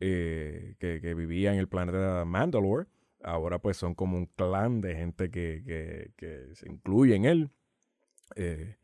eh, 0.00 0.76
que, 0.78 1.00
que 1.00 1.14
vivía 1.14 1.52
en 1.52 1.58
el 1.58 1.68
planeta 1.68 2.24
Mandalore 2.24 2.86
ahora 3.22 3.58
pues 3.58 3.76
son 3.76 3.94
como 3.94 4.16
un 4.16 4.26
clan 4.26 4.80
de 4.80 4.96
gente 4.96 5.30
que, 5.30 6.12
se 6.54 6.68
incluye 6.68 7.14
en 7.14 7.24
él. 7.24 7.50
Eh, 8.36 8.76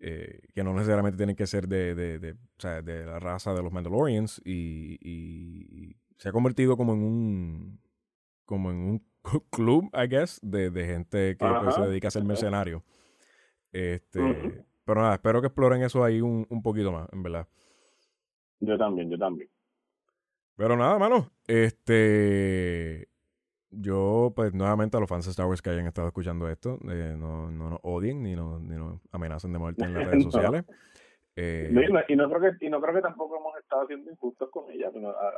eh, 0.00 0.42
que 0.54 0.62
no 0.62 0.72
necesariamente 0.74 1.16
tienen 1.16 1.34
que 1.34 1.48
ser 1.48 1.66
de, 1.66 1.94
de, 1.94 3.04
la 3.04 3.18
raza 3.18 3.52
de 3.52 3.62
los 3.62 3.72
Mandalorians 3.72 4.40
y, 4.44 5.96
se 6.18 6.28
ha 6.28 6.32
convertido 6.32 6.76
como 6.76 6.94
en 6.94 7.02
un 7.02 7.80
como 8.44 8.70
en 8.70 8.76
un 8.76 9.06
club, 9.50 9.90
I 9.94 10.08
guess, 10.08 10.40
de, 10.42 10.70
gente 10.70 11.36
que 11.36 11.46
pues, 11.62 11.74
se 11.74 11.82
dedica 11.82 12.08
a 12.08 12.10
ser 12.10 12.24
mercenario. 12.24 12.84
Este, 13.72 14.64
Pero 14.84 15.02
nada, 15.02 15.14
espero 15.14 15.40
que 15.40 15.48
exploren 15.48 15.82
eso 15.82 16.02
ahí 16.02 16.20
un, 16.20 16.46
un 16.48 16.62
poquito 16.62 16.92
más, 16.92 17.08
en 17.12 17.22
verdad. 17.22 17.46
Yo 18.60 18.76
también, 18.76 19.10
yo 19.10 19.18
también. 19.18 19.48
Pero 20.56 20.76
nada, 20.76 20.98
mano. 20.98 21.30
Este. 21.46 23.08
Yo, 23.70 24.32
pues, 24.34 24.54
nuevamente 24.54 24.96
a 24.96 25.00
los 25.00 25.08
fans 25.08 25.26
de 25.26 25.30
Star 25.30 25.46
Wars 25.46 25.60
que 25.60 25.70
hayan 25.70 25.86
estado 25.86 26.08
escuchando 26.08 26.48
esto, 26.48 26.78
eh, 26.90 27.14
no, 27.18 27.50
no 27.50 27.70
nos 27.70 27.80
odien 27.82 28.22
ni 28.22 28.34
nos, 28.34 28.62
ni 28.62 28.76
nos 28.76 28.98
amenacen 29.12 29.52
de 29.52 29.58
muerte 29.58 29.84
en 29.84 29.94
las 29.94 30.06
redes 30.06 30.24
sociales. 30.24 30.64
Eh, 31.36 31.68
y, 31.70 32.16
no 32.16 32.28
creo 32.28 32.40
que, 32.40 32.66
y 32.66 32.68
no 32.70 32.80
creo 32.80 32.94
que 32.94 33.02
tampoco 33.02 33.36
hemos 33.36 33.56
estado 33.58 33.86
siendo 33.86 34.10
injustos 34.10 34.50
con 34.50 34.70
ella. 34.72 34.90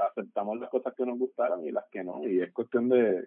aceptamos 0.08 0.58
las 0.58 0.70
cosas 0.70 0.94
que 0.94 1.04
nos 1.04 1.18
gustaron 1.18 1.66
y 1.66 1.72
las 1.72 1.84
que 1.90 2.04
no. 2.04 2.26
Y 2.26 2.40
es 2.40 2.52
cuestión 2.52 2.88
de, 2.88 3.26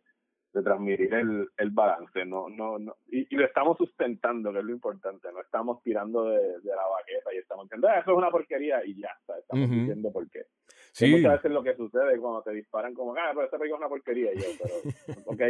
de 0.54 0.62
transmitir 0.62 1.14
el, 1.14 1.50
el 1.58 1.70
balance. 1.72 2.26
no 2.26 2.48
no 2.48 2.78
no 2.78 2.96
y, 3.08 3.28
y, 3.34 3.38
lo 3.38 3.46
estamos 3.46 3.78
sustentando, 3.78 4.54
que 4.54 4.60
es 4.60 4.66
lo 4.66 4.72
importante. 4.72 5.32
No 5.32 5.42
estamos 5.42 5.82
tirando 5.82 6.26
de, 6.26 6.40
de 6.40 6.70
la 6.70 6.88
baqueta 6.88 7.34
y 7.34 7.38
estamos 7.38 7.66
diciendo, 7.66 7.88
ah, 7.90 8.00
eso 8.00 8.12
es 8.12 8.18
una 8.18 8.30
porquería 8.30 8.86
y 8.86 9.00
ya 9.00 9.10
está. 9.20 9.38
Estamos 9.40 9.70
diciendo 9.70 10.12
por 10.12 10.30
qué. 10.30 10.46
Sí. 10.92 11.10
muchas 11.10 11.34
veces 11.34 11.52
lo 11.52 11.64
que 11.64 11.76
sucede 11.76 12.20
cuando 12.20 12.44
te 12.44 12.52
disparan 12.52 12.94
como, 12.94 13.16
ah, 13.16 13.32
pero 13.34 13.46
esta 13.46 13.58
película 13.58 13.78
es 13.78 13.82
una 13.82 13.90
porquería. 13.90 14.32
Y 14.34 14.38
yo, 14.38 14.46
pero, 14.62 15.16
ok, 15.26 15.42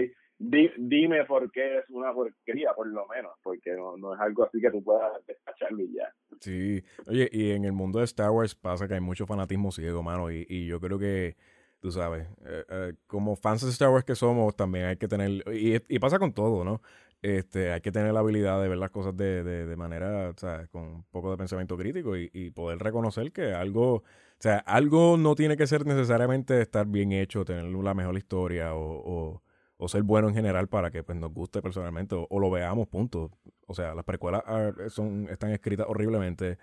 dime 0.77 1.25
por 1.25 1.51
qué 1.51 1.79
es 1.79 1.89
una 1.89 2.13
porquería, 2.13 2.73
por 2.73 2.87
lo 2.87 3.05
menos, 3.07 3.33
porque 3.43 3.71
no, 3.71 3.97
no 3.97 4.13
es 4.13 4.21
algo 4.21 4.43
así 4.45 4.61
que 4.61 4.71
tú 4.71 4.81
puedas 4.81 5.25
despacharlo 5.25 5.83
y 5.83 5.93
ya. 5.93 6.13
Sí, 6.39 6.81
oye, 7.07 7.27
y 7.31 7.51
en 7.51 7.65
el 7.65 7.73
mundo 7.73 7.99
de 7.99 8.05
Star 8.05 8.31
Wars 8.31 8.55
pasa 8.55 8.87
que 8.87 8.93
hay 8.93 9.01
mucho 9.01 9.25
fanatismo 9.25 9.71
ciego, 9.71 10.01
mano, 10.01 10.31
y, 10.31 10.45
y 10.47 10.65
yo 10.65 10.79
creo 10.79 10.97
que 10.97 11.35
tú 11.83 11.91
sabes, 11.91 12.25
eh, 12.45 12.63
eh, 12.69 12.93
como 13.07 13.35
fans 13.35 13.61
de 13.61 13.69
Star 13.69 13.89
Wars 13.89 14.05
que 14.05 14.15
somos, 14.15 14.55
también 14.55 14.85
hay 14.85 14.95
que 14.95 15.09
tener, 15.09 15.43
y, 15.53 15.75
y, 15.89 15.99
pasa 15.99 16.17
con 16.17 16.31
todo, 16.31 16.63
¿no? 16.63 16.81
Este, 17.21 17.73
hay 17.73 17.81
que 17.81 17.91
tener 17.91 18.13
la 18.13 18.21
habilidad 18.21 18.61
de 18.61 18.69
ver 18.69 18.77
las 18.77 18.89
cosas 18.89 19.17
de, 19.17 19.43
de, 19.43 19.65
de 19.65 19.75
manera, 19.75 20.29
o 20.29 20.37
sea, 20.37 20.65
con 20.67 20.83
un 20.83 21.03
poco 21.11 21.31
de 21.31 21.35
pensamiento 21.35 21.77
crítico 21.77 22.15
y, 22.15 22.29
y, 22.33 22.51
poder 22.51 22.79
reconocer 22.79 23.33
que 23.33 23.51
algo, 23.51 23.95
o 23.95 24.03
sea, 24.39 24.59
algo 24.59 25.17
no 25.17 25.35
tiene 25.35 25.57
que 25.57 25.67
ser 25.67 25.85
necesariamente 25.85 26.61
estar 26.61 26.87
bien 26.87 27.11
hecho, 27.11 27.43
tener 27.43 27.65
la 27.65 27.93
mejor 27.93 28.15
historia 28.17 28.75
o, 28.75 29.41
o, 29.77 29.87
ser 29.89 30.03
bueno 30.03 30.29
en 30.29 30.35
general 30.35 30.69
para 30.69 30.89
que 30.89 31.03
pues, 31.03 31.17
nos 31.17 31.33
guste 31.33 31.61
personalmente 31.61 32.15
o, 32.17 32.39
lo 32.39 32.49
veamos, 32.49 32.87
punto. 32.87 33.29
O 33.67 33.73
sea, 33.73 33.93
las 33.93 34.05
precuelas 34.05 34.41
son, 34.87 35.27
están 35.29 35.51
escritas 35.51 35.85
horriblemente, 35.89 36.57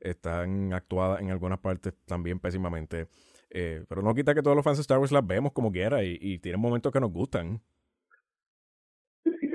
están 0.00 0.74
actuadas 0.74 1.22
en 1.22 1.30
algunas 1.30 1.60
partes 1.60 1.94
también 2.04 2.40
pésimamente. 2.40 3.08
Eh, 3.50 3.84
pero 3.88 4.02
no 4.02 4.14
quita 4.14 4.34
que 4.34 4.42
todos 4.42 4.56
los 4.56 4.64
fans 4.64 4.78
de 4.78 4.82
Star 4.82 4.98
Wars 4.98 5.12
las 5.12 5.26
vemos 5.26 5.52
como 5.52 5.70
quiera 5.70 6.02
y, 6.02 6.18
y 6.20 6.38
tienen 6.38 6.60
momentos 6.60 6.92
que 6.92 7.00
nos 7.00 7.12
gustan. 7.12 7.60
Sí, 9.24 9.50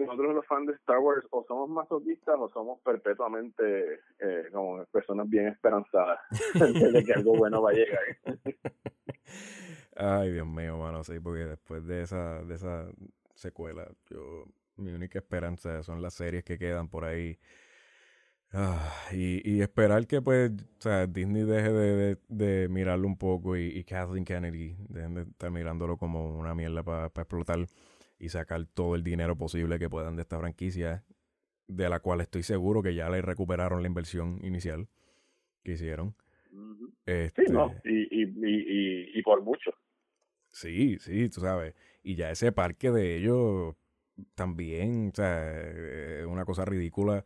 nosotros 0.00 0.34
los 0.34 0.46
fans 0.46 0.66
de 0.66 0.72
Star 0.74 0.98
Wars 0.98 1.24
o 1.30 1.44
somos 1.46 1.68
masoquistas 1.68 2.36
o 2.38 2.50
somos 2.50 2.80
perpetuamente 2.80 4.00
eh, 4.18 4.48
como 4.52 4.84
personas 4.86 5.28
bien 5.28 5.48
esperanzadas 5.48 6.20
de 6.92 7.04
que 7.04 7.12
algo 7.12 7.36
bueno 7.36 7.62
va 7.62 7.70
a 7.70 7.74
llegar. 7.74 8.00
Ay, 9.96 10.32
Dios 10.32 10.46
mío, 10.46 10.78
mano, 10.78 11.04
sí, 11.04 11.20
porque 11.20 11.44
después 11.44 11.86
de 11.86 12.02
esa, 12.02 12.42
de 12.42 12.54
esa 12.54 12.88
secuela, 13.34 13.88
yo 14.10 14.44
mi 14.76 14.92
única 14.92 15.18
esperanza 15.18 15.82
son 15.84 16.02
las 16.02 16.14
series 16.14 16.42
que 16.42 16.58
quedan 16.58 16.88
por 16.88 17.04
ahí 17.04 17.38
Ah, 18.56 18.88
y, 19.10 19.42
y, 19.50 19.62
esperar 19.62 20.06
que 20.06 20.22
pues 20.22 20.52
o 20.52 20.80
sea, 20.80 21.08
Disney 21.08 21.42
deje 21.42 21.72
de, 21.72 22.18
de, 22.28 22.68
mirarlo 22.68 23.08
un 23.08 23.18
poco 23.18 23.56
y, 23.56 23.66
y, 23.66 23.82
Kathleen 23.82 24.24
Kennedy 24.24 24.76
dejen 24.88 25.14
de 25.14 25.22
estar 25.22 25.50
mirándolo 25.50 25.96
como 25.96 26.38
una 26.38 26.54
mierda 26.54 26.84
para 26.84 27.06
explotar 27.06 27.66
y 28.16 28.28
sacar 28.28 28.64
todo 28.66 28.94
el 28.94 29.02
dinero 29.02 29.36
posible 29.36 29.80
que 29.80 29.90
puedan 29.90 30.14
de 30.14 30.22
esta 30.22 30.38
franquicia, 30.38 31.02
de 31.66 31.88
la 31.88 31.98
cual 31.98 32.20
estoy 32.20 32.44
seguro 32.44 32.80
que 32.80 32.94
ya 32.94 33.10
le 33.10 33.22
recuperaron 33.22 33.82
la 33.82 33.88
inversión 33.88 34.38
inicial 34.44 34.86
que 35.64 35.72
hicieron. 35.72 36.14
sí, 36.52 37.42
no, 37.50 37.74
este 37.74 37.90
y, 37.90 38.22
y, 38.22 39.18
y, 39.18 39.22
por 39.22 39.42
mucho. 39.42 39.72
Sí, 40.52 40.96
sí, 41.00 41.28
tú 41.28 41.40
sabes. 41.40 41.74
Y 42.04 42.14
ya 42.14 42.30
ese 42.30 42.52
parque 42.52 42.92
de 42.92 43.16
ellos 43.16 43.74
también, 44.36 45.08
o 45.12 45.16
sea, 45.16 45.60
es 45.60 46.24
una 46.24 46.44
cosa 46.44 46.64
ridícula 46.64 47.24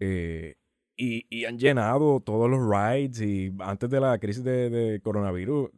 eh, 0.00 0.56
y, 0.98 1.26
y, 1.30 1.44
han 1.44 1.58
llenado 1.58 2.20
todos 2.20 2.50
los 2.50 2.60
rides 2.68 3.20
y 3.20 3.54
antes 3.60 3.88
de 3.88 4.00
la 4.00 4.18
crisis 4.18 4.42
de, 4.42 5.00
coronavirus, 5.02 5.70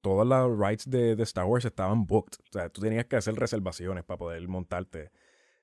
todas 0.00 0.26
las 0.26 0.50
rides 0.58 0.90
de, 0.90 1.22
Star 1.22 1.44
Wars 1.44 1.64
estaban 1.64 2.04
booked. 2.04 2.38
O 2.50 2.52
sea, 2.52 2.68
tú 2.68 2.80
tenías 2.80 3.06
que 3.06 3.14
hacer 3.14 3.34
reservaciones 3.36 4.02
para 4.02 4.18
poder 4.18 4.46
montarte 4.48 5.12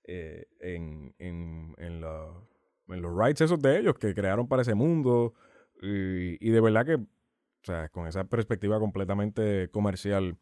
eh, 0.05 0.45
en, 0.61 1.13
en, 1.19 1.75
en, 1.77 2.01
en, 2.87 3.01
los 3.01 3.17
rides 3.17 3.41
esos 3.41 3.61
de 3.61 3.77
ellos 3.79 3.95
que 3.95 4.13
crearon 4.15 4.47
para 4.47 4.61
ese 4.61 4.73
mundo. 4.73 5.33
Y 5.81 6.49
de 6.49 6.61
verdad 6.61 6.85
que, 6.85 6.95
o 6.95 7.07
sea, 7.63 7.89
con 7.89 8.07
esa 8.07 8.23
perspectiva 8.23 8.79
completamente 8.79 9.69
comercial, 9.69 10.37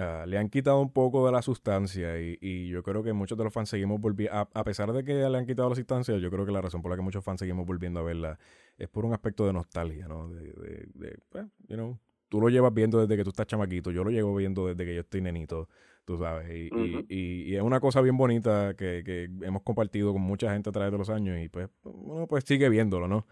Ah, 0.00 0.24
le 0.26 0.38
han 0.38 0.48
quitado 0.48 0.80
un 0.80 0.92
poco 0.92 1.26
de 1.26 1.32
la 1.32 1.42
sustancia 1.42 2.20
y, 2.20 2.68
yo 2.68 2.84
creo 2.84 3.02
que 3.02 3.12
muchos 3.12 3.36
de 3.36 3.42
los 3.42 3.52
fans 3.52 3.68
seguimos 3.68 4.00
volviendo, 4.00 4.48
a, 4.52 4.64
pesar 4.64 4.92
de 4.92 5.02
que 5.02 5.12
le 5.12 5.36
han 5.36 5.44
quitado 5.44 5.68
la 5.68 5.74
sustancia, 5.74 6.16
yo 6.18 6.30
creo 6.30 6.46
que 6.46 6.52
la 6.52 6.60
razón 6.60 6.82
por 6.82 6.92
la 6.92 6.96
que 6.96 7.02
muchos 7.02 7.24
fans 7.24 7.40
seguimos 7.40 7.66
volviendo 7.66 7.98
a 7.98 8.04
verla 8.04 8.38
es 8.76 8.88
por 8.88 9.04
un 9.04 9.12
aspecto 9.12 9.44
de 9.44 9.52
nostalgia, 9.52 10.06
¿no? 10.06 10.28
De, 10.28 10.52
de, 10.94 11.18
pues, 11.28 11.46
you 11.66 11.74
know, 11.74 11.98
tú 12.28 12.40
lo 12.40 12.48
llevas 12.48 12.72
viendo 12.72 13.00
desde 13.00 13.16
que 13.16 13.24
tú 13.24 13.30
estás 13.30 13.48
chamaquito, 13.48 13.90
yo 13.90 14.04
lo 14.04 14.10
llevo 14.10 14.36
viendo 14.36 14.68
desde 14.68 14.84
que 14.84 14.94
yo 14.94 15.00
estoy 15.00 15.20
nenito. 15.20 15.68
tú 16.04 16.16
sabes. 16.16 16.48
Y, 16.48 17.06
y, 17.08 17.56
es 17.56 17.62
una 17.62 17.80
cosa 17.80 18.00
bien 18.00 18.16
bonita 18.16 18.74
que, 18.74 19.02
que, 19.04 19.24
hemos 19.42 19.62
compartido 19.62 20.12
con 20.12 20.22
mucha 20.22 20.52
gente 20.52 20.70
a 20.70 20.72
través 20.72 20.92
de 20.92 20.98
los 20.98 21.10
años 21.10 21.38
y 21.42 21.48
pues 21.48 21.68
uno 21.82 22.28
pues 22.28 22.44
sigue 22.44 22.68
viéndolo, 22.68 23.08
¿no? 23.08 23.26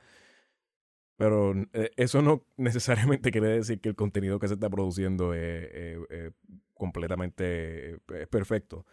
Pero 1.17 1.55
eh, 1.73 1.91
eso 1.97 2.23
no 2.23 2.43
necesariamente 2.57 3.31
quiere 3.31 3.49
decir 3.49 3.81
que 3.81 3.91
el 3.91 3.97
contenido 3.97 4.39
que 4.39 4.49
se 4.49 4.55
está 4.55 4.69
produciendo 4.69 5.35
es, 5.35 6.33
completamente 6.75 7.99
perfecto. 8.31 8.85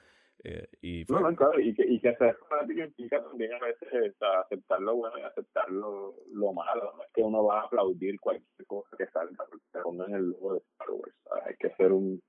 Eh, 0.45 0.67
y 0.81 1.05
no, 1.07 1.21
no, 1.21 1.33
claro, 1.37 1.57
y 1.57 1.73
que, 1.73 1.85
y 1.87 2.01
que 2.01 2.09
hacer 2.09 2.37
práctica 2.49 2.83
implica 2.83 3.23
también 3.23 3.53
a 3.53 3.59
veces 3.65 4.13
aceptar 4.43 4.81
lo 4.81 4.95
bueno 4.95 5.17
y 5.17 5.21
aceptar 5.21 5.71
lo, 5.71 6.15
malo. 6.53 6.93
No 6.97 7.03
es 7.03 7.09
que 7.13 7.21
uno 7.21 7.45
va 7.45 7.61
a 7.61 7.65
aplaudir 7.65 8.19
cualquier 8.19 8.67
cosa 8.67 8.89
que 8.97 9.07
salga, 9.07 9.45
que 9.71 9.79
ponga 9.79 10.05
en 10.05 10.15
el 10.15 10.29
logo 10.31 10.55
de 10.55 10.59
Star 10.59 10.91
Wars. 10.91 11.15
Hay 11.45 11.55
que 11.57 11.69
ser 11.75 11.93
un 11.93 12.21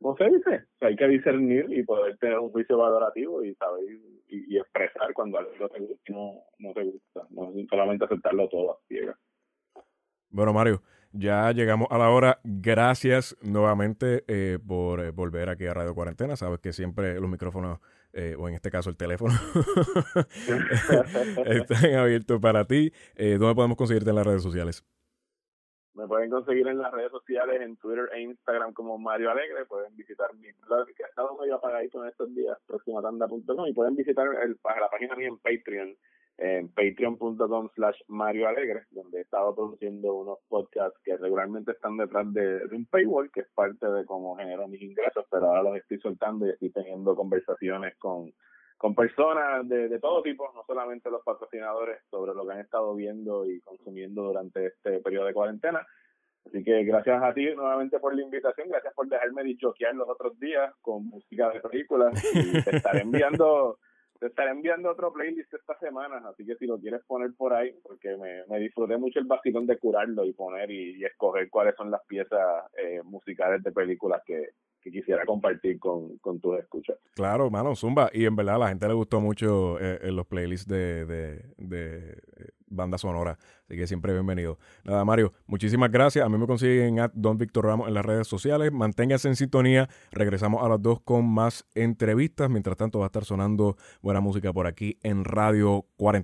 no 0.00 0.14
se 0.16 0.24
dice, 0.24 0.64
hay 0.80 0.96
que 0.96 1.08
discernir 1.08 1.66
y 1.70 1.82
poder 1.82 2.16
tener 2.18 2.38
un 2.38 2.50
juicio 2.50 2.76
valorativo 2.76 3.42
y 3.42 3.54
saber 3.54 3.84
y, 4.28 4.56
expresar 4.56 5.12
cuando 5.14 5.38
algo 5.38 5.68
te 5.68 5.80
gusta 5.80 6.02
y 6.06 6.12
no, 6.12 6.42
no 6.58 6.72
te 6.74 6.84
gusta, 6.84 7.22
no 7.30 7.52
solamente 7.68 8.04
aceptarlo 8.04 8.48
todo 8.48 8.72
a 8.72 8.78
ciegas. 8.88 9.16
Bueno, 10.30 10.52
Mario, 10.52 10.82
ya 11.12 11.50
llegamos 11.52 11.88
a 11.90 11.98
la 11.98 12.10
hora. 12.10 12.40
Gracias 12.44 13.36
nuevamente 13.42 14.24
eh, 14.28 14.58
por 14.66 15.00
eh, 15.00 15.10
volver 15.10 15.48
aquí 15.48 15.66
a 15.66 15.74
Radio 15.74 15.94
Cuarentena. 15.94 16.36
Sabes 16.36 16.60
que 16.60 16.72
siempre 16.72 17.20
los 17.20 17.30
micrófonos, 17.30 17.80
eh, 18.12 18.34
o 18.38 18.48
en 18.48 18.54
este 18.54 18.70
caso 18.70 18.90
el 18.90 18.96
teléfono, 18.96 19.34
están 21.46 21.94
abiertos 21.94 22.40
para 22.40 22.66
ti. 22.66 22.92
¿Dónde 23.16 23.54
podemos 23.54 23.76
conseguirte 23.76 24.10
en 24.10 24.16
las 24.16 24.26
redes 24.26 24.42
sociales? 24.42 24.84
Me 25.96 26.06
pueden 26.06 26.28
conseguir 26.28 26.68
en 26.68 26.76
las 26.76 26.92
redes 26.92 27.10
sociales, 27.10 27.58
en 27.62 27.76
Twitter 27.76 28.10
e 28.12 28.20
Instagram 28.20 28.74
como 28.74 28.98
Mario 28.98 29.30
Alegre. 29.30 29.64
Pueden 29.64 29.96
visitar 29.96 30.28
mi 30.34 30.48
blog, 30.66 30.86
que 30.94 31.04
ha 31.04 31.06
estado 31.06 31.34
medio 31.40 31.54
apagadito 31.54 32.02
en 32.02 32.10
estos 32.10 32.34
días, 32.34 32.58
próximatanda.com. 32.66 33.66
Y 33.66 33.72
pueden 33.72 33.96
visitar 33.96 34.28
el, 34.42 34.58
la 34.62 34.90
página 34.90 35.16
mía 35.16 35.28
en 35.28 35.38
Patreon, 35.38 35.96
en 36.36 36.68
patreon.com 36.68 37.70
slash 37.74 37.98
Mario 38.08 38.46
Alegre, 38.46 38.84
donde 38.90 39.18
he 39.18 39.22
estado 39.22 39.54
produciendo 39.54 40.12
unos 40.12 40.38
podcasts 40.48 41.00
que 41.02 41.16
regularmente 41.16 41.72
están 41.72 41.96
detrás 41.96 42.30
de, 42.34 42.60
un 42.72 42.84
paywall, 42.84 43.30
que 43.30 43.40
es 43.40 43.48
parte 43.54 43.88
de 43.88 44.04
cómo 44.04 44.36
genero 44.36 44.68
mis 44.68 44.82
ingresos, 44.82 45.24
pero 45.30 45.46
ahora 45.46 45.62
los 45.62 45.76
estoy 45.76 45.98
soltando 46.00 46.46
y 46.46 46.50
estoy 46.50 46.70
teniendo 46.72 47.16
conversaciones 47.16 47.96
con 47.96 48.34
con 48.76 48.94
personas 48.94 49.68
de, 49.68 49.88
de 49.88 49.98
todo 49.98 50.22
tipo, 50.22 50.50
no 50.54 50.62
solamente 50.66 51.10
los 51.10 51.22
patrocinadores, 51.22 52.00
sobre 52.10 52.34
lo 52.34 52.46
que 52.46 52.52
han 52.52 52.60
estado 52.60 52.94
viendo 52.94 53.46
y 53.46 53.60
consumiendo 53.60 54.24
durante 54.24 54.66
este 54.66 55.00
periodo 55.00 55.26
de 55.26 55.34
cuarentena. 55.34 55.86
Así 56.46 56.62
que 56.62 56.84
gracias 56.84 57.22
a 57.22 57.34
ti 57.34 57.46
nuevamente 57.54 57.98
por 57.98 58.14
la 58.14 58.22
invitación, 58.22 58.68
gracias 58.68 58.94
por 58.94 59.08
dejarme 59.08 59.42
dichoquear 59.42 59.94
los 59.94 60.08
otros 60.08 60.38
días 60.38 60.72
con 60.80 61.06
música 61.06 61.50
de 61.50 61.60
películas 61.60 62.12
y 62.34 62.62
te 62.62 62.76
estaré 62.76 63.00
enviando 63.02 63.78
te 64.18 64.26
estaré 64.26 64.50
enviando 64.50 64.90
otro 64.90 65.12
playlist 65.12 65.52
esta 65.52 65.78
semana, 65.78 66.22
así 66.28 66.46
que 66.46 66.56
si 66.56 66.66
lo 66.66 66.78
quieres 66.78 67.02
poner 67.06 67.32
por 67.36 67.52
ahí, 67.52 67.74
porque 67.82 68.16
me, 68.16 68.46
me 68.46 68.58
disfruté 68.58 68.96
mucho 68.96 69.18
el 69.18 69.26
vacilón 69.26 69.66
de 69.66 69.78
curarlo 69.78 70.24
y 70.24 70.32
poner 70.32 70.70
y, 70.70 71.04
escoger 71.04 71.50
cuáles 71.50 71.74
son 71.76 71.90
las 71.90 72.04
piezas 72.06 72.64
eh, 72.78 73.02
musicales 73.04 73.62
de 73.62 73.72
películas 73.72 74.22
que, 74.24 74.50
que 74.86 74.92
quisiera 74.92 75.26
compartir 75.26 75.80
con, 75.80 76.16
con 76.18 76.38
tus 76.38 76.60
escuchas. 76.60 76.96
Claro, 77.16 77.50
mano, 77.50 77.74
Zumba. 77.74 78.08
Y 78.12 78.24
en 78.24 78.36
verdad 78.36 78.54
a 78.54 78.58
la 78.58 78.68
gente 78.68 78.86
le 78.86 78.94
gustó 78.94 79.20
mucho 79.20 79.80
eh, 79.80 79.98
en 80.02 80.14
los 80.14 80.26
playlists 80.26 80.68
de, 80.68 81.04
de, 81.04 81.44
de 81.58 82.22
eh, 82.36 82.48
banda 82.68 82.96
sonora. 82.96 83.36
Así 83.64 83.76
que 83.76 83.88
siempre 83.88 84.12
bienvenido. 84.12 84.58
Nada, 84.84 85.04
Mario, 85.04 85.32
muchísimas 85.48 85.90
gracias. 85.90 86.24
A 86.24 86.28
mí 86.28 86.38
me 86.38 86.46
consiguen 86.46 87.00
a 87.00 87.10
Don 87.12 87.36
Víctor 87.36 87.64
Ramos 87.64 87.88
en 87.88 87.94
las 87.94 88.06
redes 88.06 88.28
sociales. 88.28 88.70
Manténgase 88.70 89.26
en 89.26 89.34
sintonía. 89.34 89.88
Regresamos 90.12 90.62
a 90.62 90.68
las 90.68 90.80
dos 90.80 91.00
con 91.00 91.28
más 91.28 91.66
entrevistas. 91.74 92.48
Mientras 92.48 92.76
tanto 92.76 93.00
va 93.00 93.06
a 93.06 93.08
estar 93.08 93.24
sonando 93.24 93.76
buena 94.02 94.20
música 94.20 94.52
por 94.52 94.68
aquí 94.68 95.00
en 95.02 95.24
Radio 95.24 95.84
40. 95.96 96.14